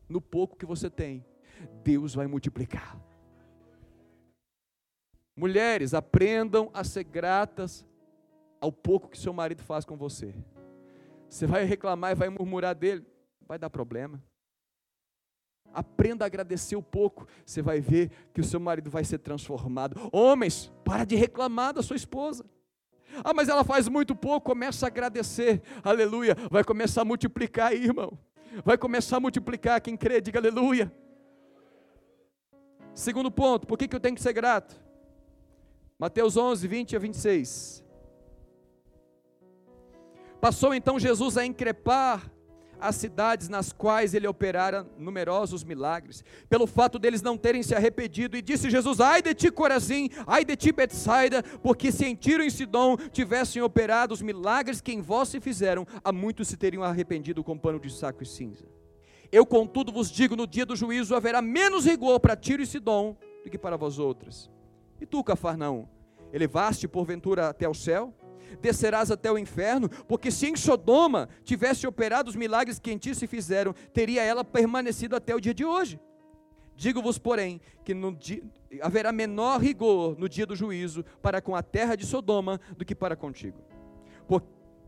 no 0.09 0.21
pouco 0.21 0.57
que 0.57 0.65
você 0.65 0.89
tem, 0.89 1.25
Deus 1.83 2.13
vai 2.13 2.27
multiplicar. 2.27 2.97
Mulheres, 5.35 5.93
aprendam 5.93 6.69
a 6.73 6.83
ser 6.83 7.03
gratas 7.03 7.85
ao 8.61 8.71
pouco 8.71 9.09
que 9.09 9.17
seu 9.17 9.33
marido 9.33 9.63
faz 9.63 9.83
com 9.83 9.97
você. 9.97 10.33
Você 11.27 11.47
vai 11.47 11.65
reclamar 11.65 12.11
e 12.11 12.15
vai 12.15 12.29
murmurar 12.29 12.75
dele, 12.75 13.03
vai 13.47 13.57
dar 13.57 13.69
problema. 13.69 14.23
Aprenda 15.73 16.23
a 16.23 16.27
agradecer 16.27 16.75
um 16.75 16.81
pouco, 16.81 17.27
você 17.45 17.61
vai 17.61 17.81
ver 17.81 18.11
que 18.33 18.39
o 18.39 18.43
seu 18.43 18.59
marido 18.59 18.89
vai 18.89 19.03
ser 19.03 19.17
transformado. 19.17 19.99
Homens, 20.11 20.71
para 20.85 21.03
de 21.03 21.15
reclamar 21.15 21.73
da 21.73 21.81
sua 21.81 21.95
esposa. 21.95 22.45
Ah, 23.23 23.33
mas 23.33 23.49
ela 23.49 23.63
faz 23.63 23.87
muito 23.87 24.15
pouco, 24.15 24.51
começa 24.51 24.85
a 24.85 24.87
agradecer. 24.87 25.61
Aleluia. 25.83 26.35
Vai 26.49 26.63
começar 26.63 27.01
a 27.01 27.05
multiplicar 27.05 27.71
aí, 27.71 27.83
irmão. 27.83 28.17
Vai 28.63 28.77
começar 28.77 29.17
a 29.17 29.19
multiplicar. 29.19 29.81
Quem 29.81 29.97
crê, 29.97 30.21
diga 30.21 30.39
aleluia. 30.39 30.91
Segundo 32.93 33.31
ponto, 33.31 33.65
por 33.65 33.77
que, 33.77 33.87
que 33.87 33.95
eu 33.95 33.99
tenho 33.99 34.15
que 34.15 34.21
ser 34.21 34.33
grato? 34.33 34.79
Mateus 35.97 36.37
11, 36.37 36.67
20 36.67 36.95
a 36.95 36.99
26. 36.99 37.83
Passou 40.39 40.73
então 40.73 40.99
Jesus 40.99 41.37
a 41.37 41.45
increpar 41.45 42.32
as 42.83 42.97
cidades 42.97 43.47
nas 43.47 43.71
quais 43.71 44.13
ele 44.13 44.27
operara 44.27 44.85
numerosos 44.97 45.63
milagres, 45.63 46.21
pelo 46.49 46.67
fato 46.67 46.99
deles 46.99 47.21
não 47.21 47.37
terem 47.37 47.63
se 47.63 47.73
arrependido, 47.73 48.35
e 48.35 48.41
disse 48.41 48.69
Jesus: 48.69 48.99
Ai 48.99 49.21
de 49.21 49.33
ti, 49.33 49.49
Corazim, 49.49 50.09
ai 50.27 50.43
de 50.43 50.55
ti, 50.57 50.73
Betsaida, 50.73 51.41
porque 51.63 51.93
se 51.93 52.05
em 52.05 52.13
Tiro 52.13 52.43
e 52.43 52.51
Sidom 52.51 52.97
tivessem 53.11 53.61
operado 53.61 54.13
os 54.13 54.21
milagres 54.21 54.81
que 54.81 54.91
em 54.91 55.01
vós 55.01 55.29
se 55.29 55.39
fizeram, 55.39 55.87
a 56.03 56.11
muitos 56.11 56.49
se 56.49 56.57
teriam 56.57 56.83
arrependido 56.83 57.41
com 57.41 57.57
pano 57.57 57.79
de 57.79 57.89
saco 57.89 58.21
e 58.21 58.25
cinza. 58.25 58.65
Eu, 59.31 59.45
contudo, 59.45 59.91
vos 59.91 60.11
digo: 60.11 60.35
no 60.35 60.45
dia 60.45 60.65
do 60.65 60.75
juízo 60.75 61.15
haverá 61.15 61.41
menos 61.41 61.85
rigor 61.85 62.19
para 62.19 62.35
Tiro 62.35 62.61
e 62.61 62.67
Sidom 62.67 63.15
do 63.45 63.49
que 63.49 63.57
para 63.57 63.77
vós 63.77 63.97
outras. 63.97 64.51
E 64.99 65.05
tu, 65.05 65.23
Cafarnaum, 65.23 65.87
elevaste 66.33 66.87
porventura 66.87 67.47
até 67.47 67.67
o 67.67 67.73
céu? 67.73 68.13
Descerás 68.61 69.11
até 69.11 69.31
o 69.31 69.37
inferno, 69.37 69.89
porque 70.07 70.31
se 70.31 70.47
em 70.47 70.55
Sodoma 70.55 71.29
tivesse 71.43 71.85
operado 71.87 72.29
os 72.29 72.35
milagres 72.35 72.79
que 72.79 72.91
em 72.91 72.97
ti 72.97 73.13
se 73.15 73.27
fizeram, 73.27 73.73
teria 73.93 74.23
ela 74.23 74.43
permanecido 74.43 75.15
até 75.15 75.35
o 75.35 75.39
dia 75.39 75.53
de 75.53 75.65
hoje. 75.65 75.99
Digo-vos, 76.75 77.17
porém, 77.17 77.61
que 77.83 77.93
dia, 78.19 78.43
haverá 78.81 79.11
menor 79.11 79.59
rigor 79.59 80.17
no 80.17 80.27
dia 80.27 80.45
do 80.45 80.55
juízo 80.55 81.05
para 81.21 81.41
com 81.41 81.55
a 81.55 81.61
terra 81.61 81.95
de 81.95 82.05
Sodoma 82.05 82.59
do 82.77 82.83
que 82.83 82.95
para 82.95 83.15
contigo. 83.15 83.59
Por, 84.27 84.41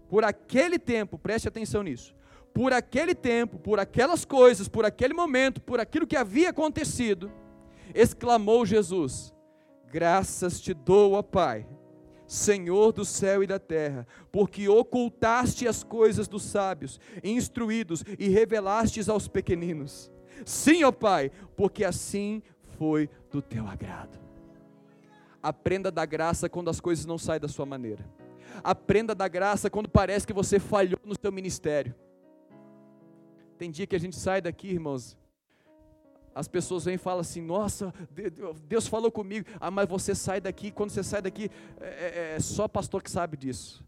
por 0.10 0.24
aquele 0.24 0.80
tempo, 0.80 1.18
preste 1.18 1.48
atenção 1.48 1.84
nisso, 1.84 2.16
por 2.54 2.74
aquele 2.74 3.14
tempo, 3.14 3.60
por 3.60 3.80
aquelas 3.80 4.26
coisas, 4.26 4.68
por 4.68 4.86
aquele 4.86 5.14
momento, 5.14 5.62
por 5.62 5.80
aquilo 5.80 6.08
que 6.08 6.18
havia 6.18 6.50
acontecido, 6.50 7.32
exclamou 7.94 8.66
Jesus: 8.66 9.34
Graças 9.92 10.60
te 10.60 10.74
dou, 10.74 11.14
ó 11.14 11.22
Pai 11.22 11.68
Senhor 12.28 12.92
do 12.92 13.06
céu 13.06 13.44
e 13.44 13.48
da 13.48 13.60
terra, 13.60 14.08
porque 14.32 14.68
ocultaste 14.68 15.68
as 15.68 15.84
coisas 15.84 16.28
dos 16.28 16.44
sábios, 16.44 17.00
instruídos 17.24 18.04
e 18.18 18.28
revelastes 18.28 19.10
aos 19.10 19.28
pequeninos. 19.28 20.12
Sim, 20.46 20.84
ó 20.84 20.92
Pai, 20.92 21.32
porque 21.56 21.84
assim 21.84 22.42
foi 22.78 23.10
do 23.32 23.42
teu 23.42 23.68
agrado. 23.68 24.20
Aprenda 25.42 25.92
da 25.92 26.06
graça 26.06 26.50
quando 26.50 26.70
as 26.70 26.80
coisas 26.80 27.06
não 27.06 27.18
saem 27.18 27.40
da 27.40 27.48
sua 27.48 27.66
maneira. 27.66 28.04
Aprenda 28.64 29.14
da 29.14 29.28
graça 29.28 29.70
quando 29.70 29.88
parece 29.88 30.26
que 30.26 30.34
você 30.34 30.60
falhou 30.60 31.00
no 31.04 31.16
seu 31.20 31.32
ministério. 31.32 31.94
Tem 33.58 33.70
dia 33.70 33.86
que 33.86 33.96
a 33.96 34.00
gente 34.00 34.16
sai 34.16 34.42
daqui, 34.42 34.68
irmãos, 34.70 35.18
as 36.36 36.50
pessoas 36.50 36.84
vêm 36.84 36.96
e 36.96 36.98
falam 36.98 37.22
assim: 37.22 37.42
Nossa, 37.42 37.94
Deus 38.68 38.86
falou 38.88 39.10
comigo. 39.10 39.48
Ah, 39.58 39.72
mas 39.72 39.88
você 39.88 40.14
sai 40.14 40.42
daqui, 40.42 40.70
quando 40.70 40.90
você 40.90 41.02
sai 41.02 41.22
daqui, 41.22 41.50
é, 41.80 42.34
é, 42.34 42.36
é 42.36 42.40
só 42.42 42.68
pastor 42.68 43.02
que 43.02 43.10
sabe 43.10 43.38
disso. 43.38 43.82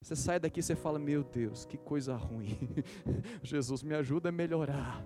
Você 0.00 0.16
sai 0.16 0.40
daqui 0.40 0.60
e 0.60 0.62
você 0.62 0.74
fala: 0.74 0.98
Meu 0.98 1.22
Deus, 1.22 1.66
que 1.66 1.76
coisa 1.76 2.16
ruim. 2.16 2.58
Jesus, 3.44 3.82
me 3.82 3.94
ajuda 3.94 4.30
a 4.30 4.32
melhorar. 4.32 5.04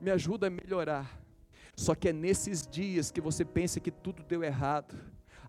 Me 0.00 0.10
ajuda 0.10 0.46
a 0.46 0.50
melhorar. 0.50 1.20
Só 1.76 1.94
que 1.94 2.08
é 2.08 2.12
nesses 2.14 2.66
dias 2.66 3.10
que 3.10 3.20
você 3.20 3.44
pensa 3.44 3.78
que 3.78 3.90
tudo 3.90 4.22
deu 4.22 4.42
errado. 4.42 4.94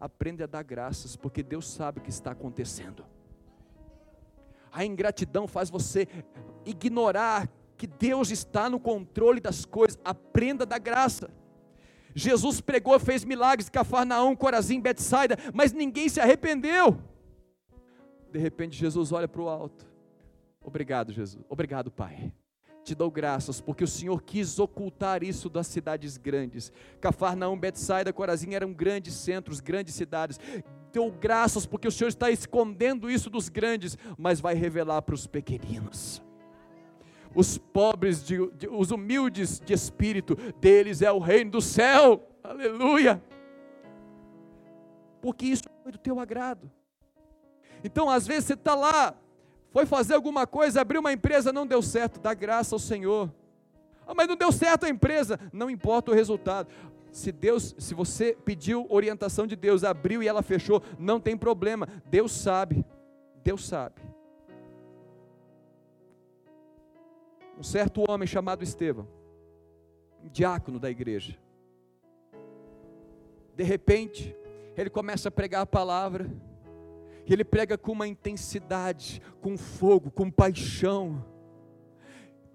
Aprende 0.01 0.43
a 0.43 0.47
dar 0.47 0.63
graças, 0.63 1.15
porque 1.15 1.41
Deus 1.41 1.65
sabe 1.69 1.99
o 1.99 2.01
que 2.01 2.09
está 2.09 2.31
acontecendo. 2.31 3.05
A 4.69 4.84
ingratidão 4.84 5.47
faz 5.47 5.69
você 5.69 6.09
ignorar 6.65 7.47
que 7.78 7.88
Deus 7.88 8.32
está 8.32 8.69
no 8.69 8.80
controle 8.80 9.39
das 9.39 9.65
coisas. 9.65 9.99
Aprenda 10.03 10.63
a 10.63 10.67
dar 10.67 10.80
graça. 10.80 11.30
Jesus 12.15 12.61
pregou, 12.61 12.99
fez 12.99 13.26
milagres, 13.26 13.69
Cafarnaum, 13.69 14.36
Corazim, 14.36 14.80
Betsaida, 14.80 15.38
mas 15.53 15.74
ninguém 15.74 16.07
se 16.07 16.19
arrependeu. 16.19 16.99
De 18.32 18.39
repente 18.39 18.78
Jesus 18.78 19.11
olha 19.11 19.28
para 19.28 19.41
o 19.41 19.49
alto. 19.49 19.86
Obrigado, 20.61 21.11
Jesus. 21.11 21.43
Obrigado, 21.49 21.91
Pai. 21.91 22.32
Te 22.84 22.93
dou 22.93 23.09
graças, 23.09 23.61
porque 23.61 23.84
o 23.84 23.88
Senhor 23.88 24.21
quis 24.21 24.59
ocultar 24.59 25.24
isso 25.24 25.49
das 25.49 25.67
cidades 25.67 26.17
grandes. 26.17 26.71
Cafarnaum, 26.99 27.57
Betsaida, 27.57 28.11
Corazim 28.11 28.53
eram 28.53 28.74
grandes 28.74 29.13
centros, 29.13 29.59
grandes 29.59 29.95
cidades. 29.95 30.39
Deu 30.91 31.09
graças, 31.09 31.65
porque 31.65 31.88
o 31.88 31.91
Senhor 31.91 32.09
está 32.09 32.30
escondendo 32.30 33.09
isso 33.09 33.30
dos 33.30 33.49
grandes, 33.49 33.97
mas 34.17 34.39
vai 34.39 34.53
revelar 34.53 35.01
para 35.01 35.15
os 35.15 35.26
pequeninos 35.26 36.21
os 37.36 37.57
pobres, 37.57 38.23
de, 38.23 38.47
de, 38.51 38.67
os 38.67 38.91
humildes 38.91 39.59
de 39.59 39.73
espírito, 39.73 40.36
deles 40.59 41.01
é 41.01 41.11
o 41.11 41.19
reino 41.19 41.51
do 41.51 41.61
céu, 41.61 42.27
aleluia, 42.43 43.21
porque 45.21 45.45
isso 45.45 45.63
foi 45.81 45.91
do 45.91 45.97
teu 45.97 46.19
agrado. 46.19 46.69
Então, 47.84 48.09
às 48.09 48.25
vezes 48.25 48.45
você 48.45 48.53
está 48.53 48.75
lá, 48.75 49.15
foi 49.71 49.86
fazer 49.86 50.13
alguma 50.13 50.45
coisa, 50.45 50.81
abriu 50.81 51.01
uma 51.01 51.11
empresa, 51.11 51.51
não 51.51 51.65
deu 51.65 51.81
certo, 51.81 52.19
dá 52.19 52.34
graça 52.34 52.75
ao 52.75 52.79
Senhor. 52.79 53.34
Ah, 54.05 54.13
mas 54.13 54.27
não 54.27 54.36
deu 54.36 54.51
certo 54.51 54.86
a 54.86 54.89
empresa, 54.89 55.39
não 55.51 55.69
importa 55.69 56.11
o 56.11 56.13
resultado. 56.13 56.69
Se 57.11 57.31
Deus, 57.31 57.75
se 57.77 57.93
você 57.93 58.36
pediu 58.43 58.86
orientação 58.89 59.45
de 59.45 59.55
Deus, 59.55 59.84
abriu 59.84 60.23
e 60.23 60.27
ela 60.27 60.41
fechou, 60.41 60.81
não 60.97 61.19
tem 61.19 61.38
problema. 61.38 61.88
Deus 62.05 62.31
sabe. 62.31 62.86
Deus 63.43 63.65
sabe. 63.67 64.01
Um 67.64 67.66
certo 67.66 68.03
homem 68.11 68.28
chamado 68.28 68.61
Estevão, 68.61 69.07
diácono 70.22 70.78
da 70.78 70.91
igreja. 70.91 71.39
De 73.55 73.64
repente, 73.64 74.36
ele 74.76 74.89
começa 74.89 75.30
a 75.30 75.32
pregar 75.32 75.61
a 75.61 75.66
palavra, 75.66 76.30
e 77.26 77.32
ele 77.32 77.45
prega 77.45 77.78
com 77.78 77.93
uma 77.93 78.05
intensidade, 78.05 79.22
com 79.39 79.57
fogo, 79.57 80.11
com 80.11 80.30
paixão, 80.30 81.24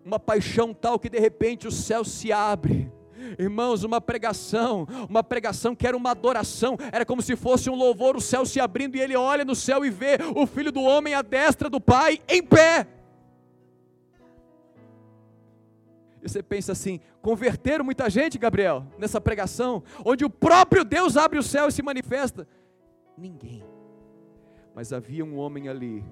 uma 0.04 0.20
paixão 0.20 0.74
tal 0.74 0.98
que 0.98 1.08
de 1.08 1.18
repente 1.18 1.66
o 1.66 1.72
céu 1.72 2.04
se 2.04 2.30
abre. 2.30 2.92
Irmãos, 3.38 3.84
uma 3.84 4.02
pregação, 4.02 4.86
uma 5.08 5.24
pregação 5.24 5.74
que 5.74 5.86
era 5.86 5.96
uma 5.96 6.10
adoração, 6.10 6.76
era 6.92 7.06
como 7.06 7.22
se 7.22 7.34
fosse 7.34 7.70
um 7.70 7.74
louvor, 7.74 8.14
o 8.14 8.20
céu 8.20 8.44
se 8.44 8.60
abrindo 8.60 8.94
e 8.94 9.00
ele 9.00 9.16
olha 9.16 9.42
no 9.42 9.54
céu 9.54 9.86
e 9.86 9.90
vê 9.90 10.18
o 10.36 10.46
filho 10.46 10.70
do 10.70 10.82
homem 10.82 11.14
à 11.14 11.22
destra 11.22 11.70
do 11.70 11.80
Pai 11.80 12.20
em 12.28 12.42
pé. 12.42 12.97
Você 16.28 16.42
pensa 16.42 16.72
assim: 16.72 17.00
converteram 17.22 17.84
muita 17.84 18.08
gente, 18.10 18.38
Gabriel, 18.38 18.86
nessa 18.98 19.20
pregação, 19.20 19.82
onde 20.04 20.24
o 20.24 20.30
próprio 20.30 20.84
Deus 20.84 21.16
abre 21.16 21.38
o 21.38 21.42
céu 21.42 21.68
e 21.68 21.72
se 21.72 21.82
manifesta? 21.82 22.46
Ninguém. 23.16 23.64
Mas 24.74 24.92
havia 24.92 25.24
um 25.24 25.36
homem 25.36 25.68
ali, 25.68 26.04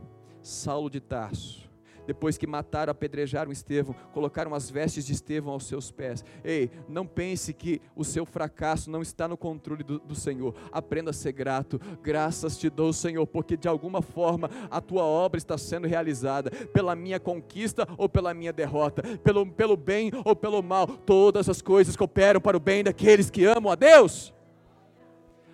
Saulo 0.43 0.91
de 0.91 1.01
Tarso, 1.01 1.66
depois 2.07 2.39
que 2.39 2.47
mataram, 2.47 2.91
apedrejaram 2.91 3.51
Estevão, 3.51 3.95
colocaram 4.13 4.55
as 4.55 4.71
vestes 4.71 5.05
de 5.05 5.13
Estevão 5.13 5.53
aos 5.53 5.67
seus 5.67 5.91
pés. 5.91 6.25
Ei, 6.45 6.71
não 6.89 7.07
pense 7.07 7.53
que 7.53 7.81
o 7.95 8.05
seu 8.05 8.25
fracasso 8.25 8.91
não 8.91 9.03
está 9.03 9.27
no 9.27 9.37
controle 9.37 9.83
do, 9.83 9.99
do, 9.99 10.15
Senhor. 10.15 10.55
Aprenda 10.71 11.11
a 11.11 11.15
ser 11.15 11.33
grato. 11.33 11.81
Graças 12.03 12.57
te 12.57 12.71
dou, 12.71 12.93
Senhor, 12.93 13.27
porque 13.27 13.57
de 13.57 13.69
alguma 13.69 14.01
forma 14.01 14.51
a 14.71 14.81
tua 14.81 15.05
obra 15.05 15.39
está 15.39 15.59
sendo 15.59 15.87
realizada, 15.87 16.51
pela 16.51 16.95
minha 16.95 17.19
conquista 17.19 17.87
ou 17.99 18.09
pela 18.09 18.33
minha 18.33 18.53
derrota, 18.53 19.03
pelo, 19.19 19.47
pelo 19.47 19.77
bem 19.77 20.11
ou 20.25 20.37
pelo 20.37 20.63
mal. 20.63 20.87
Todas 20.87 21.49
as 21.49 21.61
coisas 21.61 21.97
cooperam 21.97 22.41
para 22.41 22.57
o 22.57 22.61
bem 22.61 22.85
daqueles 22.85 23.31
que 23.31 23.45
amam 23.45 23.73
a 23.73 23.75
Deus. 23.75 24.33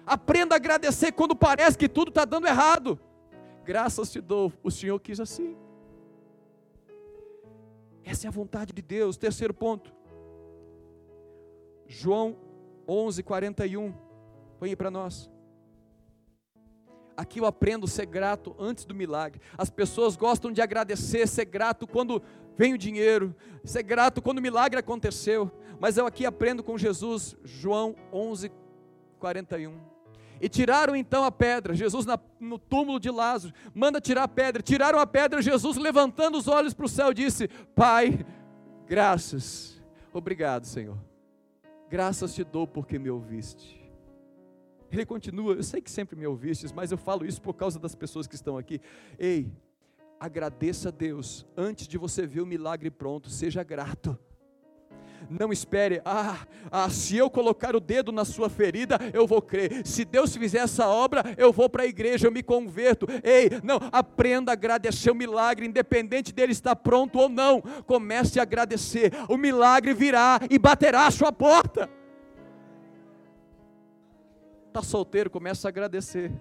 Aprenda 0.06 0.54
a 0.54 0.56
agradecer 0.56 1.12
quando 1.12 1.34
parece 1.34 1.78
que 1.78 1.88
tudo 1.88 2.08
está 2.08 2.24
dando 2.24 2.46
errado. 2.46 2.98
Graças 3.64 4.10
te 4.10 4.20
dou, 4.20 4.52
o 4.62 4.70
Senhor 4.70 4.98
quis 4.98 5.20
assim. 5.20 5.56
Essa 8.04 8.26
é 8.26 8.28
a 8.28 8.32
vontade 8.32 8.72
de 8.72 8.82
Deus. 8.82 9.16
Terceiro 9.16 9.54
ponto. 9.54 9.92
João 11.86 12.36
11, 12.88 13.22
41. 13.22 13.94
Põe 14.58 14.70
aí 14.70 14.76
para 14.76 14.90
nós. 14.90 15.30
Aqui 17.16 17.40
eu 17.40 17.46
aprendo 17.46 17.84
a 17.84 17.88
ser 17.88 18.06
grato 18.06 18.56
antes 18.58 18.84
do 18.84 18.94
milagre. 18.94 19.40
As 19.56 19.70
pessoas 19.70 20.16
gostam 20.16 20.50
de 20.50 20.62
agradecer, 20.62 21.26
ser 21.28 21.44
grato 21.44 21.86
quando 21.86 22.22
vem 22.56 22.74
o 22.74 22.78
dinheiro, 22.78 23.34
ser 23.64 23.82
grato 23.82 24.22
quando 24.22 24.38
o 24.38 24.42
milagre 24.42 24.78
aconteceu. 24.78 25.50
Mas 25.78 25.96
eu 25.96 26.06
aqui 26.06 26.24
aprendo 26.24 26.62
com 26.62 26.78
Jesus, 26.78 27.36
João 27.44 27.94
11, 28.12 28.50
41. 29.18 29.91
E 30.42 30.48
tiraram 30.48 30.96
então 30.96 31.22
a 31.22 31.30
pedra, 31.30 31.72
Jesus 31.72 32.04
na, 32.04 32.18
no 32.40 32.58
túmulo 32.58 32.98
de 32.98 33.08
Lázaro, 33.08 33.54
manda 33.72 34.00
tirar 34.00 34.24
a 34.24 34.28
pedra. 34.28 34.60
Tiraram 34.60 34.98
a 34.98 35.06
pedra, 35.06 35.40
Jesus 35.40 35.76
levantando 35.76 36.36
os 36.36 36.48
olhos 36.48 36.74
para 36.74 36.84
o 36.84 36.88
céu 36.88 37.14
disse: 37.14 37.46
Pai, 37.76 38.26
graças, 38.84 39.80
obrigado, 40.12 40.64
Senhor. 40.64 40.98
Graças 41.88 42.34
te 42.34 42.42
dou 42.42 42.66
porque 42.66 42.98
me 42.98 43.08
ouviste. 43.08 43.80
Ele 44.90 45.06
continua, 45.06 45.54
eu 45.54 45.62
sei 45.62 45.80
que 45.80 45.90
sempre 45.90 46.16
me 46.16 46.26
ouvistes, 46.26 46.72
mas 46.72 46.90
eu 46.90 46.98
falo 46.98 47.24
isso 47.24 47.40
por 47.40 47.54
causa 47.54 47.78
das 47.78 47.94
pessoas 47.94 48.26
que 48.26 48.34
estão 48.34 48.58
aqui. 48.58 48.80
Ei, 49.16 49.48
agradeça 50.18 50.88
a 50.88 50.92
Deus 50.92 51.46
antes 51.56 51.86
de 51.86 51.96
você 51.96 52.26
ver 52.26 52.40
o 52.40 52.46
milagre 52.46 52.90
pronto, 52.90 53.30
seja 53.30 53.62
grato. 53.62 54.18
Não 55.28 55.52
espere, 55.52 56.00
ah, 56.04 56.46
ah, 56.70 56.90
se 56.90 57.16
eu 57.16 57.30
colocar 57.30 57.74
o 57.74 57.80
dedo 57.80 58.12
na 58.12 58.24
sua 58.24 58.48
ferida, 58.48 58.98
eu 59.12 59.26
vou 59.26 59.40
crer. 59.40 59.86
Se 59.86 60.04
Deus 60.04 60.36
fizer 60.36 60.58
essa 60.58 60.86
obra, 60.88 61.22
eu 61.36 61.52
vou 61.52 61.68
para 61.68 61.84
a 61.84 61.86
igreja, 61.86 62.26
eu 62.26 62.32
me 62.32 62.42
converto. 62.42 63.06
Ei, 63.22 63.50
não, 63.62 63.78
aprenda 63.90 64.52
a 64.52 64.54
agradecer 64.54 65.10
o 65.10 65.14
milagre, 65.14 65.66
independente 65.66 66.32
dele 66.32 66.52
estar 66.52 66.76
pronto 66.76 67.18
ou 67.18 67.28
não. 67.28 67.60
Comece 67.86 68.38
a 68.38 68.42
agradecer, 68.42 69.12
o 69.28 69.36
milagre 69.36 69.94
virá 69.94 70.40
e 70.50 70.58
baterá 70.58 71.06
a 71.06 71.10
sua 71.10 71.32
porta. 71.32 71.88
Está 74.68 74.82
solteiro, 74.82 75.28
começa 75.28 75.68
a 75.68 75.70
agradecer. 75.70 76.32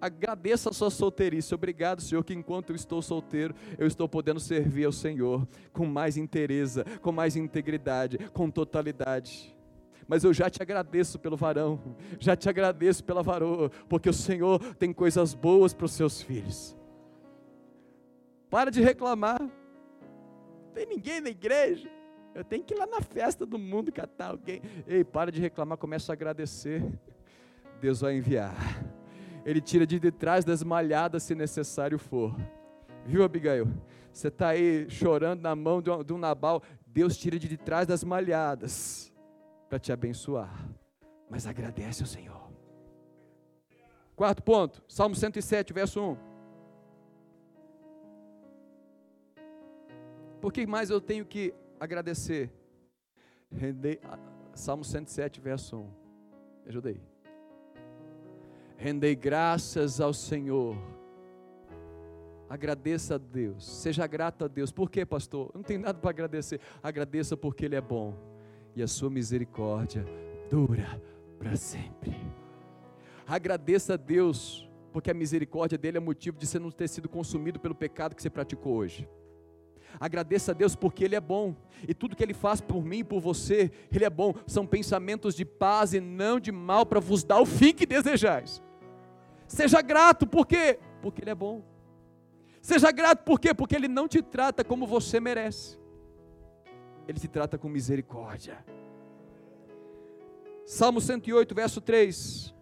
Agradeça 0.00 0.70
a 0.70 0.72
sua 0.72 0.90
solteirice. 0.90 1.54
Obrigado, 1.54 2.02
Senhor, 2.02 2.22
que 2.22 2.34
enquanto 2.34 2.70
eu 2.70 2.76
estou 2.76 3.00
solteiro, 3.00 3.54
eu 3.78 3.86
estou 3.86 4.08
podendo 4.08 4.38
servir 4.38 4.84
ao 4.84 4.92
Senhor 4.92 5.46
com 5.72 5.86
mais 5.86 6.16
interesa, 6.16 6.84
com 7.00 7.12
mais 7.12 7.36
integridade, 7.36 8.18
com 8.32 8.50
totalidade. 8.50 9.56
Mas 10.06 10.22
eu 10.22 10.32
já 10.32 10.48
te 10.48 10.62
agradeço 10.62 11.18
pelo 11.18 11.36
varão, 11.36 11.80
já 12.18 12.36
te 12.36 12.48
agradeço 12.48 13.02
pela 13.02 13.22
varoa, 13.22 13.70
porque 13.88 14.08
o 14.08 14.14
Senhor 14.14 14.60
tem 14.74 14.92
coisas 14.92 15.34
boas 15.34 15.74
para 15.74 15.86
os 15.86 15.92
seus 15.92 16.22
filhos. 16.22 16.76
Para 18.48 18.70
de 18.70 18.80
reclamar. 18.80 19.40
Não 19.40 20.72
tem 20.72 20.86
ninguém 20.86 21.20
na 21.20 21.30
igreja. 21.30 21.90
Eu 22.34 22.44
tenho 22.44 22.62
que 22.62 22.74
ir 22.74 22.76
lá 22.76 22.86
na 22.86 23.00
festa 23.00 23.46
do 23.46 23.58
mundo 23.58 23.90
catar 23.90 24.28
alguém. 24.28 24.60
Ei, 24.86 25.02
para 25.02 25.32
de 25.32 25.40
reclamar, 25.40 25.78
começa 25.78 26.12
a 26.12 26.14
agradecer. 26.14 26.84
Deus 27.80 28.00
vai 28.00 28.16
enviar. 28.16 28.54
Ele 29.46 29.60
tira 29.60 29.86
de 29.86 30.00
detrás 30.00 30.44
das 30.44 30.64
malhadas 30.64 31.22
se 31.22 31.32
necessário 31.32 32.00
for. 32.00 32.34
Viu, 33.04 33.22
Abigail? 33.22 33.68
Você 34.12 34.26
está 34.26 34.48
aí 34.48 34.90
chorando 34.90 35.40
na 35.40 35.54
mão 35.54 35.80
de 35.80 36.12
um, 36.12 36.18
Nabal. 36.18 36.60
Deus 36.84 37.16
tira 37.16 37.38
de 37.38 37.46
detrás 37.46 37.86
das 37.86 38.02
malhadas 38.02 39.14
para 39.68 39.78
te 39.78 39.92
abençoar. 39.92 40.68
Mas 41.30 41.46
agradece 41.46 42.02
ao 42.02 42.08
Senhor. 42.08 42.50
Quarto 44.16 44.42
ponto, 44.42 44.82
Salmo 44.88 45.14
107, 45.14 45.72
verso 45.72 46.00
1. 46.02 46.16
Por 50.40 50.52
que 50.52 50.66
mais 50.66 50.90
eu 50.90 51.00
tenho 51.00 51.24
que 51.24 51.54
agradecer? 51.78 52.50
Salmo 54.54 54.82
107, 54.82 55.40
verso 55.40 55.76
1. 55.76 55.82
Me 55.84 56.68
ajudei 56.70 57.15
rendei 58.76 59.14
graças 59.14 60.00
ao 60.00 60.12
Senhor. 60.12 60.76
Agradeça 62.48 63.16
a 63.16 63.18
Deus, 63.18 63.66
seja 63.66 64.06
grato 64.06 64.44
a 64.44 64.48
Deus. 64.48 64.70
Por 64.70 64.90
quê, 64.90 65.04
pastor? 65.04 65.50
Não 65.54 65.62
tem 65.62 65.78
nada 65.78 65.98
para 65.98 66.10
agradecer. 66.10 66.60
Agradeça 66.82 67.36
porque 67.36 67.64
Ele 67.64 67.74
é 67.74 67.80
bom 67.80 68.14
e 68.74 68.82
a 68.82 68.86
sua 68.86 69.10
misericórdia 69.10 70.04
dura 70.48 71.00
para 71.38 71.56
sempre. 71.56 72.16
Agradeça 73.26 73.94
a 73.94 73.96
Deus 73.96 74.68
porque 74.92 75.10
a 75.10 75.14
misericórdia 75.14 75.76
dele 75.76 75.98
é 75.98 76.00
motivo 76.00 76.38
de 76.38 76.46
você 76.46 76.58
não 76.58 76.70
ter 76.70 76.88
sido 76.88 77.08
consumido 77.08 77.58
pelo 77.58 77.74
pecado 77.74 78.14
que 78.14 78.22
você 78.22 78.30
praticou 78.30 78.76
hoje. 78.76 79.08
Agradeça 79.98 80.52
a 80.52 80.54
Deus 80.54 80.76
porque 80.76 81.04
Ele 81.04 81.16
é 81.16 81.20
bom, 81.20 81.54
e 81.86 81.94
tudo 81.94 82.16
que 82.16 82.22
Ele 82.22 82.34
faz 82.34 82.60
por 82.60 82.84
mim 82.84 82.98
e 82.98 83.04
por 83.04 83.20
você, 83.20 83.70
Ele 83.90 84.04
é 84.04 84.10
bom. 84.10 84.34
São 84.46 84.66
pensamentos 84.66 85.34
de 85.34 85.44
paz 85.44 85.94
e 85.94 86.00
não 86.00 86.38
de 86.38 86.52
mal 86.52 86.86
para 86.86 87.00
vos 87.00 87.24
dar 87.24 87.40
o 87.40 87.46
fim 87.46 87.72
que 87.72 87.86
desejais. 87.86 88.62
Seja 89.46 89.80
grato, 89.80 90.26
por 90.26 90.46
quê? 90.46 90.78
Porque 91.00 91.22
Ele 91.22 91.30
é 91.30 91.34
bom. 91.34 91.62
Seja 92.60 92.90
grato, 92.90 93.22
por 93.22 93.38
quê? 93.38 93.54
Porque 93.54 93.76
Ele 93.76 93.88
não 93.88 94.08
te 94.08 94.20
trata 94.20 94.64
como 94.64 94.86
você 94.86 95.20
merece, 95.20 95.78
Ele 97.06 97.18
te 97.18 97.28
trata 97.28 97.56
com 97.56 97.68
misericórdia. 97.68 98.64
Salmo 100.64 101.00
108, 101.00 101.54
verso 101.54 101.80
3. 101.80 102.52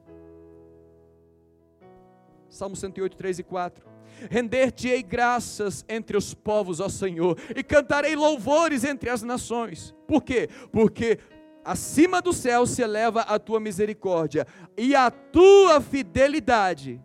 Salmo 2.50 2.76
108, 2.76 3.16
3 3.16 3.38
e 3.38 3.42
4. 3.42 3.86
Render-te-ei 4.30 5.02
graças 5.02 5.84
entre 5.88 6.16
os 6.16 6.34
povos, 6.34 6.80
ó 6.80 6.88
Senhor, 6.88 7.38
e 7.56 7.64
cantarei 7.64 8.14
louvores 8.14 8.84
entre 8.84 9.10
as 9.10 9.22
nações. 9.22 9.94
Por 10.06 10.22
quê? 10.22 10.48
Porque 10.70 11.18
acima 11.64 12.20
do 12.20 12.32
céu 12.32 12.66
se 12.66 12.82
eleva 12.82 13.22
a 13.22 13.38
tua 13.38 13.58
misericórdia 13.58 14.46
e 14.76 14.94
a 14.94 15.10
tua 15.10 15.80
fidelidade 15.80 17.02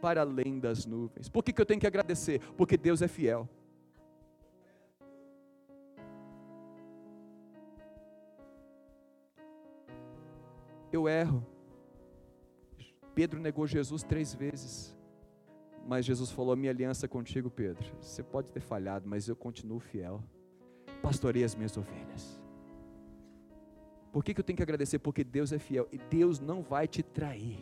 para 0.00 0.22
além 0.22 0.58
das 0.58 0.86
nuvens. 0.86 1.28
Por 1.28 1.42
que, 1.42 1.52
que 1.52 1.60
eu 1.60 1.66
tenho 1.66 1.80
que 1.80 1.86
agradecer? 1.86 2.40
Porque 2.56 2.76
Deus 2.76 3.02
é 3.02 3.08
fiel. 3.08 3.48
Eu 10.90 11.06
erro. 11.08 11.46
Pedro 13.14 13.40
negou 13.40 13.66
Jesus 13.66 14.02
três 14.02 14.34
vezes. 14.34 14.96
Mas 15.86 16.04
Jesus 16.04 16.30
falou: 16.30 16.56
Minha 16.56 16.70
aliança 16.70 17.06
contigo, 17.06 17.50
Pedro. 17.50 17.86
Você 18.00 18.22
pode 18.22 18.50
ter 18.52 18.60
falhado, 18.60 19.08
mas 19.08 19.28
eu 19.28 19.36
continuo 19.36 19.80
fiel. 19.80 20.22
Pastorei 21.02 21.44
as 21.44 21.54
minhas 21.54 21.76
ovelhas. 21.76 22.40
Por 24.12 24.24
que, 24.24 24.34
que 24.34 24.40
eu 24.40 24.44
tenho 24.44 24.56
que 24.56 24.62
agradecer? 24.62 24.98
Porque 24.98 25.22
Deus 25.22 25.52
é 25.52 25.58
fiel 25.58 25.88
e 25.92 25.98
Deus 25.98 26.40
não 26.40 26.62
vai 26.62 26.88
te 26.88 27.02
trair. 27.02 27.58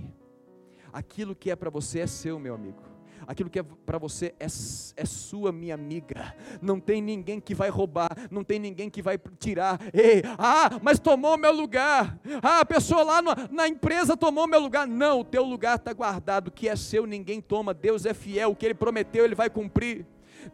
Aquilo 0.93 1.35
que 1.35 1.51
é 1.51 1.57
para 1.57 1.71
você 1.71 2.01
é 2.01 2.07
seu, 2.07 2.39
meu 2.39 2.55
amigo 2.55 2.97
aquilo 3.27 3.51
que 3.51 3.59
é 3.59 3.63
para 3.63 3.99
você 3.99 4.35
é, 4.39 4.47
é 4.47 5.05
sua, 5.05 5.53
minha 5.53 5.75
amiga. 5.75 6.35
Não 6.63 6.81
tem 6.81 7.03
ninguém 7.03 7.41
que 7.41 7.55
vai 7.55 7.69
roubar, 7.69 8.11
não 8.31 8.43
tem 8.43 8.59
ninguém 8.59 8.89
que 8.89 9.03
vai 9.03 9.19
tirar. 9.39 9.81
Ei, 9.93 10.23
ah, 10.39 10.79
mas 10.83 10.99
tomou 10.99 11.37
meu 11.37 11.53
lugar. 11.53 12.19
Ah, 12.43 12.61
a 12.61 12.65
pessoa 12.65 13.03
lá 13.03 13.23
na, 13.23 13.35
na 13.51 13.69
empresa 13.69 14.17
tomou 14.17 14.47
meu 14.47 14.61
lugar. 14.61 14.87
Não, 14.87 15.21
o 15.21 15.25
teu 15.25 15.45
lugar 15.45 15.77
está 15.77 15.93
guardado, 15.93 16.49
o 16.49 16.53
que 16.53 16.69
é 16.69 16.77
seu 16.77 17.07
ninguém 17.07 17.41
toma. 17.41 17.75
Deus 17.75 18.07
é 18.07 18.15
fiel, 18.15 18.51
o 18.51 18.57
que 18.57 18.67
ele 18.67 18.75
prometeu 18.75 19.25
ele 19.25 19.35
vai 19.35 19.51
cumprir. 19.51 20.07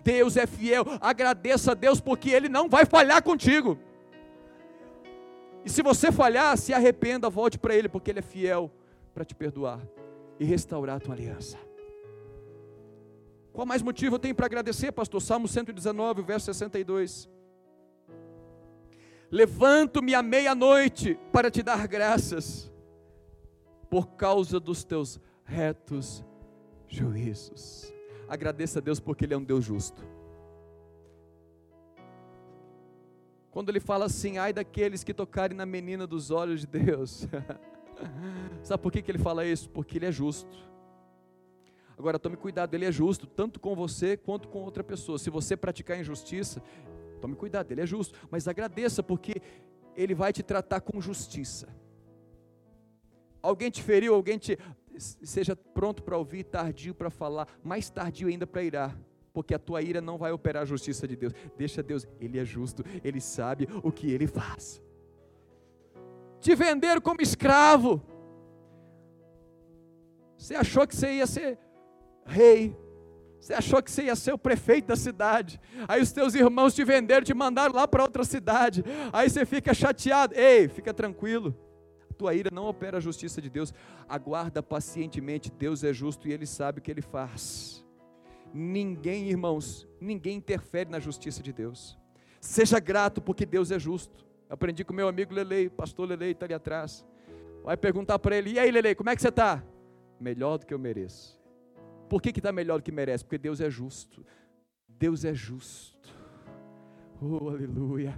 Deus 0.02 0.36
é 0.36 0.46
fiel, 0.46 0.84
agradeça 1.00 1.72
a 1.72 1.74
Deus 1.74 2.00
porque 2.00 2.30
Ele 2.30 2.48
não 2.48 2.66
vai 2.66 2.86
falhar 2.86 3.22
contigo. 3.22 3.78
E 5.64 5.70
se 5.70 5.82
você 5.82 6.10
falhar, 6.10 6.56
se 6.58 6.72
arrependa, 6.72 7.30
volte 7.30 7.58
para 7.58 7.74
Ele, 7.74 7.88
porque 7.88 8.10
Ele 8.10 8.18
é 8.18 8.22
fiel 8.22 8.70
para 9.14 9.24
te 9.24 9.34
perdoar 9.34 9.80
e 10.38 10.44
restaurar 10.44 10.96
a 10.96 11.00
tua 11.00 11.14
aliança. 11.14 11.58
Qual 13.52 13.66
mais 13.66 13.82
motivo 13.82 14.16
eu 14.16 14.18
tenho 14.18 14.34
para 14.34 14.46
agradecer, 14.46 14.90
pastor? 14.92 15.20
Salmo 15.20 15.46
119, 15.46 16.22
verso 16.22 16.46
62. 16.46 17.28
Levanto-me 19.30 20.14
à 20.14 20.22
meia-noite 20.22 21.18
para 21.32 21.50
te 21.50 21.62
dar 21.62 21.86
graças, 21.86 22.70
por 23.88 24.08
causa 24.08 24.58
dos 24.58 24.84
teus 24.84 25.20
retos 25.44 26.24
juízos. 26.88 27.92
Agradeça 28.28 28.78
a 28.78 28.82
Deus 28.82 28.98
porque 28.98 29.24
Ele 29.24 29.34
é 29.34 29.36
um 29.36 29.44
Deus 29.44 29.64
justo. 29.64 30.02
Quando 33.52 33.68
Ele 33.68 33.78
fala 33.78 34.06
assim, 34.06 34.38
ai 34.38 34.52
daqueles 34.52 35.04
que 35.04 35.14
tocarem 35.14 35.56
na 35.56 35.66
menina 35.66 36.06
dos 36.06 36.32
olhos 36.32 36.62
de 36.62 36.66
Deus. 36.66 37.28
Sabe 38.64 38.82
por 38.82 38.90
que, 38.90 39.02
que 39.02 39.10
Ele 39.10 39.18
fala 39.18 39.46
isso? 39.46 39.70
Porque 39.70 39.98
Ele 39.98 40.06
é 40.06 40.10
justo. 40.10 40.72
Agora 41.96 42.18
tome 42.18 42.36
cuidado, 42.36 42.74
ele 42.74 42.84
é 42.84 42.90
justo, 42.90 43.28
tanto 43.28 43.60
com 43.60 43.76
você 43.76 44.16
quanto 44.16 44.48
com 44.48 44.60
outra 44.62 44.82
pessoa. 44.82 45.18
Se 45.18 45.30
você 45.30 45.56
praticar 45.56 46.00
injustiça, 46.00 46.60
tome 47.20 47.36
cuidado, 47.36 47.70
ele 47.70 47.80
é 47.80 47.86
justo, 47.86 48.18
mas 48.28 48.48
agradeça, 48.48 49.02
porque 49.02 49.40
ele 49.94 50.14
vai 50.14 50.32
te 50.32 50.42
tratar 50.42 50.80
com 50.80 51.00
justiça. 51.00 51.68
Alguém 53.40 53.70
te 53.70 53.82
feriu, 53.82 54.14
alguém 54.14 54.36
te. 54.36 54.58
Seja 54.98 55.54
pronto 55.54 56.02
para 56.02 56.16
ouvir, 56.16 56.44
tardio 56.44 56.94
para 56.94 57.10
falar, 57.10 57.46
mais 57.62 57.88
tardio 57.88 58.26
ainda 58.28 58.46
para 58.46 58.64
irar 58.64 58.98
porque 59.32 59.54
a 59.54 59.58
tua 59.58 59.82
ira 59.82 60.00
não 60.00 60.18
vai 60.18 60.32
operar 60.32 60.62
a 60.62 60.66
justiça 60.66 61.08
de 61.08 61.16
Deus. 61.16 61.32
Deixa 61.56 61.82
Deus, 61.82 62.06
Ele 62.20 62.38
é 62.38 62.44
justo, 62.44 62.84
Ele 63.02 63.20
sabe 63.20 63.68
o 63.82 63.90
que 63.90 64.10
Ele 64.10 64.26
faz. 64.26 64.82
Te 66.40 66.54
vender 66.54 67.00
como 67.00 67.22
escravo. 67.22 68.02
Você 70.36 70.54
achou 70.54 70.86
que 70.86 70.94
você 70.94 71.14
ia 71.14 71.26
ser 71.26 71.58
rei. 72.26 72.76
Você 73.40 73.54
achou 73.54 73.82
que 73.82 73.90
você 73.90 74.04
ia 74.04 74.16
ser 74.16 74.32
o 74.32 74.38
prefeito 74.38 74.86
da 74.86 74.96
cidade. 74.96 75.60
Aí 75.88 76.00
os 76.00 76.12
teus 76.12 76.34
irmãos 76.34 76.74
te 76.74 76.84
venderam, 76.84 77.24
te 77.24 77.34
mandaram 77.34 77.74
lá 77.74 77.88
para 77.88 78.02
outra 78.02 78.24
cidade. 78.24 78.84
Aí 79.12 79.28
você 79.28 79.46
fica 79.46 79.72
chateado. 79.72 80.34
Ei, 80.34 80.68
fica 80.68 80.92
tranquilo. 80.92 81.56
Tua 82.16 82.34
ira 82.34 82.50
não 82.52 82.66
opera 82.66 82.98
a 82.98 83.00
justiça 83.00 83.40
de 83.40 83.48
Deus. 83.48 83.72
Aguarda 84.08 84.62
pacientemente. 84.62 85.50
Deus 85.50 85.82
é 85.82 85.92
justo 85.92 86.28
e 86.28 86.32
Ele 86.32 86.46
sabe 86.46 86.78
o 86.78 86.82
que 86.82 86.90
Ele 86.90 87.02
faz. 87.02 87.84
Ninguém, 88.52 89.28
irmãos, 89.28 89.88
ninguém 90.00 90.36
interfere 90.36 90.90
na 90.90 91.00
justiça 91.00 91.42
de 91.42 91.52
Deus. 91.52 91.98
Seja 92.40 92.78
grato 92.78 93.22
porque 93.22 93.46
Deus 93.46 93.70
é 93.70 93.78
justo. 93.78 94.26
Aprendi 94.50 94.84
com 94.84 94.92
meu 94.92 95.08
amigo 95.08 95.32
Lelei, 95.32 95.70
pastor 95.70 96.08
Lelei 96.08 96.32
está 96.32 96.44
ali 96.44 96.54
atrás. 96.54 97.04
Vai 97.64 97.76
perguntar 97.76 98.18
para 98.18 98.36
ele: 98.36 98.52
e 98.52 98.58
aí, 98.58 98.70
Lelei, 98.70 98.94
como 98.94 99.08
é 99.08 99.16
que 99.16 99.22
você 99.22 99.28
está? 99.28 99.64
Melhor 100.20 100.58
do 100.58 100.66
que 100.66 100.74
eu 100.74 100.78
mereço. 100.78 101.40
Por 102.08 102.20
que 102.20 102.28
está 102.28 102.52
melhor 102.52 102.78
do 102.78 102.82
que 102.82 102.92
merece? 102.92 103.24
Porque 103.24 103.38
Deus 103.38 103.60
é 103.60 103.70
justo. 103.70 104.24
Deus 104.86 105.24
é 105.24 105.32
justo. 105.32 106.14
Oh, 107.22 107.48
aleluia. 107.48 108.14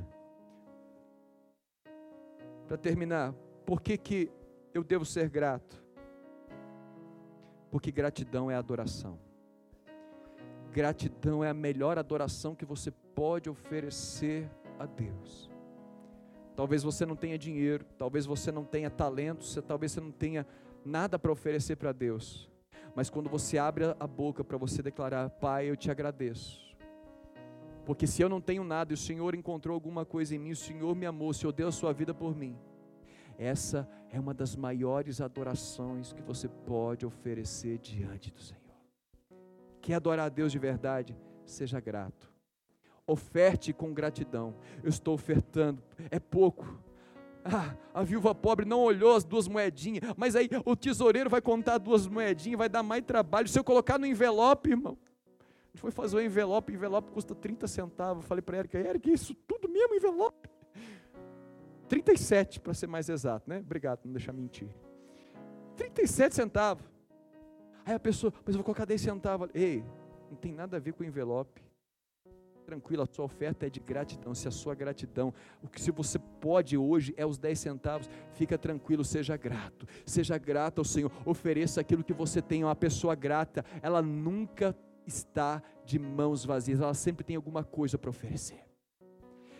Para 2.67 2.77
terminar, 2.77 3.33
por 3.65 3.81
que, 3.81 3.97
que 3.97 4.31
eu 4.73 4.83
devo 4.83 5.05
ser 5.05 5.29
grato? 5.29 5.83
Porque 7.71 7.93
gratidão 7.93 8.51
é 8.51 8.55
adoração. 8.55 9.19
Gratidão 10.75 11.45
é 11.45 11.49
a 11.49 11.55
melhor 11.55 12.01
adoração 12.01 12.53
que 12.53 12.65
você 12.65 12.91
pode 12.91 13.49
oferecer 13.49 14.51
a 14.77 14.85
Deus. 14.85 15.49
Talvez 16.57 16.83
você 16.83 17.07
não 17.07 17.15
tenha 17.15 17.39
dinheiro, 17.39 17.85
talvez 17.97 18.27
você 18.27 18.51
não 18.51 18.65
tenha 18.65 18.91
talento, 18.91 19.45
talvez 19.63 19.93
você 19.93 20.01
não 20.01 20.11
tenha 20.11 20.45
nada 20.85 21.17
para 21.17 21.31
oferecer 21.31 21.77
para 21.77 21.93
Deus. 21.93 22.51
Mas 22.93 23.09
quando 23.09 23.31
você 23.31 23.57
abre 23.57 23.85
a 24.01 24.07
boca 24.09 24.43
para 24.43 24.59
você 24.59 24.83
declarar, 24.83 25.31
Pai, 25.31 25.71
eu 25.71 25.77
te 25.77 25.93
agradeço. 25.93 26.61
Porque 27.87 28.05
se 28.05 28.21
eu 28.21 28.29
não 28.29 28.41
tenho 28.41 28.65
nada 28.65 28.93
e 28.93 28.95
o 28.95 28.99
Senhor 28.99 29.33
encontrou 29.37 29.75
alguma 29.75 30.05
coisa 30.05 30.35
em 30.35 30.41
mim, 30.41 30.51
o 30.51 30.57
Senhor 30.57 30.97
me 30.97 31.07
amou, 31.07 31.29
o 31.29 31.35
Senhor 31.35 31.53
deu 31.53 31.69
a 31.69 31.73
sua 31.73 31.93
vida 31.93 32.13
por 32.13 32.35
mim. 32.35 32.59
Essa 33.39 33.89
é 34.11 34.19
uma 34.19 34.35
das 34.35 34.57
maiores 34.57 35.21
adorações 35.21 36.13
que 36.13 36.23
você 36.23 36.49
pode 36.49 37.07
oferecer 37.07 37.79
diante 37.79 38.33
do 38.33 38.43
Senhor. 38.43 38.64
Quer 39.85 39.97
adorar 39.97 40.25
a 40.25 40.29
Deus 40.31 40.51
de 40.51 40.59
verdade? 40.59 41.15
Seja 41.45 41.79
grato. 41.79 42.33
Oferte 43.07 43.71
com 43.71 43.93
gratidão. 43.93 44.55
Eu 44.83 44.89
estou 44.89 45.13
ofertando, 45.13 45.83
é 46.11 46.19
pouco, 46.19 46.83
ah, 47.45 47.77
a 47.93 48.03
viúva 48.03 48.35
pobre 48.35 48.65
não 48.65 48.81
olhou 48.81 49.15
as 49.15 49.25
duas 49.25 49.47
moedinhas, 49.47 50.01
mas 50.17 50.35
aí 50.35 50.49
o 50.65 50.75
tesoureiro 50.75 51.29
vai 51.29 51.43
contar 51.43 51.77
duas 51.77 52.07
moedinhas, 52.07 52.57
vai 52.57 52.69
dar 52.71 52.83
mais 52.83 53.05
trabalho. 53.05 53.47
Se 53.47 53.59
eu 53.59 53.63
colocar 53.63 53.99
no 53.99 54.07
envelope, 54.07 54.71
irmão, 54.71 54.97
a 55.39 55.67
gente 55.75 55.83
foi 55.83 55.91
fazer 55.91 56.17
o 56.17 56.21
envelope, 56.23 56.73
o 56.73 56.75
envelope 56.75 57.13
custa 57.13 57.35
30 57.35 57.69
centavos. 57.69 58.25
Falei 58.25 58.41
para 58.41 58.57
a 58.57 58.59
Erika, 58.61 58.79
Erika, 58.79 59.11
isso 59.11 59.35
tudo 59.47 59.69
mesmo, 59.69 59.95
envelope? 59.95 60.49
37 61.91 62.59
para 62.59 62.73
ser 62.73 62.87
mais 62.87 63.11
exato, 63.11 63.51
né? 63.51 63.59
Obrigado 63.59 64.01
não 64.07 64.13
deixar 64.15 64.33
mentir. 64.33 64.71
37 65.77 66.35
centavos. 66.35 66.94
Aí 67.85 67.95
a 67.95 68.01
pessoa, 68.01 68.33
mas 68.45 68.55
eu 68.55 68.59
vou 68.59 68.65
colocar 68.65 68.85
10 68.85 69.01
centavos. 69.01 69.51
Ei, 69.55 69.85
não 70.31 70.37
tem 70.37 70.53
nada 70.53 70.77
a 70.77 70.81
ver 70.81 70.93
com 70.93 71.03
o 71.03 71.07
envelope 71.07 71.63
tranquilo, 72.65 73.03
a 73.03 73.07
sua 73.07 73.25
oferta 73.25 73.67
é 73.67 73.71
de 73.71 73.79
gratidão. 73.79 74.35
Se 74.35 74.49
a 74.49 74.51
sua 74.51 74.75
gratidão, 74.75 75.33
o 75.63 75.69
que 75.69 75.81
se 75.81 75.91
você 75.91 76.19
pode 76.19 76.77
hoje 76.77 77.15
é 77.17 77.25
os 77.25 77.39
10 77.39 77.59
centavos, 77.59 78.09
fica 78.33 78.59
tranquilo, 78.59 79.05
seja 79.05 79.37
grato. 79.37 79.87
Seja 80.05 80.37
grato 80.39 80.79
ao 80.81 80.85
Senhor. 80.85 81.13
Ofereça 81.25 81.81
aquilo 81.81 82.03
que 82.03 82.13
você 82.13 82.41
tem. 82.41 82.65
Uma 82.65 82.75
pessoa 82.75 83.15
grata, 83.15 83.65
ela 83.83 84.03
nunca 84.03 84.77
está 85.07 85.63
de 85.85 85.99
mãos 85.99 86.45
vazias, 86.45 86.81
ela 86.81 86.95
sempre 86.95 87.23
tem 87.23 87.37
alguma 87.37 87.63
coisa 87.63 87.99
para 87.99 88.11
oferecer. 88.11 88.65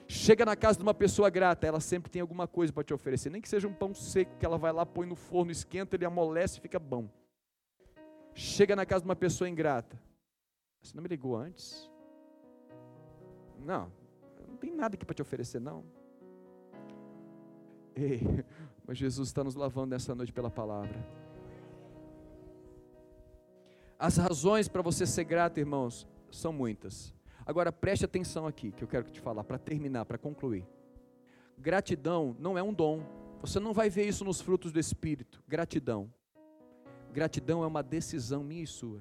Chega 0.07 0.45
na 0.45 0.57
casa 0.57 0.79
de 0.79 0.83
uma 0.83 0.95
pessoa 0.95 1.31
grata, 1.31 1.67
ela 1.67 1.81
sempre 1.81 2.11
tem 2.11 2.21
alguma 2.21 2.47
coisa 2.47 2.73
para 2.73 2.85
te 2.85 2.93
oferecer, 2.93 3.31
nem 3.31 3.41
que 3.41 3.49
seja 3.49 3.67
um 3.67 3.73
pão 3.73 3.95
seco 3.95 4.37
que 4.39 4.45
ela 4.45 4.59
vai 4.59 4.73
lá, 4.73 4.85
põe 4.85 5.07
no 5.07 5.15
forno, 5.15 5.51
esquenta, 5.51 5.97
ele 5.97 6.05
amolece 6.05 6.61
fica 6.61 6.79
bom. 6.79 7.09
Chega 8.35 8.75
na 8.75 8.85
casa 8.85 9.03
de 9.03 9.09
uma 9.09 9.17
pessoa 9.17 9.49
ingrata. 9.49 9.99
Você 10.83 10.95
não 10.95 11.03
me 11.03 11.09
ligou 11.09 11.37
antes? 11.37 11.91
Não, 13.59 13.91
não 14.47 14.57
tem 14.57 14.75
nada 14.75 14.95
aqui 14.95 15.07
para 15.07 15.15
te 15.15 15.23
oferecer, 15.23 15.61
não. 15.61 15.85
Ei, 17.95 18.21
mas 18.87 18.99
Jesus 18.99 19.29
está 19.29 19.43
nos 19.43 19.55
lavando 19.55 19.91
nessa 19.91 20.15
noite 20.15 20.33
pela 20.33 20.51
palavra. 20.51 20.95
As 23.99 24.17
razões 24.17 24.69
para 24.69 24.83
você 24.83 25.07
ser 25.07 25.25
grato, 25.25 25.59
irmãos, 25.59 26.07
são 26.31 26.53
muitas. 26.53 27.15
Agora 27.47 27.73
preste 27.73 28.05
atenção 28.05 28.47
aqui, 28.47 28.73
que 28.73 28.83
eu 28.83 28.89
quero 28.89 29.11
te 29.11 29.21
falar, 29.21 29.45
para 29.45 29.59
terminar, 29.59 30.05
para 30.05 30.19
concluir. 30.19 30.67
Gratidão 31.57 32.37
não 32.39 32.59
é 32.59 32.63
um 32.63 32.75
dom. 32.75 33.03
Você 33.41 33.61
não 33.61 33.73
vai 33.73 33.89
ver 33.89 34.07
isso 34.07 34.25
nos 34.25 34.41
frutos 34.41 34.73
do 34.73 34.81
Espírito. 34.81 35.43
Gratidão. 35.47 36.13
Gratidão 37.15 37.63
é 37.63 37.67
uma 37.69 37.81
decisão 37.81 38.43
minha 38.43 38.65
e 38.65 38.67
sua. 38.67 39.01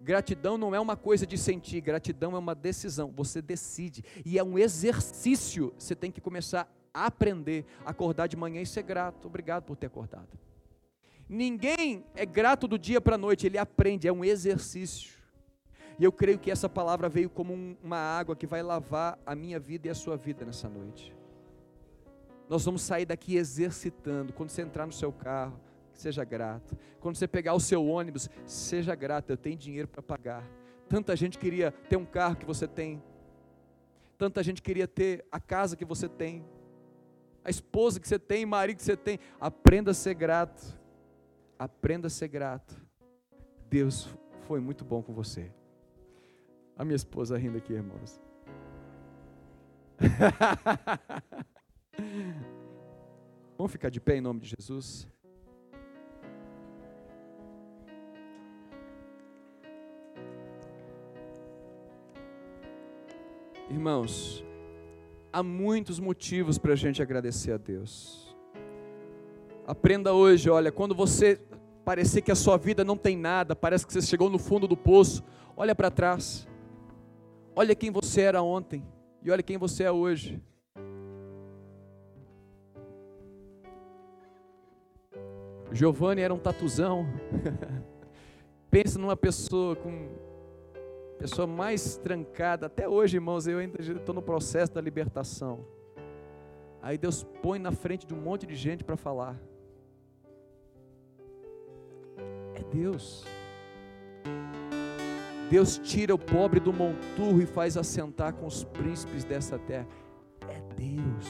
Gratidão 0.00 0.56
não 0.56 0.72
é 0.76 0.78
uma 0.78 0.96
coisa 0.96 1.26
de 1.26 1.36
sentir, 1.36 1.80
gratidão 1.80 2.36
é 2.36 2.38
uma 2.38 2.54
decisão. 2.54 3.12
Você 3.16 3.42
decide. 3.42 4.04
E 4.24 4.38
é 4.38 4.44
um 4.44 4.56
exercício. 4.56 5.74
Você 5.76 5.96
tem 5.96 6.12
que 6.12 6.20
começar 6.20 6.72
a 6.94 7.06
aprender, 7.06 7.64
a 7.84 7.90
acordar 7.90 8.28
de 8.28 8.36
manhã 8.36 8.62
e 8.62 8.66
ser 8.66 8.84
grato. 8.84 9.26
Obrigado 9.26 9.64
por 9.64 9.74
ter 9.74 9.86
acordado. 9.86 10.38
Ninguém 11.28 12.04
é 12.14 12.24
grato 12.24 12.68
do 12.68 12.78
dia 12.78 13.00
para 13.00 13.16
a 13.16 13.18
noite, 13.18 13.44
ele 13.44 13.58
aprende, 13.58 14.06
é 14.06 14.12
um 14.12 14.24
exercício. 14.24 15.16
E 15.98 16.04
eu 16.04 16.12
creio 16.12 16.38
que 16.38 16.52
essa 16.52 16.68
palavra 16.68 17.08
veio 17.08 17.28
como 17.28 17.52
um, 17.52 17.76
uma 17.82 17.98
água 17.98 18.36
que 18.36 18.46
vai 18.46 18.62
lavar 18.62 19.18
a 19.26 19.34
minha 19.34 19.58
vida 19.58 19.88
e 19.88 19.90
a 19.90 19.94
sua 19.96 20.16
vida 20.16 20.44
nessa 20.44 20.68
noite. 20.68 21.12
Nós 22.48 22.64
vamos 22.64 22.82
sair 22.82 23.04
daqui 23.04 23.34
exercitando. 23.34 24.32
Quando 24.32 24.50
você 24.50 24.62
entrar 24.62 24.86
no 24.86 24.92
seu 24.92 25.10
carro, 25.10 25.58
seja 26.00 26.24
grato. 26.24 26.76
Quando 27.00 27.16
você 27.16 27.26
pegar 27.26 27.54
o 27.54 27.60
seu 27.60 27.86
ônibus, 27.86 28.28
seja 28.44 28.94
grato. 28.94 29.30
Eu 29.30 29.36
tenho 29.36 29.56
dinheiro 29.56 29.88
para 29.88 30.02
pagar. 30.02 30.44
Tanta 30.88 31.16
gente 31.16 31.38
queria 31.38 31.72
ter 31.72 31.96
um 31.96 32.04
carro 32.04 32.36
que 32.36 32.44
você 32.44 32.66
tem. 32.66 33.02
Tanta 34.18 34.42
gente 34.42 34.62
queria 34.62 34.88
ter 34.88 35.24
a 35.30 35.38
casa 35.38 35.76
que 35.76 35.84
você 35.84 36.08
tem. 36.08 36.44
A 37.44 37.50
esposa 37.50 38.00
que 38.00 38.08
você 38.08 38.18
tem, 38.18 38.44
o 38.44 38.48
marido 38.48 38.78
que 38.78 38.82
você 38.82 38.96
tem. 38.96 39.18
Aprenda 39.40 39.90
a 39.90 39.94
ser 39.94 40.14
grato. 40.14 40.74
Aprenda 41.58 42.06
a 42.06 42.10
ser 42.10 42.28
grato. 42.28 42.74
Deus 43.68 44.08
foi 44.46 44.60
muito 44.60 44.84
bom 44.84 45.02
com 45.02 45.12
você. 45.12 45.50
A 46.76 46.84
minha 46.84 46.96
esposa 46.96 47.38
rindo 47.38 47.58
aqui, 47.58 47.72
irmãos. 47.72 48.20
Vamos 53.56 53.72
ficar 53.72 53.88
de 53.88 53.98
pé 54.00 54.16
em 54.16 54.20
nome 54.20 54.40
de 54.40 54.52
Jesus? 54.56 55.08
Irmãos, 63.68 64.44
há 65.32 65.42
muitos 65.42 65.98
motivos 65.98 66.56
para 66.56 66.72
a 66.72 66.76
gente 66.76 67.02
agradecer 67.02 67.50
a 67.50 67.56
Deus. 67.56 68.32
Aprenda 69.66 70.12
hoje, 70.12 70.48
olha, 70.48 70.70
quando 70.70 70.94
você 70.94 71.40
parecer 71.84 72.22
que 72.22 72.30
a 72.30 72.36
sua 72.36 72.56
vida 72.56 72.84
não 72.84 72.96
tem 72.96 73.16
nada, 73.16 73.56
parece 73.56 73.84
que 73.84 73.92
você 73.92 74.02
chegou 74.02 74.30
no 74.30 74.38
fundo 74.38 74.68
do 74.68 74.76
poço, 74.76 75.24
olha 75.56 75.74
para 75.74 75.90
trás. 75.90 76.46
Olha 77.56 77.74
quem 77.74 77.90
você 77.90 78.20
era 78.20 78.40
ontem 78.40 78.86
e 79.20 79.30
olha 79.32 79.42
quem 79.42 79.58
você 79.58 79.82
é 79.82 79.90
hoje. 79.90 80.40
Giovanni 85.72 86.22
era 86.22 86.32
um 86.32 86.38
tatuzão. 86.38 87.04
Pensa 88.70 88.96
numa 88.96 89.16
pessoa 89.16 89.74
com 89.74 90.08
pessoa 91.18 91.46
mais 91.46 91.96
trancada. 91.96 92.66
Até 92.66 92.88
hoje, 92.88 93.16
irmãos, 93.16 93.46
eu 93.46 93.58
ainda 93.58 93.80
estou 93.80 94.14
no 94.14 94.22
processo 94.22 94.72
da 94.72 94.80
libertação. 94.80 95.64
Aí 96.82 96.96
Deus 96.96 97.24
põe 97.42 97.58
na 97.58 97.72
frente 97.72 98.06
de 98.06 98.14
um 98.14 98.20
monte 98.20 98.46
de 98.46 98.54
gente 98.54 98.84
para 98.84 98.96
falar. 98.96 99.36
É 102.54 102.62
Deus. 102.62 103.24
Deus 105.50 105.78
tira 105.78 106.14
o 106.14 106.18
pobre 106.18 106.58
do 106.58 106.72
monturro 106.72 107.40
e 107.40 107.46
faz 107.46 107.76
assentar 107.76 108.34
com 108.34 108.46
os 108.46 108.64
príncipes 108.64 109.24
dessa 109.24 109.58
terra. 109.58 109.86
É 110.48 110.60
Deus. 110.74 111.26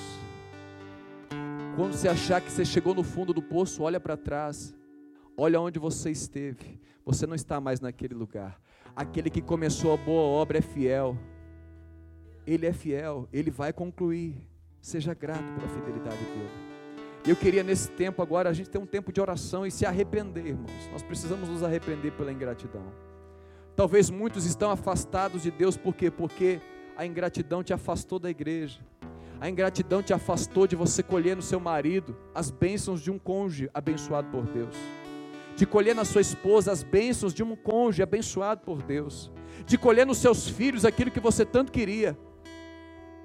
Quando 1.77 1.93
você 1.93 2.09
achar 2.09 2.41
que 2.41 2.51
você 2.51 2.65
chegou 2.65 2.95
no 2.95 3.03
fundo 3.03 3.35
do 3.35 3.43
poço, 3.43 3.83
olha 3.83 4.01
para 4.01 4.17
trás. 4.17 4.75
Olha 5.37 5.61
onde 5.61 5.79
você 5.79 6.11
esteve. 6.11 6.81
Você 7.05 7.27
não 7.27 7.35
está 7.35 7.61
mais 7.61 7.81
naquele 7.81 8.15
lugar. 8.15 8.59
Aquele 8.97 9.29
que 9.29 9.43
começou 9.43 9.93
a 9.93 9.97
boa 9.99 10.23
obra 10.23 10.57
é 10.57 10.63
fiel. 10.63 11.19
Ele 12.47 12.65
é 12.65 12.73
fiel, 12.73 13.29
ele 13.31 13.51
vai 13.51 13.71
concluir. 13.71 14.35
Seja 14.81 15.13
grato 15.13 15.45
pela 15.53 15.69
fidelidade 15.69 16.17
dele. 16.17 16.67
Eu 17.27 17.37
queria 17.37 17.63
nesse 17.63 17.91
tempo 17.91 18.23
agora 18.23 18.49
a 18.49 18.53
gente 18.55 18.71
ter 18.71 18.79
um 18.79 18.87
tempo 18.87 19.13
de 19.13 19.21
oração 19.21 19.67
e 19.67 19.71
se 19.71 19.85
arrepender, 19.85 20.47
irmãos. 20.47 20.89
Nós 20.91 21.03
precisamos 21.03 21.49
nos 21.49 21.63
arrepender 21.63 22.13
pela 22.13 22.33
ingratidão. 22.33 22.85
Talvez 23.75 24.09
muitos 24.09 24.47
estão 24.47 24.71
afastados 24.71 25.43
de 25.43 25.51
Deus, 25.51 25.77
por 25.77 25.95
quê? 25.95 26.11
Porque 26.11 26.59
a 26.97 27.05
ingratidão 27.05 27.63
te 27.63 27.75
afastou 27.75 28.19
da 28.19 28.31
igreja. 28.31 28.81
A 29.39 29.51
ingratidão 29.51 30.03
te 30.03 30.15
afastou 30.15 30.67
de 30.67 30.75
você 30.75 31.03
colher 31.03 31.37
no 31.37 31.43
seu 31.43 31.61
marido 31.61 32.17
as 32.35 32.51
bênçãos 32.51 33.03
de 33.03 33.11
um 33.11 33.19
cônjuge 33.19 33.69
abençoado 33.75 34.31
por 34.31 34.47
Deus. 34.47 34.75
De 35.57 35.67
colher 35.67 35.95
na 35.95 36.05
sua 36.05 36.21
esposa 36.21 36.71
as 36.71 36.83
bênçãos 36.83 37.33
de 37.35 37.43
um 37.43 37.57
cônjuge 37.57 38.03
abençoado 38.03 38.61
por 38.61 38.83
Deus. 38.83 39.33
De 39.65 39.79
colher 39.79 40.07
nos 40.07 40.19
seus 40.19 40.49
filhos 40.49 40.85
aquilo 40.85 41.11
que 41.11 41.19
você 41.19 41.45
tanto 41.45 41.73
queria. 41.73 42.17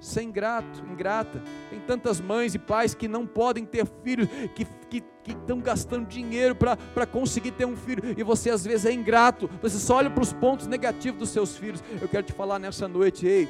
Ser 0.00 0.22
ingrato, 0.22 0.82
ingrata. 0.90 1.40
Tem 1.70 1.78
tantas 1.80 2.20
mães 2.20 2.54
e 2.54 2.58
pais 2.58 2.94
que 2.94 3.06
não 3.06 3.24
podem 3.24 3.64
ter 3.64 3.86
filhos, 4.02 4.26
que, 4.54 4.64
que, 4.90 5.00
que 5.22 5.30
estão 5.30 5.60
gastando 5.60 6.06
dinheiro 6.06 6.56
para 6.56 7.06
conseguir 7.06 7.52
ter 7.52 7.64
um 7.64 7.76
filho, 7.76 8.02
e 8.16 8.22
você 8.24 8.50
às 8.50 8.64
vezes 8.64 8.84
é 8.86 8.92
ingrato, 8.92 9.48
você 9.60 9.78
só 9.78 9.96
olha 9.96 10.10
para 10.10 10.22
os 10.22 10.32
pontos 10.32 10.66
negativos 10.66 11.20
dos 11.20 11.28
seus 11.28 11.56
filhos. 11.56 11.84
Eu 12.00 12.08
quero 12.08 12.24
te 12.24 12.32
falar 12.32 12.58
nessa 12.58 12.88
noite, 12.88 13.26
ei, 13.26 13.48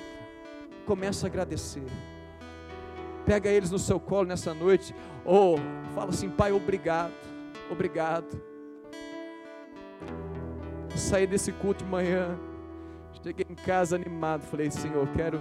começa 0.84 1.26
a 1.26 1.28
agradecer. 1.28 1.84
Pega 3.24 3.48
eles 3.48 3.70
no 3.70 3.78
seu 3.78 3.98
colo 3.98 4.26
nessa 4.26 4.52
noite, 4.52 4.94
ou 5.24 5.56
fala 5.94 6.10
assim, 6.10 6.28
pai, 6.28 6.52
obrigado, 6.52 7.14
obrigado. 7.70 8.51
Saí 10.96 11.26
desse 11.26 11.52
culto 11.52 11.84
de 11.84 11.90
manhã, 11.90 12.38
cheguei 13.22 13.46
em 13.48 13.54
casa 13.54 13.96
animado, 13.96 14.42
falei, 14.42 14.70
Senhor, 14.70 15.06
quero 15.08 15.40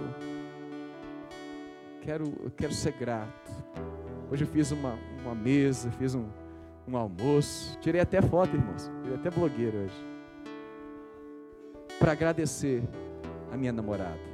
quero, 2.02 2.52
quero 2.56 2.72
ser 2.72 2.92
grato. 2.92 3.50
Hoje 4.30 4.44
eu 4.44 4.48
fiz 4.48 4.70
uma, 4.70 4.98
uma 5.22 5.34
mesa, 5.34 5.90
fiz 5.92 6.14
um, 6.14 6.26
um 6.86 6.96
almoço. 6.96 7.78
Tirei 7.80 8.00
até 8.00 8.20
foto, 8.20 8.54
irmãos. 8.56 8.90
Tirei 9.02 9.16
até 9.16 9.30
blogueiro 9.30 9.78
hoje. 9.78 10.06
Para 11.98 12.12
agradecer 12.12 12.82
a 13.50 13.56
minha 13.56 13.72
namorada. 13.72 14.32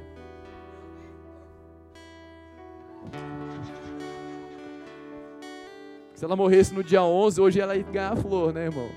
Se 6.13 6.25
ela 6.25 6.35
morresse 6.35 6.73
no 6.73 6.83
dia 6.83 7.01
11, 7.01 7.39
hoje 7.39 7.61
ela 7.61 7.75
ia 7.75 7.83
ganhar 7.83 8.15
flor, 8.17 8.53
né, 8.53 8.65
irmão? 8.65 8.89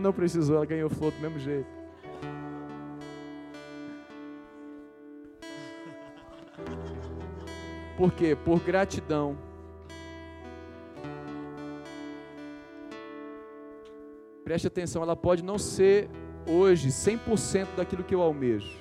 Não 0.00 0.12
precisou, 0.12 0.56
ela 0.56 0.66
ganhou 0.66 0.90
flor 0.90 1.10
do 1.10 1.20
mesmo 1.20 1.38
jeito. 1.38 1.66
Por 7.96 8.12
quê? 8.12 8.36
Por 8.36 8.60
gratidão. 8.60 9.38
Preste 14.44 14.66
atenção, 14.66 15.02
ela 15.02 15.16
pode 15.16 15.42
não 15.42 15.58
ser 15.58 16.08
hoje 16.46 16.90
100% 16.90 17.74
daquilo 17.76 18.04
que 18.04 18.14
eu 18.14 18.22
almejo, 18.22 18.78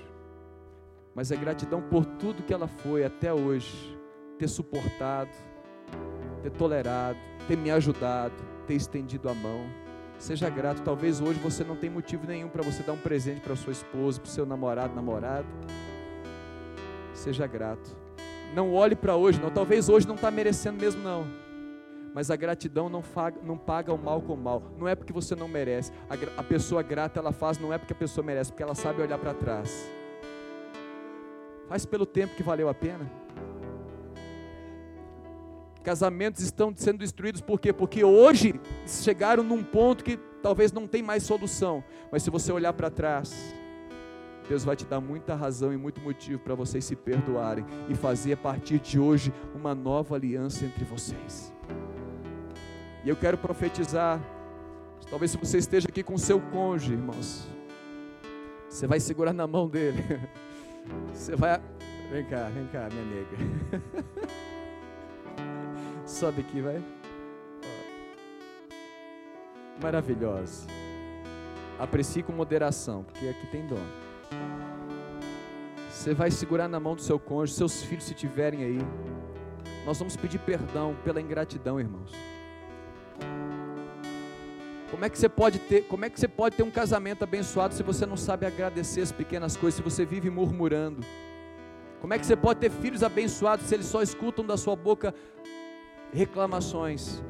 mas 1.15 1.31
é 1.31 1.35
gratidão 1.35 1.81
por 1.81 2.05
tudo 2.05 2.43
que 2.43 2.53
ela 2.53 2.67
foi 2.67 3.03
até 3.03 3.33
hoje, 3.33 3.97
ter 4.37 4.47
suportado, 4.47 5.31
ter 6.43 6.51
tolerado, 6.51 7.17
ter 7.47 7.57
me 7.57 7.71
ajudado, 7.71 8.35
ter 8.67 8.75
estendido 8.75 9.27
a 9.27 9.33
mão. 9.33 9.84
Seja 10.17 10.49
grato. 10.49 10.81
Talvez 10.81 11.21
hoje 11.21 11.39
você 11.39 11.63
não 11.63 11.75
tenha 11.75 11.91
motivo 11.91 12.25
nenhum 12.25 12.49
para 12.49 12.63
você 12.63 12.83
dar 12.83 12.93
um 12.93 12.97
presente 12.97 13.41
para 13.41 13.55
sua 13.55 13.73
esposa, 13.73 14.19
para 14.19 14.27
o 14.27 14.31
seu 14.31 14.45
namorado, 14.45 14.95
namorada. 14.95 15.45
Seja 17.13 17.45
grato. 17.47 17.95
Não 18.53 18.73
olhe 18.73 18.95
para 18.95 19.15
hoje, 19.15 19.39
não. 19.39 19.49
Talvez 19.49 19.89
hoje 19.89 20.07
não 20.07 20.15
está 20.15 20.31
merecendo 20.31 20.79
mesmo, 20.79 21.01
não. 21.01 21.25
Mas 22.13 22.31
a 22.31 22.35
gratidão 22.37 22.87
não, 22.87 23.01
paga, 23.01 23.37
não 23.43 23.57
paga 23.57 23.93
o 23.93 23.97
mal 23.97 24.21
com 24.21 24.33
o 24.33 24.37
mal. 24.37 24.63
Não 24.77 24.87
é 24.87 24.95
porque 24.95 25.11
você 25.11 25.35
não 25.35 25.49
merece. 25.49 25.91
A, 26.09 26.39
a 26.39 26.43
pessoa 26.43 26.81
grata 26.81 27.19
ela 27.19 27.33
faz, 27.33 27.57
não 27.57 27.73
é 27.73 27.77
porque 27.77 27.91
a 27.91 27.95
pessoa 27.95 28.25
merece, 28.25 28.51
porque 28.51 28.63
ela 28.63 28.75
sabe 28.75 29.01
olhar 29.01 29.17
para 29.17 29.33
trás. 29.33 29.91
Faz 31.67 31.85
pelo 31.85 32.05
tempo 32.05 32.35
que 32.35 32.43
valeu 32.43 32.69
a 32.69 32.73
pena. 32.73 33.24
Casamentos 35.85 36.41
estão 36.41 36.73
sendo 36.75 36.97
destruídos 36.97 37.41
por 37.41 37.59
quê? 37.59 37.71
Porque 37.71 38.03
hoje 38.03 38.59
chegaram 38.87 39.43
num 39.43 39.63
ponto 39.63 40.03
que 40.03 40.17
talvez 40.41 40.71
não 40.71 40.87
tem 40.87 41.03
mais 41.03 41.21
solução. 41.21 41.83
Mas 42.11 42.23
se 42.23 42.31
você 42.31 42.51
olhar 42.51 42.73
para 42.73 42.89
trás, 42.89 43.55
Deus 44.49 44.65
vai 44.65 44.75
te 44.75 44.83
dar 44.83 44.99
muita 44.99 45.35
razão 45.35 45.71
e 45.71 45.77
muito 45.77 46.01
motivo 46.01 46.39
para 46.39 46.55
vocês 46.55 46.83
se 46.85 46.95
perdoarem 46.95 47.63
e 47.87 47.93
fazer 47.93 48.33
a 48.33 48.37
partir 48.37 48.79
de 48.79 48.99
hoje 48.99 49.31
uma 49.53 49.75
nova 49.75 50.15
aliança 50.15 50.65
entre 50.65 50.83
vocês. 50.85 51.53
E 53.03 53.09
eu 53.09 53.15
quero 53.15 53.37
profetizar, 53.37 54.19
talvez 55.07 55.29
se 55.29 55.37
você 55.37 55.59
esteja 55.59 55.87
aqui 55.87 56.01
com 56.01 56.17
seu 56.17 56.41
cônjuge, 56.41 56.93
irmãos, 56.93 57.47
você 58.67 58.87
vai 58.87 58.99
segurar 58.99 59.33
na 59.33 59.45
mão 59.45 59.69
dele. 59.69 60.03
Você 61.11 61.35
vai, 61.35 61.59
vem 62.11 62.23
cá, 62.25 62.47
vem 62.49 62.67
cá, 62.67 62.87
minha 62.91 63.05
nega. 63.05 63.81
Sobe 66.05 66.41
aqui, 66.41 66.61
vai. 66.61 66.83
Maravilhosa. 69.81 70.67
Aprecie 71.79 72.21
com 72.21 72.31
moderação, 72.31 73.03
porque 73.03 73.27
aqui 73.27 73.47
tem 73.47 73.65
dono. 73.65 74.05
Você 75.89 76.13
vai 76.13 76.29
segurar 76.29 76.67
na 76.67 76.79
mão 76.79 76.95
do 76.95 77.01
seu 77.01 77.17
cônjuge, 77.17 77.53
seus 77.53 77.83
filhos 77.83 78.03
se 78.03 78.13
tiverem 78.13 78.63
aí. 78.63 78.79
Nós 79.85 79.97
vamos 79.97 80.15
pedir 80.15 80.39
perdão 80.39 80.95
pela 81.03 81.19
ingratidão, 81.19 81.79
irmãos. 81.79 82.11
Como 84.91 85.03
é 85.03 85.09
que 85.09 85.17
você 85.17 85.27
pode 85.27 85.57
ter, 85.59 85.87
como 85.87 86.05
é 86.05 86.09
que 86.09 86.19
você 86.19 86.27
pode 86.27 86.55
ter 86.55 86.63
um 86.63 86.71
casamento 86.71 87.23
abençoado 87.23 87.73
se 87.73 87.81
você 87.81 88.05
não 88.05 88.15
sabe 88.15 88.45
agradecer 88.45 89.01
as 89.01 89.11
pequenas 89.11 89.57
coisas, 89.57 89.75
se 89.75 89.81
você 89.81 90.05
vive 90.05 90.29
murmurando? 90.29 91.01
Como 91.99 92.13
é 92.13 92.19
que 92.19 92.25
você 92.25 92.35
pode 92.35 92.59
ter 92.59 92.69
filhos 92.69 93.01
abençoados 93.01 93.65
se 93.65 93.73
eles 93.73 93.87
só 93.87 94.03
escutam 94.03 94.45
da 94.45 94.55
sua 94.55 94.75
boca 94.75 95.13
reclamações. 96.13 97.21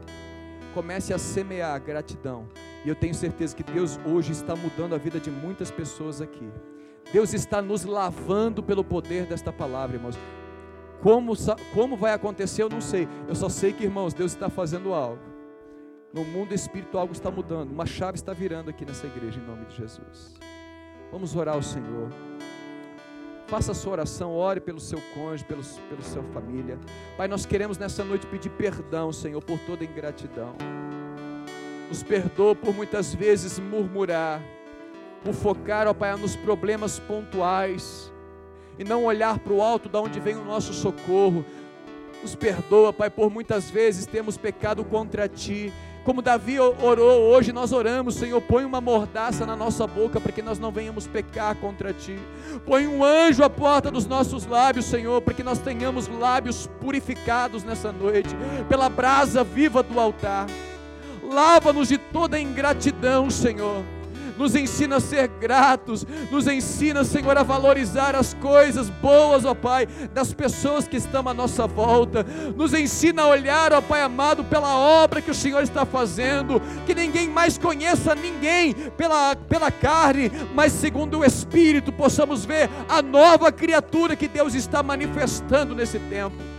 Comece 0.73 1.13
a 1.13 1.17
semear 1.17 1.80
gratidão. 1.82 2.47
E 2.84 2.89
eu 2.89 2.95
tenho 2.95 3.13
certeza 3.15 3.55
que 3.55 3.63
Deus 3.63 3.99
hoje 4.05 4.32
está 4.32 4.55
mudando 4.55 4.93
a 4.93 4.97
vida 4.97 5.19
de 5.19 5.32
muitas 5.32 5.71
pessoas 5.71 6.21
aqui. 6.21 6.47
Deus 7.11 7.34
está 7.34 7.61
nos 7.61 7.86
lavando 7.86 8.61
pelo 8.61 8.84
poder 8.84 9.26
desta 9.26 9.51
palavra, 9.51 9.95
irmãos. 9.95 10.17
Como, 11.01 11.34
como 11.73 11.95
vai 11.95 12.13
acontecer, 12.13 12.63
eu 12.63 12.69
não 12.69 12.82
sei. 12.82 13.07
Eu 13.28 13.36
só 13.36 13.49
sei 13.49 13.73
que, 13.73 13.84
irmãos, 13.84 14.13
Deus 14.13 14.34
está 14.34 14.49
fazendo 14.49 14.93
algo. 14.93 15.21
No 16.13 16.23
mundo 16.23 16.53
espiritual, 16.53 17.01
algo 17.01 17.13
está 17.13 17.30
mudando. 17.30 17.71
Uma 17.71 17.86
chave 17.86 18.17
está 18.17 18.34
virando 18.34 18.69
aqui 18.69 18.86
nessa 18.86 19.05
igreja, 19.05 19.39
em 19.39 19.45
nome 19.45 19.65
de 19.65 19.76
Jesus. 19.76 20.36
Vamos 21.11 21.36
orar 21.36 21.55
ao 21.55 21.63
Senhor. 21.63 22.09
Faça 23.48 23.74
a 23.74 23.76
sua 23.76 23.91
oração, 23.91 24.34
ore 24.34 24.60
pelo 24.60 24.80
seu 24.80 25.00
cônjuge, 25.14 25.46
pelo, 25.46 25.64
pela 25.64 26.02
sua 26.02 26.24
família. 26.34 26.80
Pai, 27.16 27.28
nós 27.28 27.46
queremos 27.46 27.78
nessa 27.78 28.04
noite 28.04 28.26
pedir 28.26 28.50
perdão, 28.50 29.14
Senhor, 29.14 29.43
por 29.43 29.60
toda 29.60 29.84
ingratidão. 29.84 30.56
Nos 31.88 32.02
perdoa 32.02 32.56
por 32.56 32.74
muitas 32.74 33.14
vezes 33.14 33.60
murmurar, 33.60 34.41
por 35.24 35.34
focar, 35.34 35.88
ó 35.88 35.93
Pai, 35.93 36.16
nos 36.18 36.36
problemas 36.36 36.98
pontuais 36.98 38.12
e 38.80 38.84
não 38.84 39.06
olhar 39.06 39.38
para 39.38 39.54
o 39.54 39.62
alto 39.62 39.88
da 39.88 40.02
onde 40.02 40.20
vem 40.20 40.36
o 40.36 40.43
nosso 40.43 40.74
socorro. 40.74 41.46
Nos 42.24 42.34
perdoa, 42.34 42.91
Pai, 42.91 43.12
por 43.12 43.30
muitas 43.30 43.70
vezes 43.70 44.08
temos 44.08 44.38
pecado 44.38 44.84
contra 44.84 45.28
Ti 45.28 45.72
como 46.06 46.22
Davi 46.22 46.60
orou 46.60 47.24
hoje, 47.24 47.51
nós 47.51 47.72
oramos, 47.72 48.14
Senhor, 48.14 48.39
põe 48.39 48.64
uma 48.64 48.80
mordaça 48.80 49.43
na 49.43 49.56
nossa 49.56 49.88
boca 49.88 50.22
para 50.22 50.32
que 50.32 50.43
nós 50.43 50.60
não 50.60 50.72
venhamos 50.72 51.08
pecar 51.08 51.56
contra 51.56 51.91
ti. 51.91 52.16
Põe 52.64 52.86
um 52.86 53.03
anjo 53.03 53.43
à 53.43 53.49
porta 53.49 53.89
dos 53.89 54.06
nossos 54.06 54.45
lábios, 54.45 54.86
Senhor, 54.86 55.20
para 55.24 55.34
que 55.34 55.41
nós 55.41 55.58
tenhamos 55.58 56.08
lábios 56.08 56.70
purificados 56.80 57.64
nessa 57.64 57.91
noite, 57.91 58.30
pela 58.70 58.88
brasa 58.88 59.43
viva 59.43 59.82
do 59.82 59.99
altar. 59.99 60.45
Lava-nos 61.24 61.88
de 61.88 61.97
toda 61.97 62.39
ingratidão, 62.39 63.32
Senhor 63.32 63.84
nos 64.38 64.55
ensina 64.55 64.97
a 64.97 64.99
ser 64.99 65.27
gratos, 65.27 66.05
nos 66.31 66.47
ensina, 66.47 67.03
Senhor, 67.03 67.38
a 67.38 67.43
valorizar 67.43 68.15
as 68.15 68.33
coisas 68.36 68.89
boas, 68.89 69.45
ó 69.45 69.53
Pai, 69.53 69.88
das 70.13 70.33
pessoas 70.33 70.88
que 70.88 70.97
estão 70.97 71.27
à 71.27 71.33
nossa 71.33 71.67
volta, 71.67 72.25
nos 72.55 72.73
ensina 72.73 73.23
a 73.23 73.27
olhar, 73.27 73.73
ó 73.73 73.81
Pai 73.81 74.01
amado, 74.01 74.43
pela 74.43 74.75
obra 74.75 75.21
que 75.21 75.31
o 75.31 75.36
Senhor 75.36 75.63
está 75.63 75.86
fazendo, 75.86 76.61
que 76.86 76.95
ninguém 76.95 77.29
mais 77.29 77.57
conheça 77.57 78.15
ninguém 78.15 78.73
pela, 78.73 79.36
pela 79.36 79.71
carne, 79.71 80.31
mas 80.53 80.71
segundo 80.71 81.19
o 81.19 81.25
Espírito, 81.25 81.91
possamos 81.91 82.45
ver 82.45 82.69
a 82.89 83.01
nova 83.01 83.51
criatura 83.51 84.15
que 84.15 84.27
Deus 84.27 84.53
está 84.53 84.81
manifestando 84.81 85.75
nesse 85.75 85.99
tempo. 85.99 86.55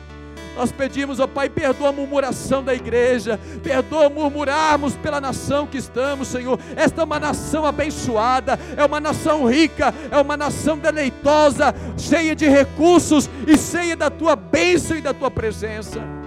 Nós 0.56 0.72
pedimos, 0.72 1.20
ó 1.20 1.26
Pai, 1.26 1.50
perdoa 1.50 1.90
a 1.90 1.92
murmuração 1.92 2.64
da 2.64 2.74
igreja, 2.74 3.38
perdoa 3.62 4.08
murmurarmos 4.08 4.94
pela 4.96 5.20
nação 5.20 5.66
que 5.66 5.76
estamos, 5.76 6.28
Senhor. 6.28 6.58
Esta 6.74 7.02
é 7.02 7.04
uma 7.04 7.20
nação 7.20 7.66
abençoada, 7.66 8.58
é 8.76 8.84
uma 8.84 8.98
nação 8.98 9.46
rica, 9.46 9.94
é 10.10 10.16
uma 10.16 10.36
nação 10.36 10.78
deleitosa, 10.78 11.74
cheia 11.98 12.34
de 12.34 12.48
recursos 12.48 13.28
e 13.46 13.56
cheia 13.58 13.94
da 13.94 14.08
tua 14.08 14.34
bênção 14.34 14.96
e 14.96 15.02
da 15.02 15.12
tua 15.12 15.30
presença. 15.30 16.25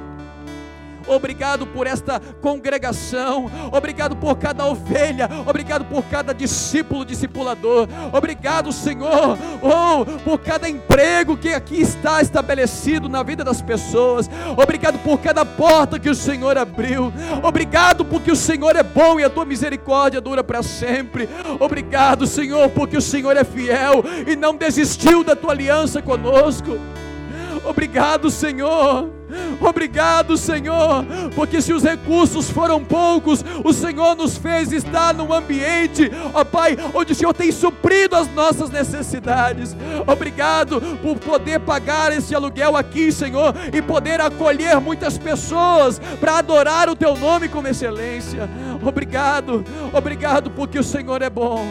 Obrigado 1.10 1.66
por 1.68 1.88
esta 1.88 2.20
congregação. 2.41 3.49
Obrigado 3.72 4.16
por 4.16 4.38
cada 4.38 4.66
ovelha. 4.66 5.30
Obrigado 5.45 5.86
por 5.86 6.03
cada 6.05 6.34
discípulo, 6.34 7.03
discipulador. 7.03 7.88
Obrigado, 8.14 8.72
Senhor, 8.72 9.38
oh, 9.62 10.05
por 10.24 10.39
cada 10.39 10.70
emprego 10.70 11.36
que 11.36 11.49
aqui 11.49 11.82
está 11.82 12.22
estabelecido 12.22 13.10
na 13.10 13.24
vida 13.24 13.43
das 13.43 13.62
pessoas. 13.62 14.30
Obrigado 14.55 14.99
por 14.99 15.20
cada 15.20 15.45
porta 15.45 15.99
que 15.99 16.10
o 16.10 16.16
Senhor 16.16 16.57
abriu. 16.57 17.12
Obrigado 17.43 18.05
porque 18.05 18.32
o 18.32 18.36
Senhor 18.36 18.76
é 18.76 18.84
bom 18.84 19.20
e 19.20 19.24
a 19.24 19.30
tua 19.30 19.45
misericórdia 19.45 20.22
dura 20.22 20.43
para 20.43 20.62
sempre. 20.64 21.28
Obrigado, 21.60 22.28
Senhor, 22.28 22.70
porque 22.70 22.97
o 22.97 23.01
Senhor 23.01 23.36
é 23.36 23.43
fiel 23.43 24.03
e 24.28 24.36
não 24.36 24.55
desistiu 24.55 25.24
da 25.24 25.36
tua 25.36 25.51
aliança 25.51 26.01
conosco. 26.01 26.78
Obrigado, 27.70 28.32
Senhor. 28.32 29.11
Obrigado, 29.61 30.36
Senhor, 30.36 31.05
porque 31.36 31.61
se 31.61 31.72
os 31.72 31.84
recursos 31.84 32.49
foram 32.49 32.84
poucos, 32.84 33.45
o 33.63 33.72
Senhor 33.72 34.15
nos 34.15 34.36
fez 34.38 34.72
estar 34.72 35.13
num 35.13 35.32
ambiente, 35.32 36.09
ó 36.34 36.43
Pai, 36.43 36.76
onde 36.95 37.11
o 37.11 37.15
Senhor 37.15 37.32
tem 37.32 37.51
suprido 37.51 38.15
as 38.15 38.28
nossas 38.34 38.72
necessidades. 38.72 39.78
Obrigado 40.07 40.82
por 41.03 41.17
poder 41.20 41.59
pagar 41.59 42.11
esse 42.11 42.34
aluguel 42.34 42.76
aqui, 42.76 43.11
Senhor, 43.11 43.53
e 43.72 43.84
poder 43.84 44.20
acolher 44.20 44.82
muitas 44.82 45.20
pessoas 45.20 46.01
para 46.20 46.39
adorar 46.39 46.89
o 46.89 46.95
Teu 46.95 47.15
nome 47.15 47.47
com 47.49 47.65
excelência. 47.67 48.49
Obrigado, 48.84 49.63
obrigado 49.93 50.49
porque 50.49 50.80
o 50.80 50.84
Senhor 50.84 51.22
é 51.22 51.30
bom. 51.30 51.67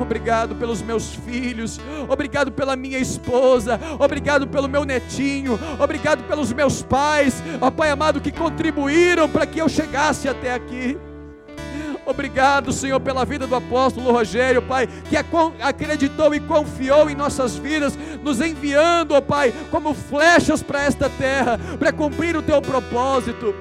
Obrigado 0.00 0.54
pelos 0.56 0.82
meus 0.82 1.14
filhos, 1.14 1.80
obrigado 2.08 2.50
pela 2.52 2.76
minha 2.76 2.98
esposa, 2.98 3.80
obrigado 3.98 4.46
pelo 4.46 4.68
meu 4.68 4.84
netinho, 4.84 5.58
obrigado 5.78 6.24
pelos 6.24 6.52
meus 6.52 6.82
pais, 6.82 7.42
ó 7.60 7.70
Pai 7.70 7.90
amado, 7.90 8.20
que 8.20 8.32
contribuíram 8.32 9.28
para 9.28 9.46
que 9.46 9.58
eu 9.60 9.68
chegasse 9.68 10.28
até 10.28 10.52
aqui. 10.52 10.98
Obrigado, 12.06 12.70
Senhor, 12.70 13.00
pela 13.00 13.24
vida 13.24 13.46
do 13.46 13.56
apóstolo 13.56 14.12
Rogério, 14.12 14.60
Pai, 14.60 14.86
que 15.08 15.16
acreditou 15.62 16.34
e 16.34 16.40
confiou 16.40 17.08
em 17.08 17.14
nossas 17.14 17.56
vidas, 17.56 17.98
nos 18.22 18.40
enviando, 18.40 19.12
ó 19.12 19.20
Pai, 19.20 19.54
como 19.70 19.94
flechas 19.94 20.62
para 20.62 20.82
esta 20.82 21.08
terra, 21.08 21.58
para 21.78 21.92
cumprir 21.92 22.36
o 22.36 22.42
teu 22.42 22.60
propósito. 22.60 23.54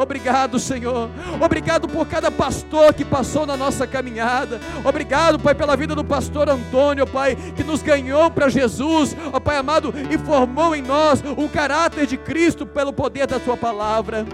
Obrigado, 0.00 0.58
Senhor. 0.58 1.10
Obrigado 1.44 1.86
por 1.86 2.06
cada 2.06 2.30
pastor 2.30 2.94
que 2.94 3.04
passou 3.04 3.44
na 3.44 3.54
nossa 3.54 3.86
caminhada. 3.86 4.58
Obrigado, 4.82 5.38
Pai, 5.38 5.54
pela 5.54 5.76
vida 5.76 5.94
do 5.94 6.02
pastor 6.02 6.48
Antônio, 6.48 7.06
Pai, 7.06 7.36
que 7.54 7.62
nos 7.62 7.82
ganhou 7.82 8.30
para 8.30 8.48
Jesus, 8.48 9.14
ó 9.30 9.38
Pai 9.38 9.58
amado, 9.58 9.92
e 10.10 10.16
formou 10.16 10.74
em 10.74 10.80
nós 10.80 11.22
o 11.36 11.46
caráter 11.50 12.06
de 12.06 12.16
Cristo 12.16 12.64
pelo 12.64 12.94
poder 12.94 13.26
da 13.26 13.38
Tua 13.38 13.58
palavra. 13.58 14.24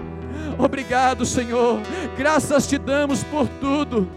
Obrigado, 0.57 1.25
Senhor. 1.25 1.81
Graças 2.17 2.65
te 2.65 2.77
damos 2.77 3.21
por 3.25 3.45
tudo 3.59 4.07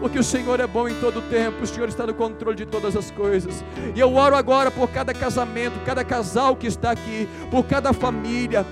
porque 0.00 0.18
o 0.18 0.24
Senhor 0.24 0.60
é 0.60 0.66
bom 0.66 0.86
em 0.86 0.94
todo 0.94 1.22
tempo, 1.22 1.64
o 1.64 1.66
Senhor 1.66 1.88
está 1.88 2.06
no 2.06 2.14
controle 2.14 2.56
de 2.56 2.66
todas 2.66 2.94
as 2.94 3.10
coisas. 3.10 3.64
E 3.94 3.98
eu 3.98 4.14
oro 4.14 4.36
agora 4.36 4.70
por 4.70 4.88
cada 4.90 5.12
casamento, 5.12 5.80
cada 5.84 6.04
casal 6.04 6.54
que 6.54 6.66
está 6.66 6.90
aqui, 6.90 7.26
por 7.50 7.64
cada 7.64 7.92
família, 7.92 8.64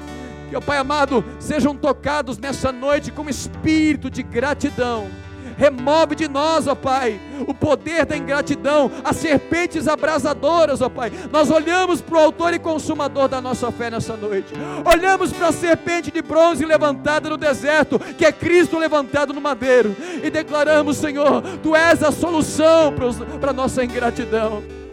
ó 0.56 0.60
Pai 0.60 0.78
amado, 0.78 1.24
sejam 1.38 1.74
tocados 1.74 2.38
nessa 2.38 2.72
noite 2.72 3.10
com 3.10 3.28
espírito 3.28 4.10
de 4.10 4.22
gratidão. 4.22 5.08
Remove 5.56 6.14
de 6.16 6.28
nós, 6.28 6.66
ó 6.66 6.74
Pai, 6.74 7.20
o 7.46 7.54
poder 7.54 8.04
da 8.04 8.16
ingratidão, 8.16 8.90
as 9.04 9.16
serpentes 9.16 9.86
abrasadoras, 9.86 10.80
ó 10.80 10.88
Pai. 10.88 11.12
Nós 11.30 11.50
olhamos 11.50 12.00
para 12.00 12.16
o 12.16 12.20
Autor 12.20 12.54
e 12.54 12.58
Consumador 12.58 13.28
da 13.28 13.40
nossa 13.40 13.70
fé 13.70 13.90
nessa 13.90 14.16
noite. 14.16 14.52
Olhamos 14.84 15.32
para 15.32 15.48
a 15.48 15.52
serpente 15.52 16.10
de 16.10 16.22
bronze 16.22 16.64
levantada 16.64 17.28
no 17.28 17.36
deserto, 17.36 17.98
que 17.98 18.24
é 18.24 18.32
Cristo 18.32 18.78
levantado 18.78 19.32
no 19.32 19.40
madeiro, 19.40 19.94
e 20.22 20.30
declaramos, 20.30 20.96
Senhor, 20.96 21.42
Tu 21.62 21.74
és 21.76 22.02
a 22.02 22.10
solução 22.10 22.92
para 23.40 23.50
a 23.50 23.54
nossa 23.54 23.84
ingratidão. 23.84 24.83